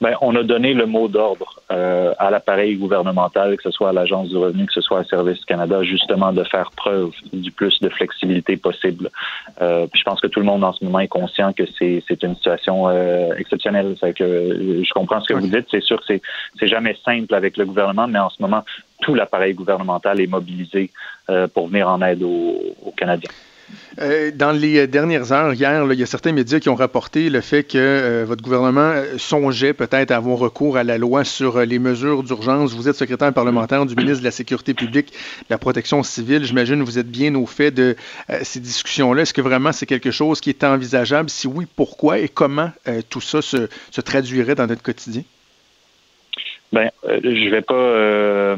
[0.00, 3.92] Ben, on a donné le mot d'ordre euh, à l'appareil gouvernemental, que ce soit à
[3.92, 7.80] l'Agence du revenu, que ce soit à Service Canada, justement de faire preuve du plus
[7.80, 9.10] de flexibilité possible.
[9.62, 12.22] Euh, puis je pense que tout le monde en ce moment est conscient que c'est,
[12.22, 13.96] une situation euh, exceptionnelle.
[14.14, 15.66] Que je comprends ce que vous dites.
[15.70, 16.20] C'est sûr que
[16.58, 18.62] c'est jamais simple avec le gouvernement, mais en ce moment,
[19.04, 20.90] tout l'appareil gouvernemental est mobilisé
[21.28, 23.30] euh, pour venir en aide aux, aux Canadiens.
[24.00, 27.40] Euh, dans les dernières heures, hier, il y a certains médias qui ont rapporté le
[27.40, 31.60] fait que euh, votre gouvernement euh, songeait peut-être à avoir recours à la loi sur
[31.60, 32.72] les mesures d'urgence.
[32.72, 36.44] Vous êtes secrétaire parlementaire du ministre de la Sécurité publique, de la Protection civile.
[36.44, 37.94] J'imagine que vous êtes bien au fait de
[38.42, 39.22] ces discussions-là.
[39.22, 41.28] Est-ce que vraiment c'est quelque chose qui est envisageable?
[41.28, 42.70] Si oui, pourquoi et comment
[43.10, 45.22] tout ça se traduirait dans notre quotidien?
[46.74, 48.56] Ben, euh, je vais pas euh,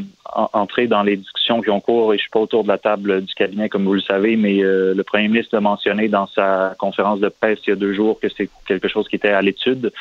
[0.53, 3.25] entrer dans les discussions qui ont cours et je suis pas autour de la table
[3.25, 6.75] du cabinet comme vous le savez, mais euh, le premier ministre a mentionné dans sa
[6.79, 9.43] conférence de presse il y a deux jours que c'est quelque chose qui était à
[9.43, 9.93] l'étude,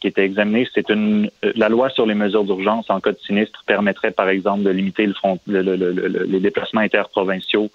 [0.00, 0.66] qui était examiné.
[0.74, 4.62] C'est une la loi sur les mesures d'urgence en cas de sinistre permettrait par exemple
[4.62, 7.70] de limiter le front, les déplacements interprovinciaux,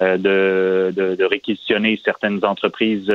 [0.00, 3.12] de, de, de, réquisitionner certaines entreprises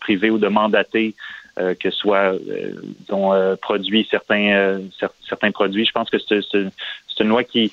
[0.00, 1.14] privées ou de mandater
[1.58, 2.74] euh, que soit euh,
[3.10, 4.80] euh, produit certains
[5.26, 5.86] certains produits.
[5.86, 7.72] Je pense que c'est une loi qui,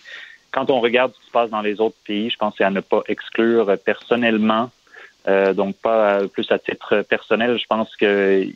[0.51, 2.69] quand on regarde ce qui se passe dans les autres pays, je pense c'est à
[2.69, 4.71] ne pas exclure personnellement.
[5.53, 7.57] donc pas plus à titre personnel.
[7.57, 8.47] Je pense que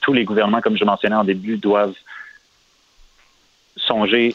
[0.00, 1.94] tous les gouvernements, comme je mentionnais en début, doivent
[3.76, 4.34] songer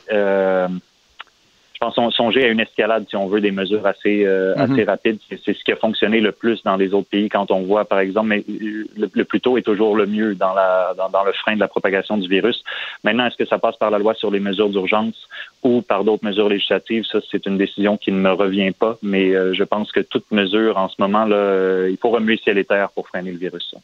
[1.84, 4.62] pense, songer à une escalade, si on veut, des mesures assez, euh, mhm.
[4.62, 5.20] assez rapides.
[5.30, 8.00] C'est ce qui a fonctionné le plus dans les autres pays quand on voit, par
[8.00, 11.56] exemple, mais euh, le, plus tôt est toujours le mieux dans, la, dans, le frein
[11.56, 12.64] de la propagation du virus.
[13.04, 15.28] Maintenant, est-ce que ça passe par la loi sur les mesures d'urgence
[15.64, 17.04] ou par d'autres mesures législatives?
[17.06, 20.32] Ça, c'est une décision qui ne me revient pas, mais euh, je pense que toute
[20.32, 23.76] mesure en ce moment, là, il faut remuer ciel et terre pour freiner le virus.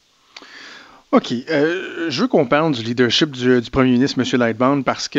[1.12, 1.34] OK.
[1.48, 4.40] je veux qu'on parle du leadership du, premier ministre, M.
[4.40, 5.18] Lightbound, parce que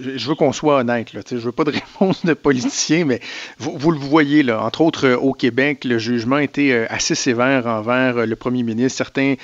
[0.00, 1.12] je veux qu'on soit honnête.
[1.12, 3.20] Là, je veux pas de réponse de politicien, mais
[3.58, 7.66] vous, le voyez, là, entre autres euh, au Québec, le jugement été euh, assez sévère
[7.66, 8.98] envers euh, le premier ministre.
[8.98, 9.34] Certains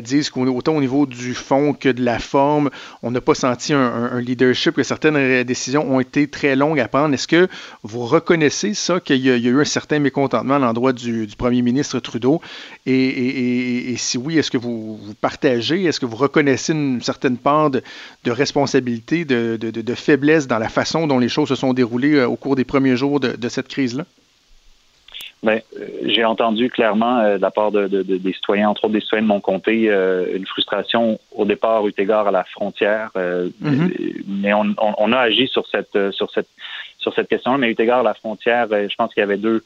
[0.00, 2.70] disent qu'autant au niveau du fond que de la forme,
[3.02, 7.14] on n'a pas senti un, leadership, que certaines décisions ont été très longues à prendre.
[7.14, 7.48] Est-ce que
[7.82, 11.98] vous reconnaissez ça, qu'il y, a eu un certain mécontentement à l'endroit du, premier ministre
[12.00, 12.40] Trudeau?
[12.84, 17.82] Et, si oui, est-ce que vous, partagez, est-ce que vous reconnaissez une certaine part de,
[18.26, 22.56] responsabilité, de faiblesse dans la façon dont les choses se sont déroulées euh, au cours
[22.56, 24.04] des premiers jours de, cette crise-là?
[25.42, 29.00] Bien, euh, j'ai entendu clairement euh, de la part de, des citoyens, entre autres des
[29.00, 29.90] citoyens de mon comté,
[30.34, 33.10] une frustration au départ eu égard à la frontière.
[33.14, 34.22] Mm-hmm.
[34.28, 36.48] Mais on, a agi sur cette sur cette
[36.98, 39.62] sur cette question, mais eu égard à la frontière, je pense qu'il y avait deux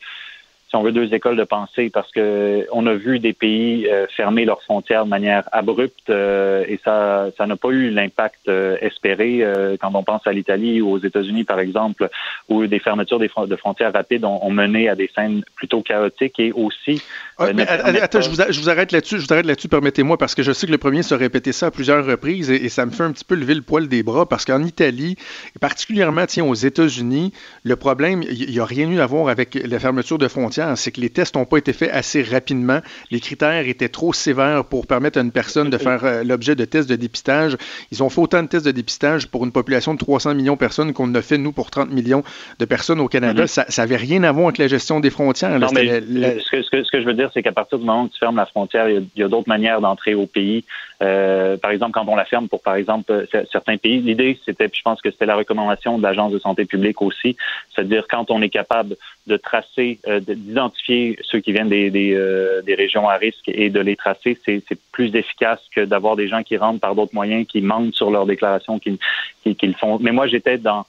[0.70, 4.06] si on veut, deux écoles de pensée parce que on a vu des pays euh,
[4.16, 8.76] fermer leurs frontières de manière abrupte euh, et ça ça n'a pas eu l'impact euh,
[8.80, 9.44] espéré
[9.80, 12.08] quand on pense à l'Italie ou aux États-Unis par exemple
[12.48, 16.52] où des fermetures des de frontières rapides ont, mené à des scènes plutôt chaotiques et
[16.52, 17.02] aussi
[17.38, 18.30] attends, je,
[18.60, 21.02] vous, arrête là-dessus je vous arrête là-dessus permettez-moi parce que je sais que le premier
[21.02, 23.62] se répétait ça à plusieurs reprises et, ça me fait un petit peu lever le
[23.62, 25.16] poil des bras parce qu'en Italie
[25.56, 27.32] et particulièrement tiens aux États-Unis
[27.64, 30.92] le problème il n'y a rien eu à voir avec la fermeture de frontières c'est
[30.92, 32.80] que les tests n'ont pas été faits assez rapidement.
[33.10, 36.64] Les critères étaient trop sévères pour permettre à une personne de faire euh, l'objet de
[36.64, 37.56] tests de dépistage.
[37.90, 40.58] Ils ont fait autant de tests de dépistage pour une population de 300 millions de
[40.58, 42.22] personnes qu'on a fait, nous, pour 30 millions
[42.58, 43.44] de personnes au Canada.
[43.44, 43.70] Mm-hmm.
[43.70, 45.58] Ça n'avait rien à voir avec la gestion des frontières.
[45.60, 48.88] ce, que, je veux dire, c'est qu'à partir du moment où tu fermes la frontière,
[48.88, 50.64] il y a, d'autres manières d'entrer au pays.
[51.02, 54.68] Euh, par exemple, quand on la ferme pour, par exemple, euh, certains pays, l'idée, c'était,
[54.72, 57.36] je pense que c'était la recommandation de l'Agence de santé publique aussi,
[57.74, 58.96] c'est-à-dire quand on est capable
[59.26, 63.80] de tracer, d'identifier ceux qui viennent des, des, euh, des, régions à risque et de
[63.80, 64.62] les tracer, c'est
[64.92, 68.26] plus efficace que d'avoir des gens qui rentrent par d'autres moyens, qui mentent sur leur
[68.26, 68.98] déclaration, qui,
[69.42, 69.98] qui, le font.
[70.00, 70.84] Mais moi, j'étais dans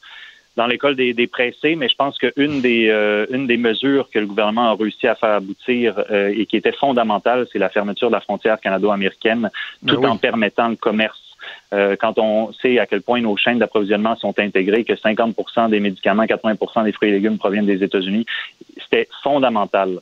[0.57, 4.19] dans l'école des, des, pressés, mais je pense qu'une des euh, une des mesures que
[4.19, 8.09] le gouvernement a réussi à faire aboutir euh, et qui était fondamentale, c'est la fermeture
[8.09, 9.49] de la frontière canado-américaine,
[9.81, 11.31] ben tout en permettant le commerce.
[11.73, 15.79] Euh, quand on sait à quel point nos chaînes d'approvisionnement sont intégrées, que 50 des
[15.79, 18.25] médicaments, 80 des fruits et légumes proviennent des États-Unis,
[18.77, 19.99] c'était fondamental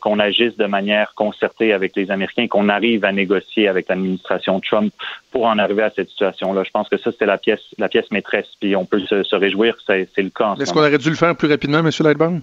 [0.00, 4.92] qu'on agisse de manière concertée avec les Américains, qu'on arrive à négocier avec l'administration Trump
[5.30, 6.64] pour en arriver à cette situation-là.
[6.64, 9.76] Je pense que ça, c'était la pièce, la pièce maîtresse, puis on peut se, réjouir
[9.76, 10.54] que c'est le cas.
[10.58, 11.90] Est-ce qu'on aurait dû le faire plus rapidement, M.
[12.00, 12.42] Lightbound?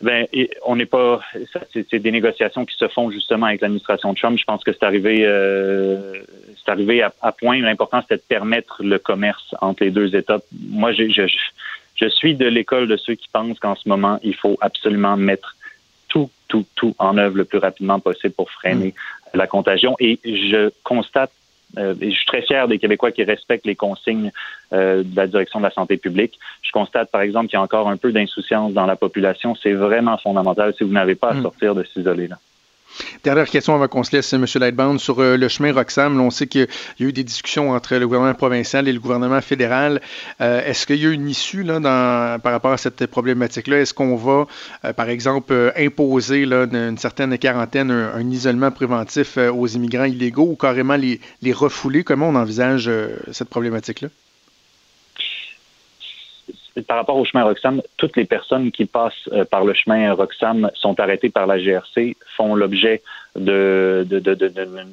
[0.00, 0.26] Ben,
[0.66, 1.20] on n'est pas.
[1.72, 4.38] C'est c'est des négociations qui se font justement avec l'administration Trump.
[4.38, 6.12] Je pense que c'est arrivé, euh,
[6.62, 7.60] c'est arrivé à, à point.
[7.60, 10.40] L'important c'était de permettre le commerce entre les deux États.
[10.68, 11.04] Moi, je,
[11.94, 15.53] je suis de l'école de ceux qui pensent qu'en ce moment, il faut absolument mettre
[16.76, 18.94] tout, en œuvre le plus rapidement possible pour freiner
[19.34, 19.96] la contagion.
[19.98, 21.32] Et je constate,
[21.78, 24.30] euh, et je suis très fier des Québécois qui respectent les consignes
[24.72, 26.38] euh, de la direction de la santé publique.
[26.62, 29.56] Je constate, par exemple, qu'il y a encore un peu d'insouciance dans la population.
[29.60, 31.42] C'est vraiment fondamental si vous n'avez pas à Mm.
[31.42, 32.28] sortir de s'isoler.
[32.28, 32.38] là.
[33.24, 34.44] Dernière question avant qu'on se laisse, M.
[34.54, 36.20] Lightbound, sur euh, le chemin Roxham.
[36.20, 36.68] On sait qu'il
[36.98, 40.00] y a eu des discussions entre le gouvernement provincial et le gouvernement fédéral.
[40.40, 43.80] Euh, Est-ce qu'il y a une issue là, dans, par rapport à cette problématique-là?
[43.80, 44.46] Est-ce qu'on va,
[44.84, 50.04] euh, par exemple, euh, imposer là, une, certaine quarantaine, un, isolement préventif euh, aux immigrants
[50.04, 51.20] illégaux ou carrément les,
[51.52, 52.04] refouler?
[52.04, 54.08] Comment on envisage euh, cette problématique-là?
[56.82, 60.70] Par rapport au chemin Roxham, toutes les personnes qui passent euh, par le chemin Roxham
[60.74, 63.02] sont arrêtées par la GRC, font l'objet
[63.36, 64.34] de, de, de,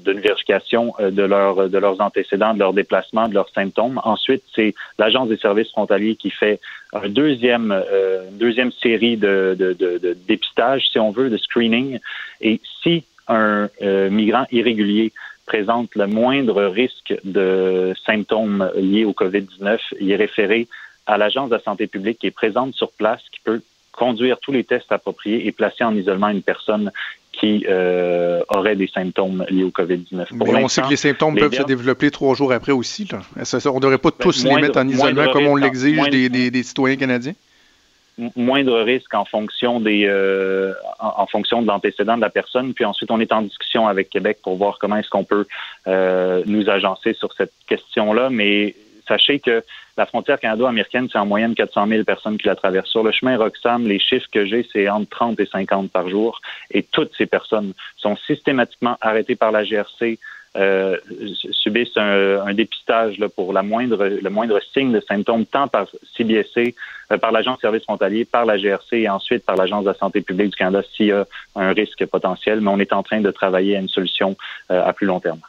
[0.06, 4.00] d'une vérification euh, de, leur, de leurs antécédents, de leurs déplacements, de leurs symptômes.
[4.04, 6.60] Ensuite, c'est l'Agence des services frontaliers qui fait
[6.94, 12.00] un deuxième, euh, une deuxième série de, de dépistage, si on veut, de screening.
[12.42, 15.12] Et si un euh, migrant irrégulier
[15.46, 20.68] présente le moindre risque de symptômes liés au COVID-19, il est référé
[21.12, 23.62] à l'Agence de la santé publique qui est présente sur place, qui peut
[23.92, 26.92] conduire tous les tests appropriés et placer en isolement une personne
[27.34, 30.38] qui euh, aurait des symptômes liés au COVID-19.
[30.38, 33.08] Pour Mais on sait que les symptômes les peuvent se développer trois jours après aussi.
[33.12, 33.20] Là.
[33.36, 36.52] On ne devrait pas Ben, tous les mettre en isolement comme on l'exige des, des-
[36.52, 37.34] des citoyens canadiens?
[38.36, 42.74] moindre risque en fonction des euh, en, en fonction de l'antécédent de la personne.
[42.74, 45.46] Puis ensuite, on est en discussion avec Québec pour voir comment est-ce qu'on peut
[45.88, 48.30] euh, nous agencer sur cette question-là.
[48.30, 48.76] Mais
[49.12, 49.64] sachez que
[49.98, 52.90] la frontière canado-américaine, c'est en moyenne 400 000 personnes qui la traversent.
[52.90, 56.40] Sur le chemin Roxham, les chiffres que j'ai, c'est entre 30 et 50 par jour.
[56.72, 60.18] Et toutes ces personnes sont systématiquement arrêtées par la GRC,
[60.58, 60.98] euh,
[61.52, 65.88] subissent un, un dépistage là, pour la moindre, le moindre signe de symptômes, tant par
[66.16, 66.76] CBSC,
[67.12, 69.98] euh, par l'Agence de services frontaliers, par la GRC et ensuite par l'Agence de la
[69.98, 71.26] santé publique du Canada s'il y a
[71.56, 72.62] un risque potentiel.
[72.62, 74.36] Mais on est en train de travailler à une solution
[74.72, 75.40] euh, à plus long terme.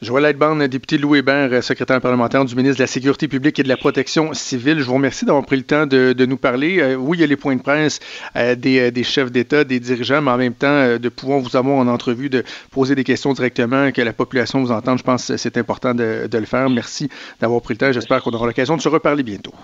[0.00, 3.68] Joël Lightbound, député Louis Hébert, secrétaire parlementaire du ministre de la Sécurité publique et de
[3.68, 4.78] la Protection civile.
[4.78, 6.78] Je vous remercie d'avoir pris le temps de, de nous parler.
[6.78, 7.98] Euh, oui, il y a les points de presse
[8.36, 11.40] euh, des, euh, des chefs d'État, des dirigeants, mais en même temps, euh, de pouvoir
[11.40, 15.02] vous avoir en entrevue, de poser des questions directement, que la population vous entende, je
[15.02, 16.70] pense que c'est important de, de le faire.
[16.70, 17.10] Merci
[17.40, 17.90] d'avoir pris le temps.
[17.90, 19.54] J'espère qu'on aura l'occasion de se reparler bientôt.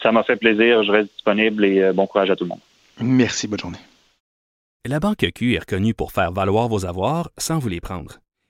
[0.00, 0.84] Ça m'a fait plaisir.
[0.84, 2.60] Je reste disponible et bon courage à tout le monde.
[3.00, 3.48] Merci.
[3.48, 3.78] Bonne journée.
[4.86, 8.20] La Banque Q est reconnue pour faire valoir vos avoirs sans vous les prendre.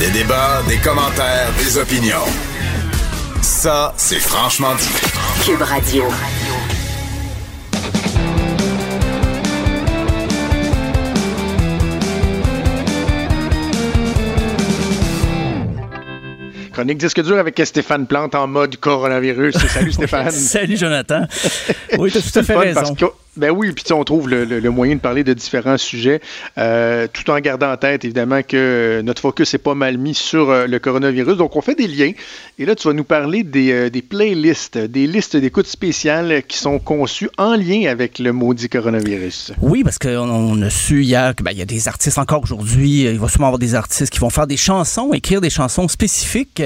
[0.00, 2.24] Des débats, des commentaires, des opinions.
[3.42, 4.88] Ça, c'est franchement dit.
[5.44, 6.04] Cube Radio.
[16.72, 19.54] Chronique disque dur avec Stéphane Plante en mode coronavirus.
[19.68, 20.30] Salut Stéphane.
[20.30, 21.26] Salut Jonathan.
[21.98, 22.80] Oui, tu as tout à fait raison.
[22.80, 23.04] parce que-
[23.36, 26.20] ben oui, puis on trouve le, moyen de parler de différents sujets,
[26.58, 30.50] euh, tout en gardant en tête évidemment que notre focus est pas mal mis sur
[30.50, 31.36] euh, le coronavirus.
[31.36, 32.10] Donc on fait des liens.
[32.58, 36.58] Et là, tu vas nous parler des, euh, des playlists, des listes d'écoute spéciales qui
[36.58, 39.52] sont conçues en lien avec le maudit coronavirus.
[39.60, 43.02] Oui, parce qu'on on a su hier qu'il y a des artistes encore aujourd'hui.
[43.02, 46.62] Il va sûrement avoir des artistes qui vont faire des chansons, écrire des chansons spécifiques.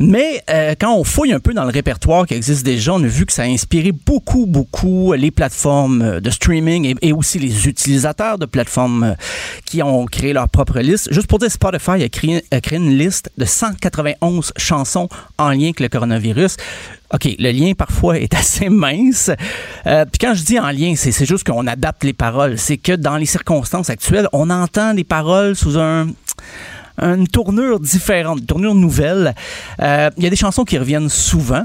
[0.00, 0.42] Mais
[0.80, 3.32] quand on fouille un peu dans le répertoire qui existe déjà, on a vu que
[3.32, 8.46] ça a inspiré beaucoup, beaucoup les plateformes euh, de streaming et, aussi les utilisateurs de
[8.46, 9.14] plateformes euh,
[9.66, 11.12] qui ont créé leur propre liste.
[11.12, 15.64] Juste pour dire, Spotify a créé, a créé une liste de 191 chansons en lien
[15.64, 16.56] avec le coronavirus.
[17.12, 19.30] OK, le lien parfois est assez mince.
[19.86, 22.56] Euh, Puis quand je dis en lien, c'est juste qu'on adapte les paroles.
[22.58, 26.06] C'est que dans les circonstances actuelles, on entend les paroles sous un
[27.00, 29.34] une tournure différente, une tournure nouvelle.
[29.78, 31.64] Il y a des chansons qui reviennent souvent.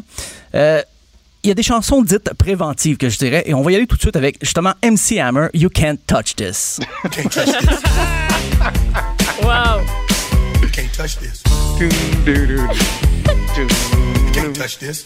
[1.48, 3.88] Il y a des chansons dites préventives que je dirais, et on va y aller
[3.88, 6.82] tout de suite avec justement MC Hammer, You Can't Touch This.
[9.44, 10.07] Wow!
[10.78, 11.42] You can't touch this.
[11.80, 11.90] You
[14.34, 15.04] can't touch this.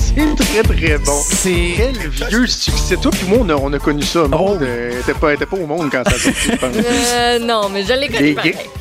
[0.00, 1.20] C'est très, très bon.
[1.30, 1.74] C'est...
[1.76, 1.96] Quel
[2.28, 2.96] vieux succès.
[2.96, 4.26] Toi puis moi, on a, on a connu ça.
[4.28, 6.74] Monde euh, était pas, pas au monde quand ça a sorti, je pense.
[6.76, 8.36] Euh, non, mais je l'ai connu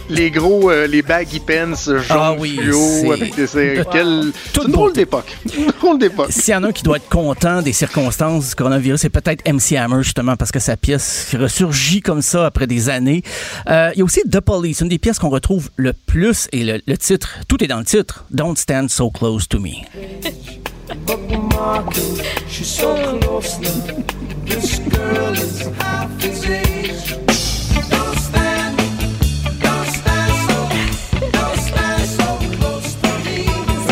[0.09, 3.47] Les, gros, euh, les baggy pants jaune Ah oui, fluo avec des...
[3.47, 3.85] c'est- Wow.
[3.91, 5.35] quel- C'est une drôle d'époque.
[5.79, 6.31] Drôle d'époque.
[6.31, 9.43] S'il y en a un qui doit être content des circonstances du coronavirus, c'est peut-être
[9.51, 13.21] MC Hammer, justement, parce que sa pièce ressurgit comme ça après des années.
[13.69, 16.63] Euh, il y a aussi The Police, une des pièces qu'on retrouve le plus, et
[16.63, 19.83] le, le titre, tout est dans le titre, Don't Stand So Close to Me.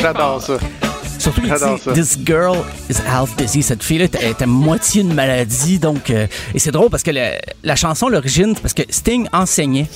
[0.02, 0.58] J'adore ça.
[1.18, 1.94] Surtout J'adore dit.
[1.94, 2.58] This girl
[2.90, 3.64] is half busy.
[3.64, 5.80] Cette fille-là est- à moitié une maladie.
[5.80, 7.32] Donc, euh, et c'est drôle parce que la,
[7.64, 9.88] la chanson, l'origine, c'est parce que Sting enseignait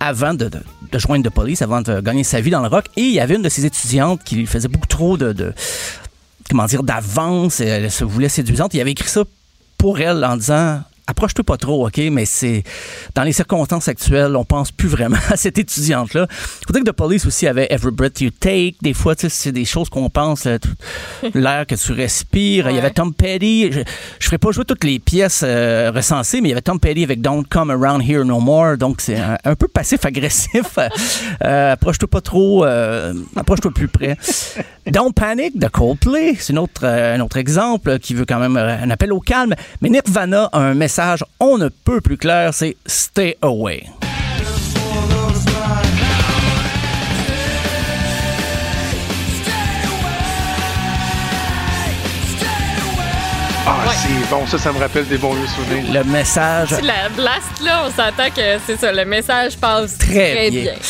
[0.00, 0.60] avant de, de,
[0.90, 2.86] de joindre The Police, avant de gagner sa vie dans le rock.
[2.96, 5.52] Et il y avait une de ses étudiantes qui lui faisait beaucoup trop de, de
[6.48, 7.60] comment dire, d'avance.
[7.60, 8.74] Elle se voulait séduisante.
[8.74, 9.22] Il avait écrit ça
[9.78, 11.98] pour elle en disant approche-toi pas trop, OK?
[12.10, 12.62] Mais c'est
[13.14, 16.26] dans les circonstances actuelles, on pense plus vraiment à cette étudiante-là.
[16.30, 18.76] Faut dire que The Police aussi avait Every Breath You Take.
[18.82, 20.46] Des fois, c'est des choses qu'on pense,
[21.34, 22.70] l'air que tu respires.
[22.70, 23.72] Il y avait Tom Petty.
[23.72, 23.80] Je,
[24.18, 27.04] je ferai pas jouer toutes les pièces euh, recensées, mais il y avait Tom Petty
[27.04, 28.76] avec Don't Come Around Here No More.
[28.76, 30.78] Donc, c'est un, un peu passif-agressif.
[31.42, 32.64] Euh, approche-toi pas trop.
[32.64, 34.16] euh, approche-toi plus près.
[34.86, 39.12] Don't Panic de Coldplay, c'est autre, un autre exemple qui veut quand même un appel
[39.12, 39.54] au calme.
[39.80, 40.99] Mais Nirvana a un message
[41.38, 43.84] on ne peut plus clair, c'est Stay Away.
[53.66, 54.46] Ah, c'est bon.
[54.46, 55.84] Ça, ça me rappelle des bons vieux souvenirs.
[55.92, 60.50] Le message la blast, là, on s'entend que c'est ça, le message passe très, Très
[60.50, 60.62] bien.
[60.62, 60.74] bien.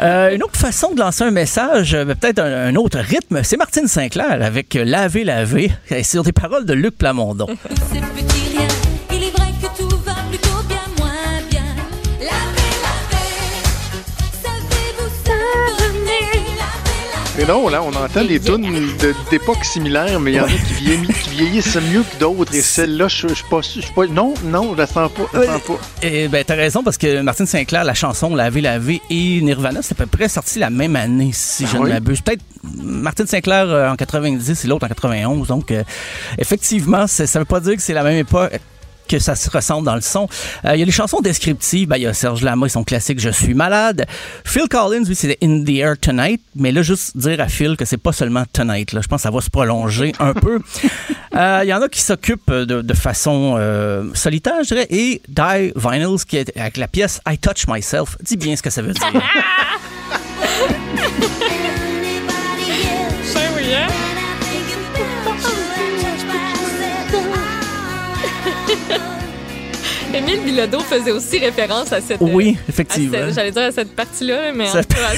[0.00, 3.56] Euh, une autre façon de lancer un message, euh, peut-être un, un autre rythme, c'est
[3.56, 5.72] Martine Sinclair avec Laver, laver,
[6.04, 7.48] sur des paroles de Luc Plamondon.
[17.38, 18.68] Mais non, là, on entend des tunes
[19.30, 22.54] d'époques similaires, mais il y en a qui, vieilli- qui vieillissent mieux que d'autres.
[22.54, 25.22] Et celle-là, je je suis pas je pas- Non, non, je la sens pas.
[25.32, 25.80] Je la sens pas.
[26.06, 29.92] Et ben t'as raison parce que Martine Sinclair, la chanson Laver, laver et Nirvana, c'est
[29.92, 31.90] à peu près sorti la même année si je Ah ne oui?
[31.92, 32.20] m'abuse.
[32.20, 35.48] Peut-être Martine Sinclair euh, en 90 et l'autre en 91.
[35.48, 35.84] Donc euh,
[36.38, 38.52] effectivement, ça veut pas dire que c'est la même époque
[39.12, 40.28] que ça se ressemble dans le son.
[40.64, 41.88] Euh, Il y a les chansons descriptives.
[41.88, 44.06] Ben, Il y a Serge Lama et son classique Je suis malade.
[44.44, 46.40] Phil Collins, lui, c'était In the Air Tonight.
[46.56, 48.92] Mais là, juste dire à Phil que c'est pas seulement Tonight.
[48.92, 49.00] Là.
[49.02, 50.58] Je pense que ça va se prolonger un peu.
[51.34, 54.86] Euh, Il y en a qui s'occupent de, de façon euh, solitaire, je dirais.
[54.90, 58.18] Et Die Vinyls, qui est avec la pièce I Touch Myself.
[58.22, 59.02] Dis bien ce que ça veut dire.
[70.14, 72.18] Émile Bilodeau faisait aussi référence à cette.
[72.20, 73.12] Oui, à effectivement.
[73.12, 75.14] cette- J'allais dire à cette partie-là, mais en Cette- tout cas, à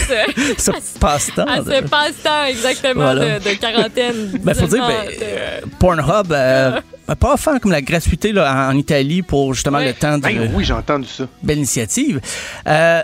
[0.58, 1.44] ce, Ce passe-temps.
[1.46, 3.38] à ce passe-temps exactement Voilà.
[3.38, 4.30] de, de quarantaine.
[4.44, 8.76] Ben, faut dire, ben, de- Pornhub euh, a pas offert comme la gratuité là, en
[8.76, 10.22] Italie pour justement le temps de.
[10.22, 11.26] Ben oui, j'ai entendu ça.
[11.42, 12.20] Belle initiative.
[12.66, 13.02] Euh,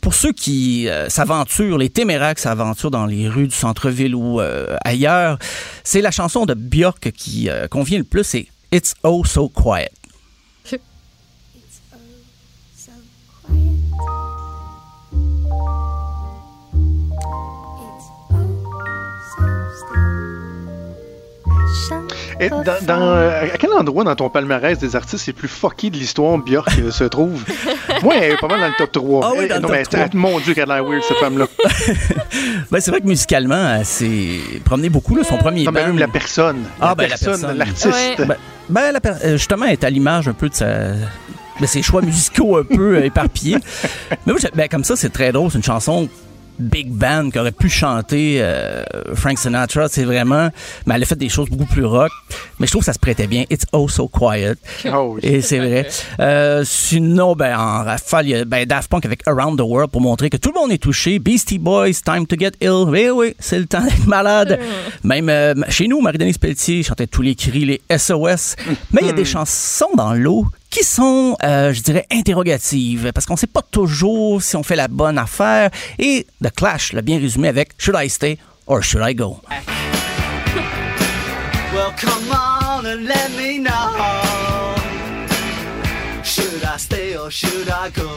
[0.00, 4.40] pour ceux qui euh, s'aventurent, les téméraires qui s'aventurent dans les rues du centre-ville ou
[4.40, 5.38] euh, ailleurs,
[5.84, 9.90] c'est la chanson de Björk qui euh, convient le plus, c'est It's Oh So Quiet.
[22.40, 25.90] Et dans, dans, euh, à quel endroit dans ton palmarès des artistes les plus fuckés
[25.90, 27.44] de l'histoire Björk euh, se trouve?
[28.02, 29.20] Moi, elle est pas mal dans le top 3.
[29.22, 30.06] Ah oui, dans le non, top mais 3.
[30.14, 31.46] mon Dieu, qu'elle a l'air weird, cette femme-là.
[32.70, 35.16] Ben, c'est vrai que musicalement, elle s'est promenée beaucoup.
[35.16, 36.62] Là, son premier Non, band- même la personne.
[36.80, 37.90] Ah, la ben, la personne, l'artiste.
[38.26, 38.36] Ben,
[38.68, 40.92] ben, la per- euh, justement, elle est à l'image un peu de, sa,
[41.60, 43.58] de ses choix musicaux un peu euh, éparpillés.
[44.26, 45.50] Mais moi, ben, comme ça, c'est très drôle.
[45.50, 46.08] C'est une chanson
[46.60, 48.84] big band qu'aurait pu chanter euh,
[49.14, 49.88] Frank Sinatra.
[49.88, 50.50] C'est vraiment...
[50.86, 52.10] Mais elle a fait des choses beaucoup plus rock.
[52.58, 53.44] Mais je trouve que ça se prêtait bien.
[53.50, 54.56] It's oh so quiet.
[54.86, 55.20] Oh oui.
[55.22, 55.88] Et c'est vrai.
[56.20, 59.90] Euh, sinon, ben, en rafale, il y a ben, Daft Punk avec Around the World
[59.90, 61.18] pour montrer que tout le monde est touché.
[61.18, 62.84] Beastie Boys, Time to Get Ill.
[62.86, 64.60] Oui, oui, c'est le temps d'être malade.
[65.02, 68.56] Même euh, chez nous, Marie-Denise Pelletier chantait tous les cris, les SOS.
[68.92, 73.26] Mais il y a des chansons dans l'eau qui sont, euh, je dirais, interrogatives, parce
[73.26, 75.70] qu'on sait pas toujours si on fait la bonne affaire.
[75.98, 79.40] Et The Clash l'a bien résumé avec Should I Stay or Should I Go?
[81.72, 84.29] Well, come on and let me know.
[86.70, 88.08] Should Should I stay or should I go?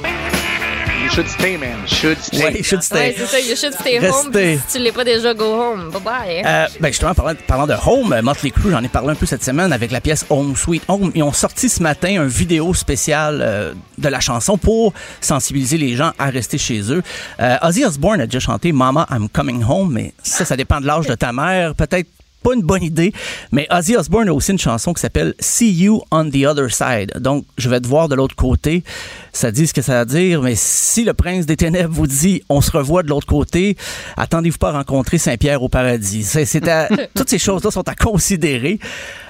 [1.03, 1.88] You should stay, man.
[1.88, 2.43] Should stay.
[2.43, 2.95] Ouais, should stay.
[3.09, 3.39] Ouais, c'est ça.
[3.39, 4.27] You should stay home.
[4.31, 4.31] Restez.
[4.31, 5.89] puis Si tu l'es pas déjà, go home.
[5.89, 6.43] Bye bye.
[6.45, 9.25] Euh, ben justement, parlant, parlant de Home, euh, Motley Crue, j'en ai parlé un peu
[9.25, 11.11] cette semaine avec la pièce Home Sweet Home.
[11.15, 15.95] Ils ont sorti ce matin un vidéo spécial euh, de la chanson pour sensibiliser les
[15.95, 17.01] gens à rester chez eux.
[17.39, 20.85] Euh, Ozzy Osbourne a déjà chanté Mama, I'm Coming Home, mais ça, ça dépend de
[20.85, 21.73] l'âge de ta mère.
[21.73, 22.07] Peut-être
[22.44, 23.14] pas une bonne idée,
[23.52, 27.14] mais Ozzy Osbourne a aussi une chanson qui s'appelle See You on the Other Side.
[27.20, 28.84] Donc, je vais te voir de l'autre côté.
[29.32, 32.44] Ça dit ce que ça veut dire, mais si le prince des ténèbres vous dit
[32.49, 33.78] on se revoit de l'autre côté,
[34.18, 36.24] attendez-vous pas à rencontrer Saint-Pierre au paradis.
[36.24, 38.80] C'est, c'est à- toutes ces choses-là sont à considérer.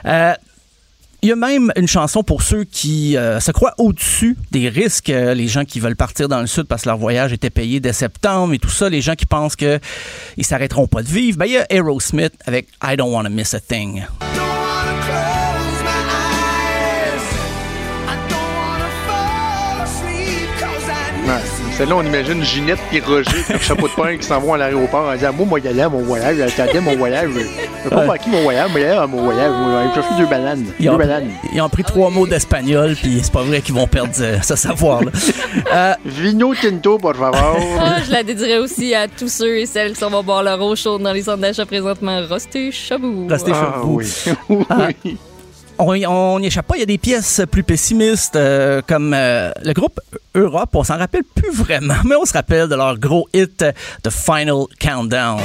[0.06, 0.34] Euh,
[1.24, 5.10] il y a même une chanson pour ceux qui euh, se croient au-dessus des risques,
[5.10, 7.80] euh, les gens qui veulent partir dans le sud parce que leur voyage était payé
[7.80, 9.80] dès septembre et tout ça, les gens qui pensent que
[10.36, 11.38] ils s'arrêteront pas de vivre.
[11.38, 14.04] Ben, il y a Aerosmith avec I Don't Wanna Miss a Thing.
[21.26, 21.53] Ouais.
[21.78, 24.58] Celle-là, on imagine Ginette et Roger avec le chapeau de pain qui s'en vont à
[24.60, 27.30] l'aéroport en disant Moi, moi, y aller à mon voyage, j'attendais mon voyage.
[27.34, 29.52] Je sais pas qui mon voyage, aller à mon voyage.
[29.52, 30.66] Moi, je chercher deux bananes.
[30.80, 31.30] Ils Deux ont, bananes.
[31.52, 34.56] ils ont pris trois mots d'espagnol, puis c'est pas vrai qu'ils vont perdre euh, ce
[34.56, 35.10] savoir-là.
[35.74, 37.58] Euh, Vino tinto, por favor.
[37.80, 40.62] Ah, je la dédierais aussi à tous ceux et celles qui s'en vont boire leur
[40.62, 42.22] eau chaude dans les centres d'achat présentement.
[42.30, 43.28] Restez chabou.
[43.30, 44.00] Restez chez Ah, vous.
[44.50, 44.66] oui.
[44.70, 44.88] Ah,
[45.78, 46.76] on n'y échappe pas.
[46.76, 50.00] Il y a des pièces plus pessimistes, euh, comme euh, le groupe
[50.36, 50.70] Europe.
[50.74, 53.72] On s'en rappelle plus vraiment, mais on se rappelle de leur gros hit, euh,
[54.04, 55.42] The Final Countdown.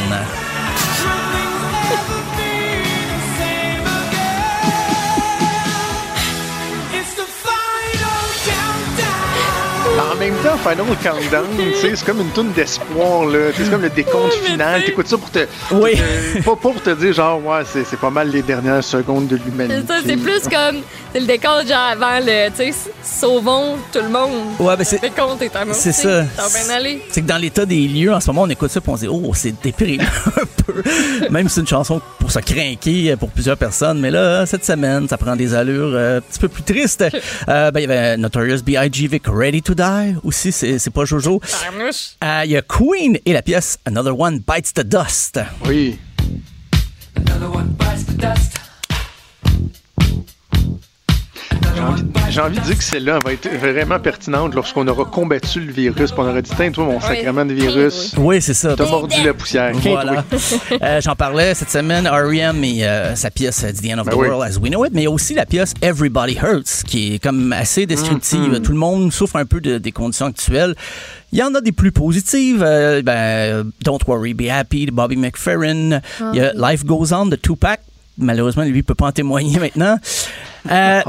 [10.19, 13.27] Même temps, Final Countdown, tu sais, c'est comme une toune d'espoir,
[13.57, 14.83] C'est comme le décompte final.
[14.85, 15.41] T'écoutes ça pour te.
[15.73, 15.93] Oui.
[15.95, 19.37] te- pas, pour te dire, genre, ouais, c'est c'est pas mal les dernières secondes de
[19.37, 19.81] l'humanité.
[19.87, 20.83] C'est ça, c'est plus comme.
[21.13, 22.49] C'est le décompte, genre avant le.
[22.51, 24.31] Tu sais, sauvons tout le monde.
[24.59, 26.25] Ouais, ben c'est- Le décompte est un c'est ça.
[27.11, 29.01] C'est que dans l'état des lieux, en ce moment, on écoute ça et on se
[29.03, 30.83] dit, oh, c'est déprimant un peu.
[31.31, 34.01] Même si c'est une chanson pour se crinquer pour plusieurs personnes.
[34.01, 37.05] Mais là, cette semaine, ça prend des allures euh, un petit peu plus tristes.
[37.49, 39.07] Euh, ben, il y avait Notorious B.I.G.
[39.07, 41.41] avec Ready to Die aussi, c'est c'est pas Jojo.
[42.23, 45.41] Euh, Il y a Queen et la pièce Another One Bites the Dust.
[45.67, 45.99] Oui.
[47.17, 48.68] J'ai envie,
[52.31, 56.13] j'ai envie de dire que celle-là va être vraiment pertinente lorsqu'on aura combattu le virus.
[56.17, 58.75] On aura dit, tiens, toi, mon sacrement de virus, Oui, c'est ça.
[58.77, 59.73] t'as mordu la poussière.
[59.75, 60.25] Voilà.
[60.83, 62.63] Euh, J'en parlais cette semaine, R.E.M.
[62.63, 64.29] et euh, sa pièce euh, The End of Ben the oui.
[64.29, 67.15] World as We Know It, mais il y a aussi la pièce Everybody Hurts, qui
[67.15, 68.53] est comme assez descriptive.
[68.55, 68.63] Mm-hmm.
[68.63, 70.75] Tout le monde souffre un peu de- des conditions actuelles.
[71.33, 72.63] Il y en a des plus positives.
[72.63, 76.01] euh, ben, Don't Worry, Be Happy de Bobby McFerrin.
[76.33, 77.81] Il y a Life Goes On de Tupac.
[78.19, 79.97] Malheureusement, lui, il peut pas en témoigner maintenant.
[80.71, 81.01] Euh,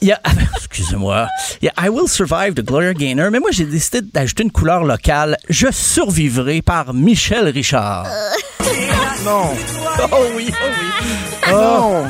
[0.00, 0.20] Il y a,
[0.56, 1.26] excusez-moi,
[1.62, 4.52] il y a I Will Survive de Gloria Gaynor, mais moi j'ai décidé d'ajouter une
[4.52, 5.36] couleur locale.
[5.48, 8.06] Je survivrai par Michel Richard.
[9.24, 9.50] Non.
[10.12, 10.66] Oh oui, oh
[11.48, 11.52] oui.
[11.52, 12.04] Non.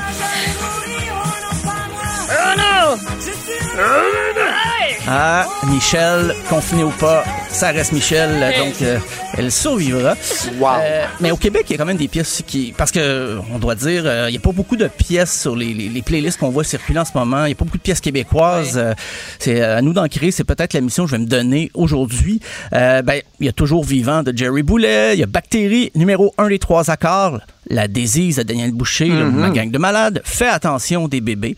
[5.10, 8.28] Ah, Michel, confiné ou pas, ça reste Michel,
[8.58, 8.98] donc euh,
[9.38, 10.14] elle survivra.
[10.58, 10.68] Wow.
[10.82, 12.74] Euh, mais au Québec, il y a quand même des pièces qui...
[12.76, 15.72] Parce que, on doit dire, euh, il n'y a pas beaucoup de pièces sur les,
[15.72, 17.44] les- les playlists qu'on voit circuler en ce moment.
[17.44, 18.76] Il n'y a pas beaucoup de pièces québécoises.
[18.76, 18.92] Euh,
[19.38, 20.30] c'est euh, à nous d'en créer.
[20.30, 22.40] C'est peut-être la mission que je vais me donner aujourd'hui.
[22.74, 25.14] Euh, ben, il y a toujours Vivant de Jerry Boulet.
[25.14, 27.40] Il y a Bactérie, numéro un des trois accords.
[27.70, 30.20] La Désise de Daniel Boucher, le- ma gang de malades.
[30.24, 31.56] Fais attention des bébés.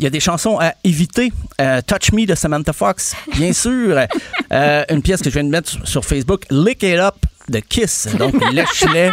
[0.00, 1.30] Il y a des chansons à éviter.
[1.60, 3.98] Euh, Touch Me de Samantha Fox, bien sûr.
[4.50, 7.16] Euh, une pièce que je viens de mettre sur- Facebook, Lick It Up
[7.50, 8.08] de Kiss.
[8.18, 9.10] Donc, lèche-les.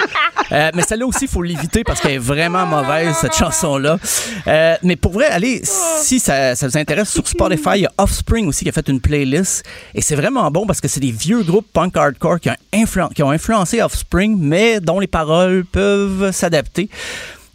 [0.54, 3.98] Euh, mais celle-là aussi, il faut l'éviter parce qu'elle est vraiment mauvaise, cette chanson-là.
[4.48, 7.92] Euh, mais pour vrai, allez, si ça, ça vous intéresse, sur Spotify, il y a
[7.98, 9.66] Offspring aussi qui a fait une playlist.
[9.94, 13.14] Et c'est vraiment bon parce que c'est des vieux groupes punk hardcore qui ont, influ-
[13.14, 16.90] qui ont influencé Offspring, mais dont les paroles peuvent s'adapter.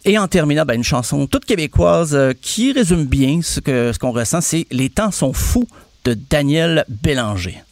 [0.05, 3.99] Et en terminant, ben, une chanson toute québécoise euh, qui résume bien ce que ce
[3.99, 5.69] qu'on ressent, c'est Les temps sont fous
[6.05, 7.63] de Daniel Bélanger.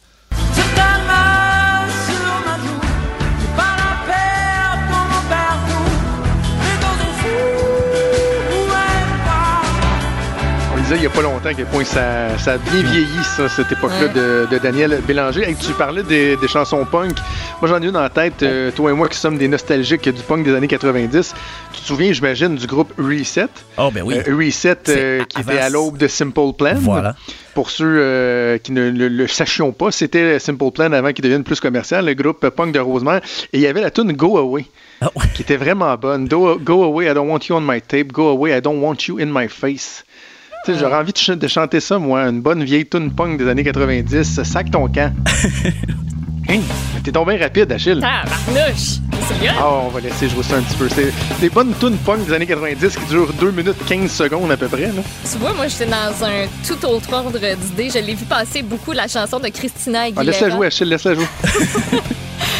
[10.93, 13.71] Il n'y a pas longtemps à quel point ça, ça a bien vieilli, ça, cette
[13.71, 15.43] époque-là de, de Daniel Bélanger.
[15.47, 17.13] Hey, tu parlais des, des chansons punk.
[17.61, 20.21] Moi, j'en ai une en tête, euh, toi et moi qui sommes des nostalgiques du
[20.21, 21.33] punk des années 90.
[21.73, 23.47] Tu te souviens, j'imagine, du groupe Reset?
[23.77, 24.15] Oh, ben oui.
[24.27, 26.75] Euh, Reset, euh, qui était à l'aube de Simple Plan.
[26.75, 27.15] Voilà.
[27.53, 31.59] Pour ceux qui ne le, le sachions pas, c'était Simple Plan avant qu'il devienne plus
[31.59, 33.17] commercial, le groupe punk de Rosemont.
[33.53, 34.65] Et il y avait la tune Go Away.
[35.01, 36.27] Ah Qui était vraiment bonne.
[36.27, 38.11] Do- Go away, I don't want you on my tape.
[38.11, 40.03] Go away, I don't want you in my face.
[40.65, 43.63] Sais, j'aurais envie de, de chanter ça, moi, une bonne vieille tune punk des années
[43.63, 45.11] 90, sac ton camp.
[46.51, 46.59] Hein?
[47.03, 48.01] T'es tombé rapide, Achille.
[49.27, 49.53] C'est bien.
[49.57, 50.89] Ah, on va laisser jouer ça un petit peu.
[50.89, 54.57] C'est des bonnes tunes punk des années 90 qui durent 2 minutes 15 secondes à
[54.57, 54.87] peu près.
[54.87, 55.01] Là.
[55.31, 57.89] Tu vois, moi, j'étais dans un tout autre ordre d'idées.
[57.93, 60.23] Je l'ai vu passer beaucoup, la chanson de Christina Ah, Aguilera.
[60.23, 61.27] laisse-la jouer, Achille, laisse-la jouer.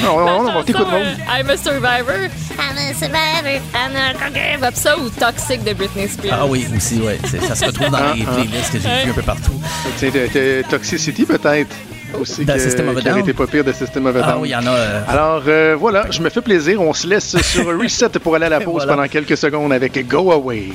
[0.03, 2.30] non, non, non, on t'écoute, euh, I'm a survivor.
[2.59, 3.59] I'm a survivor.
[3.76, 4.76] I'm not gonna give up.
[4.76, 6.38] Ça ou Toxic de Britney Spears.
[6.41, 7.19] Ah oui, aussi, ouais.
[7.47, 8.34] Ça se retrouve dans Ah, les ah.
[8.34, 9.59] playlists que j'ai vues un peu partout.
[9.99, 11.76] T'as Toxicity peut-être?
[12.20, 13.30] Aussi, Dans que- System of a qui aurait Down.
[13.30, 14.42] été pas pire de System of a Ah Down.
[14.42, 14.72] oui, il y en a.
[14.76, 16.82] euh, Alors euh, voilà, je me fais plaisir.
[16.82, 18.94] On se laisse sur Reset pour aller à la pause Voilà.
[18.96, 20.70] pendant quelques secondes avec Go Away.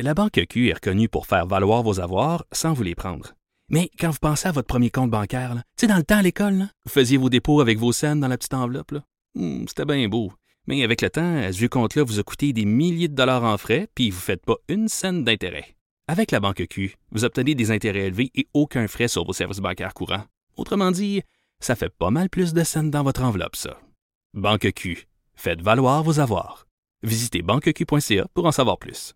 [0.00, 3.32] La Banque Q est reconnue pour faire valoir vos avoirs sans vous les prendre.
[3.70, 6.22] Mais quand vous pensez à votre premier compte bancaire, tu sais, dans le temps à
[6.22, 8.94] l'école, vous faisiez vos dépôts avec vos scènes dans la petite enveloppe.
[9.34, 10.32] Hmm, C'était bien beau.
[10.66, 13.56] Mais avec le temps, ce vieux compte-là vous a coûté des milliers de dollars en
[13.58, 15.74] frais, puis vous ne faites pas une scène d'intérêt.
[16.08, 19.60] Avec la Banque Q, vous obtenez des intérêts élevés et aucun frais sur vos services
[19.60, 20.24] bancaires courants.
[20.56, 21.22] Autrement dit,
[21.60, 23.78] ça fait pas mal plus de scènes dans votre enveloppe, ça.
[24.34, 25.06] Banque Q.
[25.34, 26.66] Faites valoir vos avoirs.
[27.04, 29.14] Visitez banqueq.ca pour en savoir plus.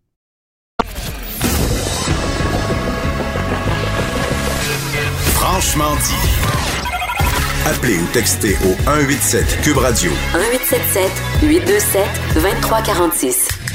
[5.35, 7.67] Franchement dit.
[7.67, 11.11] Appelez ou textez au 187 Cube Radio 1877
[11.43, 13.66] 827 2346.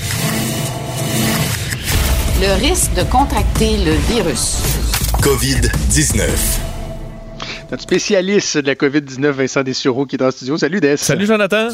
[2.41, 4.63] Le risque de contracter le virus.
[5.21, 6.70] COVID-19.
[7.71, 10.57] Notre spécialiste de la COVID-19, Vincent Dessureau, qui est dans le studio.
[10.57, 10.97] Salut, Des.
[10.97, 11.69] Salut, Jonathan.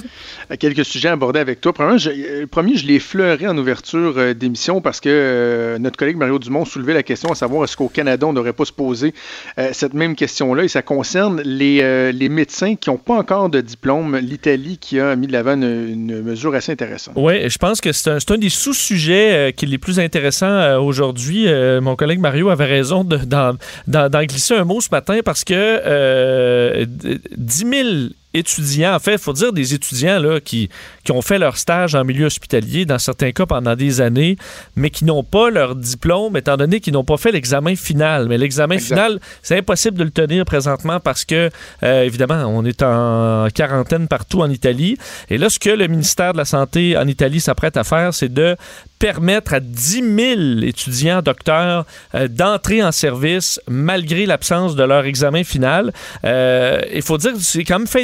[0.52, 1.74] Euh, Quelques sujets abordés avec toi.
[1.74, 5.80] Premièrement, je, euh, le premier, je l'ai fleuré en ouverture euh, d'émission parce que euh,
[5.80, 8.66] notre collègue Mario Dumont soulevait la question à savoir est-ce qu'au Canada, on n'aurait pas
[8.66, 9.16] se poser
[9.58, 10.66] euh, cette même question-là.
[10.66, 14.18] Et ça concerne les, euh, les médecins qui n'ont pas encore de diplôme.
[14.18, 17.16] L'Italie qui a mis de l'avant une, une mesure assez intéressante.
[17.18, 20.78] Oui, je pense que c'est un, des sous-sujets euh, qui est les plus intéressants euh,
[20.78, 21.48] aujourd'hui.
[21.48, 23.54] Euh, mon collègue Mario avait raison de- d'en
[23.88, 29.00] d'en- d'en glisser un mot ce matin parce que euh, d- 10 000 étudiants, en
[29.00, 30.70] fait, il faut dire des étudiants là, qui,
[31.04, 34.38] qui ont fait leur stage en milieu hospitalier, dans certains cas pendant des années,
[34.76, 38.28] mais qui n'ont pas leur diplôme, étant donné qu'ils n'ont pas fait l'examen final.
[38.28, 41.50] Mais l'examen final, c'est impossible de le tenir présentement parce que,
[41.84, 44.98] euh, évidemment, on est en quarantaine partout en Italie.
[45.30, 48.34] Et là, ce que le ministère de la Santé en Italie s'apprête à faire, c'est
[48.34, 48.56] de
[49.00, 51.86] permettre à 10 000 étudiants docteurs
[52.16, 55.94] euh, d'entrer en service malgré l'absence de leur examen final.
[56.26, 58.02] Euh, Il faut dire que c'est quand même fait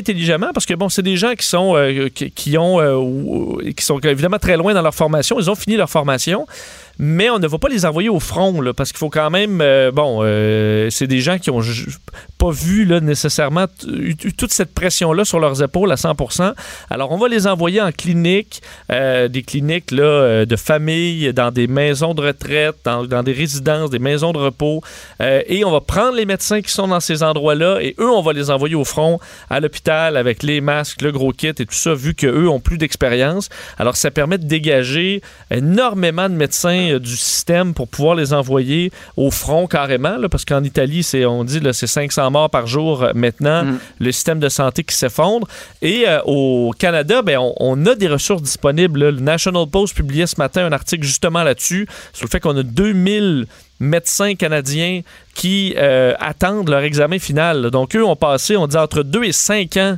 [0.54, 4.40] parce que bon, c'est des gens qui sont euh, qui, ont euh, qui sont évidemment
[4.40, 5.40] très loin dans leur formation.
[5.40, 6.46] Ils ont fini leur formation.
[7.00, 9.62] Mais on ne va pas les envoyer au front, parce qu'il faut quand même.
[9.62, 11.62] euh, bon, euh, c'est des gens qui ont
[12.38, 13.66] pas vu là, nécessairement
[14.38, 16.14] toute cette pression-là sur leurs épaules à 100
[16.90, 18.62] Alors, on va les envoyer en clinique,
[18.92, 23.90] euh, des cliniques là, de famille, dans des maisons de retraite, dans, dans des résidences,
[23.90, 24.82] des maisons de repos.
[25.20, 28.34] et on va prendre les médecins qui sont dans ces endroits-là et eux, on va
[28.34, 31.94] les envoyer au front à l'hôpital avec les masques, le gros kit et tout ça,
[31.94, 33.50] vu qu'eux ont plus d'expérience.
[33.78, 38.92] Alors, ça permet de dégager énormément de médecins euh, du système pour pouvoir les envoyer
[39.18, 43.04] au front carrément, là, parce qu'en Italie, c'est, on dit, c'est 500 morts par jour
[43.04, 43.66] euh, maintenant,
[44.00, 45.48] le système de santé qui s'effondre.
[45.82, 49.00] Et euh, au Canada, ben, on, on a des ressources disponibles.
[49.00, 49.12] là.
[49.12, 52.64] Le National Post publiait ce matin un article justement là-dessus, sur le fait qu'on a
[52.64, 53.48] 2000
[53.80, 55.02] médecins canadiens
[55.36, 57.70] qui euh, attendent leur examen final.
[57.72, 59.98] Donc, eux ont passé, on dit, entre 2 et 5 ans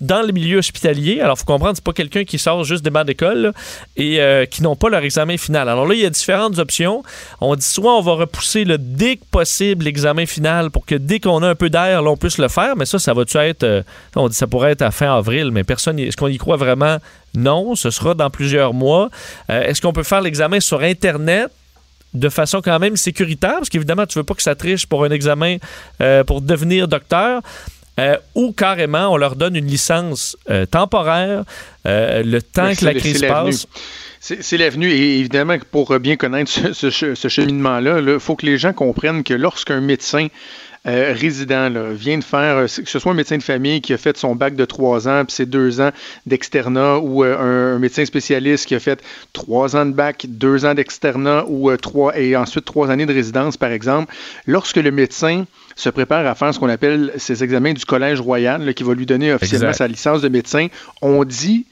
[0.00, 1.20] dans le milieu hospitalier.
[1.20, 3.52] Alors, faut comprendre, c'est pas quelqu'un qui sort juste des bancs d'école
[3.96, 5.68] et euh, qui n'ont pas leur examen final.
[5.68, 7.02] Alors là, il y a différentes options.
[7.40, 11.20] On dit soit on va repousser le dès que possible l'examen final pour que dès
[11.20, 12.76] qu'on a un peu d'air, on puisse le faire.
[12.76, 13.64] Mais ça, ça va-tu être...
[13.64, 13.82] euh,
[14.14, 15.98] on dit ça pourrait être à fin avril, mais personne...
[15.98, 16.98] Est-ce qu'on y croit vraiment?
[17.34, 19.10] Non, ce sera dans plusieurs mois.
[19.50, 21.50] Euh, Est-ce qu'on peut faire l'examen sur Internet?
[22.14, 25.10] de façon quand même sécuritaire, parce qu'évidemment, tu veux pas que ça triche pour un
[25.10, 25.58] examen
[26.26, 27.42] pour devenir docteur.
[27.98, 31.44] Euh, ou carrément, on leur donne une licence euh, temporaire,
[31.86, 33.66] euh, le temps que la crise passe.
[34.20, 34.90] C'est l'avenue.
[34.90, 38.72] Et évidemment, pour bien connaître ce, ce che- ce cheminement-là, il faut que les gens
[38.72, 40.26] comprennent que lorsqu'un médecin
[40.88, 43.92] euh, résident là, vient de faire, euh, que ce soit un médecin de famille qui
[43.92, 45.90] a fait son bac de trois ans, puis c'est deux ans
[46.26, 49.00] d'externat, ou euh, un, un médecin spécialiste qui a fait
[49.32, 53.56] trois ans de bac, deux ans d'externat, ou trois, et ensuite trois années de résidence,
[53.56, 54.12] par exemple,
[54.46, 55.44] lorsque le médecin
[55.76, 58.94] se prépare à faire ce qu'on appelle ses examens du Collège royal, là, qui va
[58.94, 59.78] lui donner officiellement Exact.
[59.78, 60.68] sa licence de médecin,
[61.02, 61.66] on dit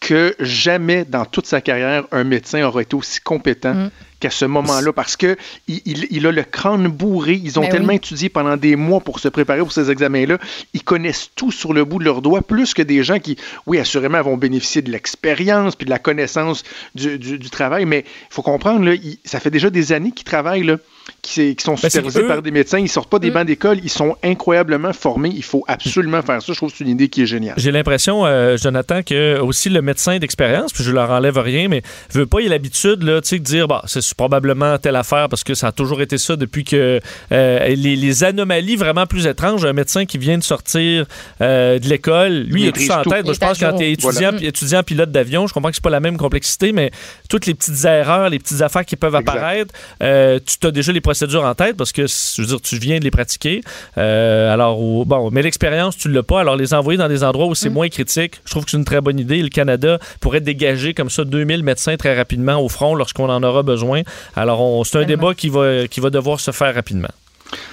[0.00, 3.88] que jamais dans toute sa carrière, un médecin aura été aussi compétent
[4.20, 5.36] qu'à ce moment-là parce que
[5.68, 7.40] il, il- il a le crâne bourré.
[7.42, 7.96] Ils ont Ben tellement oui.
[7.96, 10.38] étudié pendant des mois pour se préparer pour ces examens-là.
[10.72, 13.36] Ils connaissent tout sur le bout de leurs doigts, plus que des gens qui,
[13.66, 16.62] oui, assurément, vont bénéficier de l'expérience puis de la connaissance
[16.94, 17.84] du, du- du travail.
[17.84, 20.76] Mais il faut comprendre, là, ça fait déjà des années qu'ils travaillent, là,
[21.20, 22.78] qui, qui sont Ben, supervisés par des médecins.
[22.78, 23.78] Ils sortent pas des bancs d'école.
[23.82, 25.30] Ils sont incroyablement formés.
[25.34, 26.52] Il faut absolument faire ça.
[26.52, 27.54] Je trouve que c'est une idée qui est géniale.
[27.58, 31.82] J'ai l'impression, euh, Jonathan, que aussi le médecin d'expérience, puis je leur enlève rien, mais
[32.12, 35.28] veut pas, il a l'habitude là, tu sais, de dire, bah, c'est probablement telle affaire
[35.28, 37.00] parce que ça a toujours été ça depuis que
[37.32, 41.06] euh, les, les anomalies vraiment plus étranges, un médecin qui vient de sortir
[41.40, 43.10] euh, de l'école, lui, il a tout ça en tout.
[43.10, 43.32] tête.
[43.32, 44.32] Je pense que quand tu es étudiant, Voilà.
[44.38, 46.90] puis étudiant pilote d'avion, je comprends que c'est pas la même complexité, mais
[47.30, 49.28] toutes les petites erreurs, les petites affaires qui peuvent Exact.
[49.36, 52.76] apparaître, euh, tu as déjà les procédures en tête parce que, je veux dire, tu
[52.78, 53.60] viens de les pratiquer.
[53.98, 56.40] Euh, alors, bon, mais l'expérience, tu l'as pas.
[56.40, 58.84] Alors, les envoyer dans des endroits où c'est moins critique, je trouve que c'est une
[58.84, 59.42] très bonne idée.
[59.42, 63.62] Le Canada pourrait dégager comme ça 2000 médecins très rapidement au front lorsqu'on en aura
[63.62, 63.93] besoin.
[64.34, 65.22] Alors, c'est un Tellement.
[65.22, 67.08] débat qui va, qui va devoir se faire rapidement.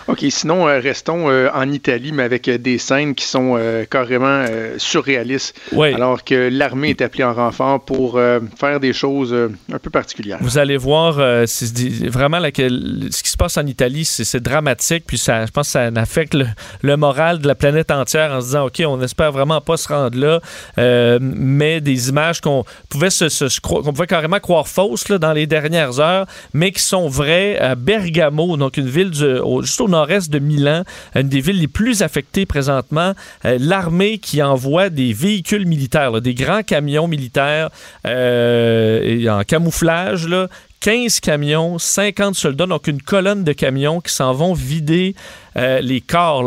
[0.07, 3.57] OK, sinon, euh, restons euh, en Italie, mais avec euh, des scènes qui sont
[3.89, 4.45] carrément
[4.77, 5.93] surréalistes, Oui.
[5.93, 8.19] alors que l'armée est appelée en renfort pour
[8.59, 9.33] faire des choses
[9.71, 10.37] un peu particulières.
[10.41, 15.03] Vous allez voir, vraiment ce qui se passe en Italie, c'est dramatique.
[15.07, 16.45] Puis ça, je pense que ça affecte le,
[16.81, 19.87] le moral de la planète entière en se disant, OK, on espère vraiment pas se
[19.87, 20.39] rendre là.
[21.21, 25.99] Mais des images qu'on pouvait, se, qu'on pouvait carrément croire fausses là, dans les dernières
[25.99, 30.29] heures, mais qui sont vraies à Bergamo, donc une ville du- au- juste au nord-est
[30.29, 30.83] de Milan,
[31.15, 33.13] une des villes les plus affectées présentement.
[33.45, 37.69] Euh, L'armée qui envoie des véhicules militaires, des grands camions militaires
[38.05, 40.47] euh, en camouflage, là,
[40.81, 45.15] 15 camions, 50 soldats, donc une colonne de camions qui s'en vont vider
[45.57, 46.43] euh, les corps,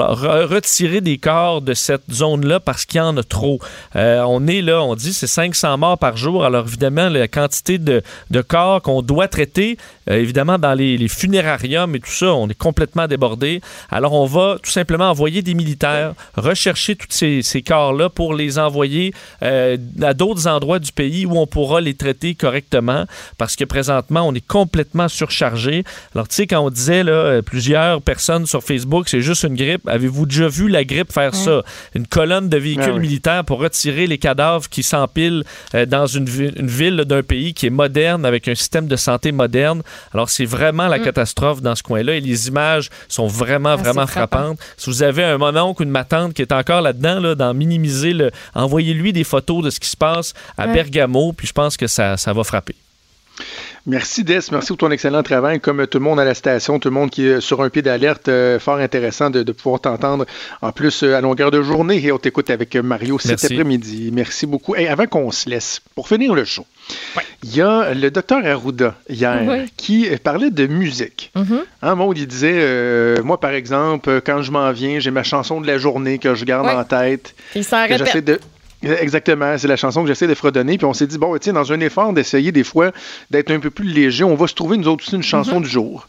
[0.48, 3.58] retirer des corps de cette zone-là parce qu'il y en a trop.
[3.96, 6.44] Euh, on est là, on dit c'est 500 morts par jour.
[6.44, 9.76] Alors évidemment, la quantité de, de corps qu'on doit traiter,
[10.08, 13.60] euh, évidemment dans les, funérariums et tout ça, on est complètement débordé.
[13.90, 18.58] Alors on va tout simplement envoyer des militaires, rechercher tous ces, ces corps-là pour les
[18.58, 19.12] envoyer
[19.42, 23.04] à d'autres endroits du pays où on pourra les traiter correctement
[23.36, 25.84] parce que présentement, on est complètement surchargé.
[26.14, 29.86] Alors, tu sais, quand on disait là, plusieurs personnes sur Facebook, c'est juste une grippe,
[29.88, 31.62] avez-vous déjà vu la grippe faire ça?
[31.94, 33.00] Une colonne de véhicules Ah oui.
[33.00, 35.44] militaires pour retirer les cadavres qui s'empilent
[35.74, 38.96] euh, dans une, vi- une ville d'un pays qui est moderne, avec un système de
[38.96, 39.82] santé moderne.
[40.12, 44.06] Alors, c'est vraiment la catastrophe dans ce coin-là et les images sont vraiment, Ah, vraiment
[44.06, 44.58] frappantes.
[44.76, 47.34] Si vous avez un mon oncle ou une ma tante qui est encore là-dedans, là,
[47.34, 50.74] dans minimiser, le, envoyez-lui des photos de ce qui se passe à Ouais.
[50.74, 52.74] Bergamo, puis je pense que ça, ça va frapper.
[53.86, 55.60] Merci Des, merci pour ton excellent travail.
[55.60, 57.82] Comme tout le monde à la station, tout le monde qui est sur un pied
[57.82, 60.24] d'alerte, euh, fort intéressant de, de pouvoir t'entendre
[60.62, 62.02] en plus euh, à longueur de journée.
[62.02, 64.10] Et on t'écoute avec Mario cet après-midi.
[64.10, 64.74] Merci beaucoup.
[64.74, 66.64] Et avant qu'on se laisse, pour finir le show,
[67.42, 71.30] il y a le docteur Arruda hier qui euh, parlait de musique.
[71.82, 75.60] Hein, Maud, il disait, euh, moi par exemple, quand je m'en viens, j'ai ma chanson
[75.60, 76.72] de la journée que je garde Ouais.
[76.72, 77.34] en tête.
[78.14, 78.24] Répète.
[78.24, 78.40] de
[78.92, 80.76] Exactement, c'est la chanson que j'essaie de fredonner.
[80.78, 82.92] Puis on s'est dit, bon, tiens, dans un effort d'essayer des fois
[83.30, 85.68] d'être un peu plus léger, on va se trouver nous autres aussi une chanson du
[85.68, 86.08] jour.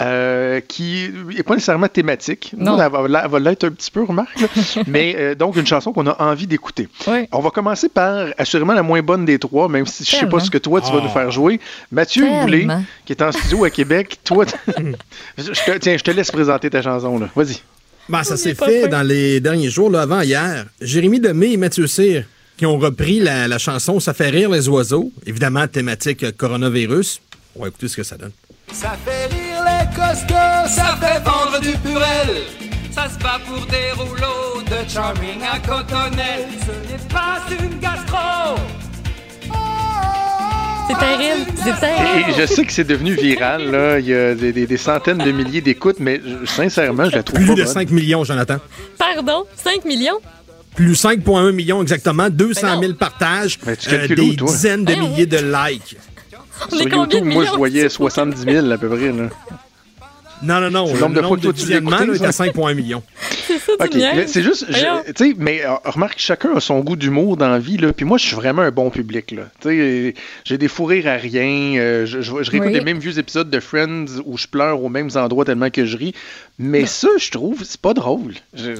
[0.00, 2.52] euh, qui n'est pas nécessairement thématique.
[2.58, 2.76] Non.
[2.82, 4.36] Elle va, va l'être un petit peu, remarque.
[4.88, 6.88] Mais euh, donc, une chanson qu'on a envie d'écouter.
[7.06, 7.28] Oui.
[7.30, 10.40] On va commencer par assurément la moins bonne des trois, même si je sais pas
[10.40, 11.60] ce que toi tu vas nous faire jouer.
[11.92, 12.42] Mathieu Tellement.
[12.42, 12.66] Boulay,
[13.04, 14.56] qui est en studio à Québec, toi, t-
[15.38, 17.20] je te- tiens, je te laisse présenter ta chanson.
[17.36, 17.62] Vas-y.
[18.08, 20.66] Ben, ça s'est fait dans les derniers jours, là, avant hier.
[20.80, 22.24] Jérémy Demé et Mathieu Cyr
[22.56, 27.20] qui ont repris la, la chanson Ça fait rire les oiseaux, évidemment thématique euh, coronavirus.
[27.54, 28.32] On va écouter ce que ça donne.
[28.72, 32.44] Ça fait rire les costauds, ça fait vendre du purel.
[32.92, 36.46] Ça se bat pour des rouleaux de charming à cotonnelle.
[36.60, 38.56] Ce n'est pas une gastro.
[40.88, 41.46] C'est terrible.
[41.56, 42.32] C'est Et terrible.
[42.38, 43.70] je sais que c'est devenu viral.
[43.70, 43.98] Là.
[43.98, 47.22] Il y a des, des- des centaines de milliers d'écoutes, mais je- sincèrement, je la
[47.22, 47.72] trouve Plus pas de bonne.
[47.72, 48.58] 5 millions, Jonathan.
[48.98, 49.44] Pardon?
[49.56, 50.18] 5 millions?
[50.74, 54.48] Plus 5,1 millions exactement, 200 000 partages, Ben, tu euh, calcules des où, toi?
[54.48, 55.96] dizaines de Ben milliers de likes.
[56.70, 59.10] On Sur est combien YouTube, de moi, je voyais 70 000 à peu près.
[59.12, 59.28] Là.
[60.42, 60.92] Non, non, non.
[60.92, 62.44] Le nombre de fois que visionnements l'écoutais, est à ça?
[62.46, 63.02] 5,1 millions.
[63.46, 63.72] C'est ça,
[64.26, 64.74] c'est juste, tu
[65.16, 67.92] sais, mais euh, remarque, chacun a son goût d'humour dans la vie, là.
[67.92, 69.44] Puis moi, je suis vraiment un bon public, là.
[69.60, 70.14] Tu sais,
[70.44, 71.78] j'ai des fous rires à rien.
[71.78, 72.74] euh, je, je, je réécoute Oui.
[72.74, 75.96] les mêmes vieux épisodes de Friends où je pleure aux mêmes endroits tellement que je
[75.96, 76.12] ris.
[76.58, 78.34] Mais ça, je trouve, c'est pas drôle.
[78.52, 78.72] Je,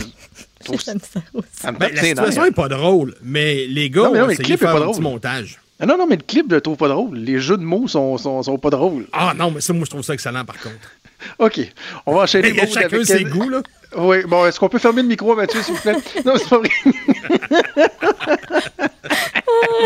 [0.64, 1.46] trouve ça, J'aime ça aussi.
[1.52, 4.28] ça me Ben, la situation n'est pas drôle, mais les gars Non, mais non, ont
[4.28, 5.00] mais le clip de est pas drôle.
[5.00, 5.60] montage.
[5.78, 7.18] Ah non, non, mais le clip, je le trouve pas drôle.
[7.18, 9.06] Les jeux de mots sont, sont, sont pas drôles.
[9.12, 10.74] Ah non, mais ça, moi, je trouve ça excellent, par contre.
[11.38, 11.60] OK.
[12.06, 12.48] On va enchaîner.
[12.50, 13.62] Il y a Maud, chacun avec ses goûts, là.
[13.96, 15.94] Oui, bon, est-ce qu'on peut fermer le micro, Mathieu, s'il vous plaît?
[16.24, 16.68] Non, c'est pas vrai.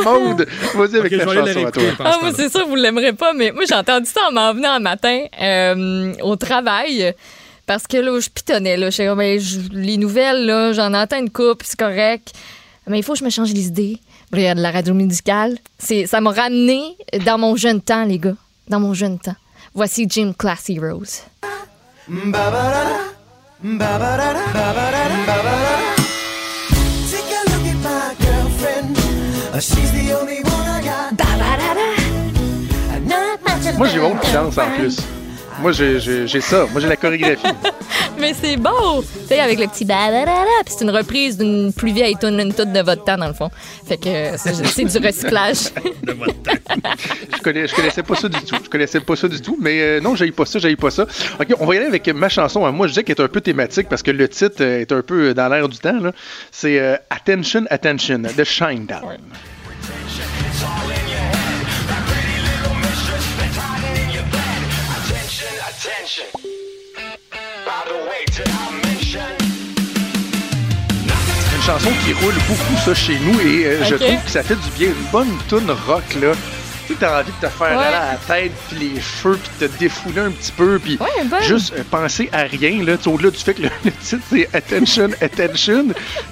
[0.04, 1.52] Maude, vas-y avec la chanson à toi.
[1.52, 4.32] réécouter, Ah, moi, c'est sûr, vous ne l'aimerez pas, mais moi, j'ai entendu ça en
[4.32, 7.14] m'en venant un matin euh, au travail.
[7.66, 8.76] Parce que là, je pitonnais.
[8.76, 8.90] Là.
[8.90, 12.32] Je ben, je- les nouvelles, là, j'en entends une coupe, c'est correct.
[12.88, 14.00] Mais il faut que je me change les idées.
[14.32, 15.56] Puis, Il y a de la radio musicale.
[15.78, 18.34] Ça m'a ramené dans mon jeune temps, les gars.
[18.68, 19.36] Dans mon jeune temps.
[19.72, 21.22] Voici Jim Class Heroes.
[21.48, 22.18] Take
[27.30, 28.98] a look at my girlfriend.
[29.54, 29.60] Uh,
[33.78, 34.96] Moi, j'ai qui danse en plus.
[35.60, 36.66] Moi, j'ai j'ai- j'ai ça.
[36.72, 37.46] Moi, j'ai la chorégraphie.
[38.18, 39.02] Mais c'est beau!
[39.02, 40.34] Tu sais, avec le petit badadada,
[40.64, 43.34] puis c'est une reprise d'une plus vieille tune, une toute de votre temps, dans le
[43.34, 43.50] fond.
[43.86, 45.70] Fait que euh, c'est du recyclage.
[47.36, 48.56] Je, connais, je connaissais pas ça du tout.
[48.62, 51.06] Je connaissais pas ça du tout, mais euh, non, j'aille pas ça, j'aille pas ça.
[51.40, 52.70] Ok, on va y aller avec ma chanson.
[52.72, 55.02] Moi, je disais qu'elle est un peu thématique parce que le titre euh, est un
[55.02, 55.98] peu dans l'air du temps.
[56.00, 56.12] là.
[56.50, 59.00] C'est euh, Attention, Attention de Shinedown.
[59.82, 60.39] C'est une
[71.78, 74.70] chanson qui roule beaucoup ça chez nous et euh, je trouve que ça fait du
[74.76, 74.88] bien.
[74.88, 76.32] Une bonne tune rock là.
[76.86, 77.84] Tu sais, t'as envie de te faire Ouais.
[77.84, 81.38] aller à la tête, puis les cheveux, puis te défouler un petit peu, puis Ouais,
[81.46, 85.10] juste euh, penser à rien, là, au-delà du fait que le, le titre c'est Attention,
[85.20, 85.84] Attention,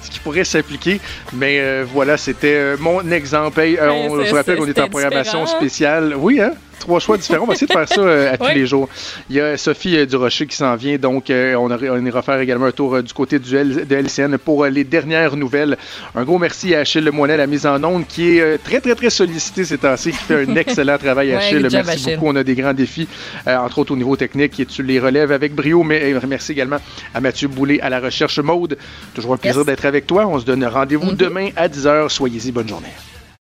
[0.03, 0.99] ce qui pourrait s'appliquer.
[1.31, 3.61] Mais euh, voilà, c'était mon exemple.
[3.61, 6.15] Hey, on, vous rappelle qu'on est en programmation spéciale.
[6.17, 6.51] Oui, hein?
[6.79, 7.43] Trois choix différents.
[7.43, 8.87] On va essayer de faire ça euh, à tous les jours.
[9.29, 11.69] Il y a Sophie euh, Durocher qui s'en vient, donc euh, on,
[12.05, 15.35] ira faire également un tour euh, du côté du L- de LCN pour les dernières
[15.35, 15.77] nouvelles.
[16.15, 19.09] Un gros merci à Achille Lemoyne, la mise en onde, qui est très, très, très
[19.09, 21.59] sollicité ces temps-ci, qui fait un excellent travail, Achille.
[21.61, 22.15] merci Achille.
[22.15, 22.27] beaucoup.
[22.31, 23.07] On a des grands défis,
[23.45, 25.83] entre autres au niveau technique, et tu les relèves avec brio.
[25.83, 26.77] Mais merci également
[27.13, 28.77] à Mathieu Boulay à la recherche mode.
[29.13, 29.65] Toujours un plaisir Yes.
[29.65, 30.25] d'être avec toi.
[30.27, 32.09] On se donne rendez-vous demain à 10h.
[32.09, 32.51] Soyez-y.
[32.51, 32.87] Bonne journée.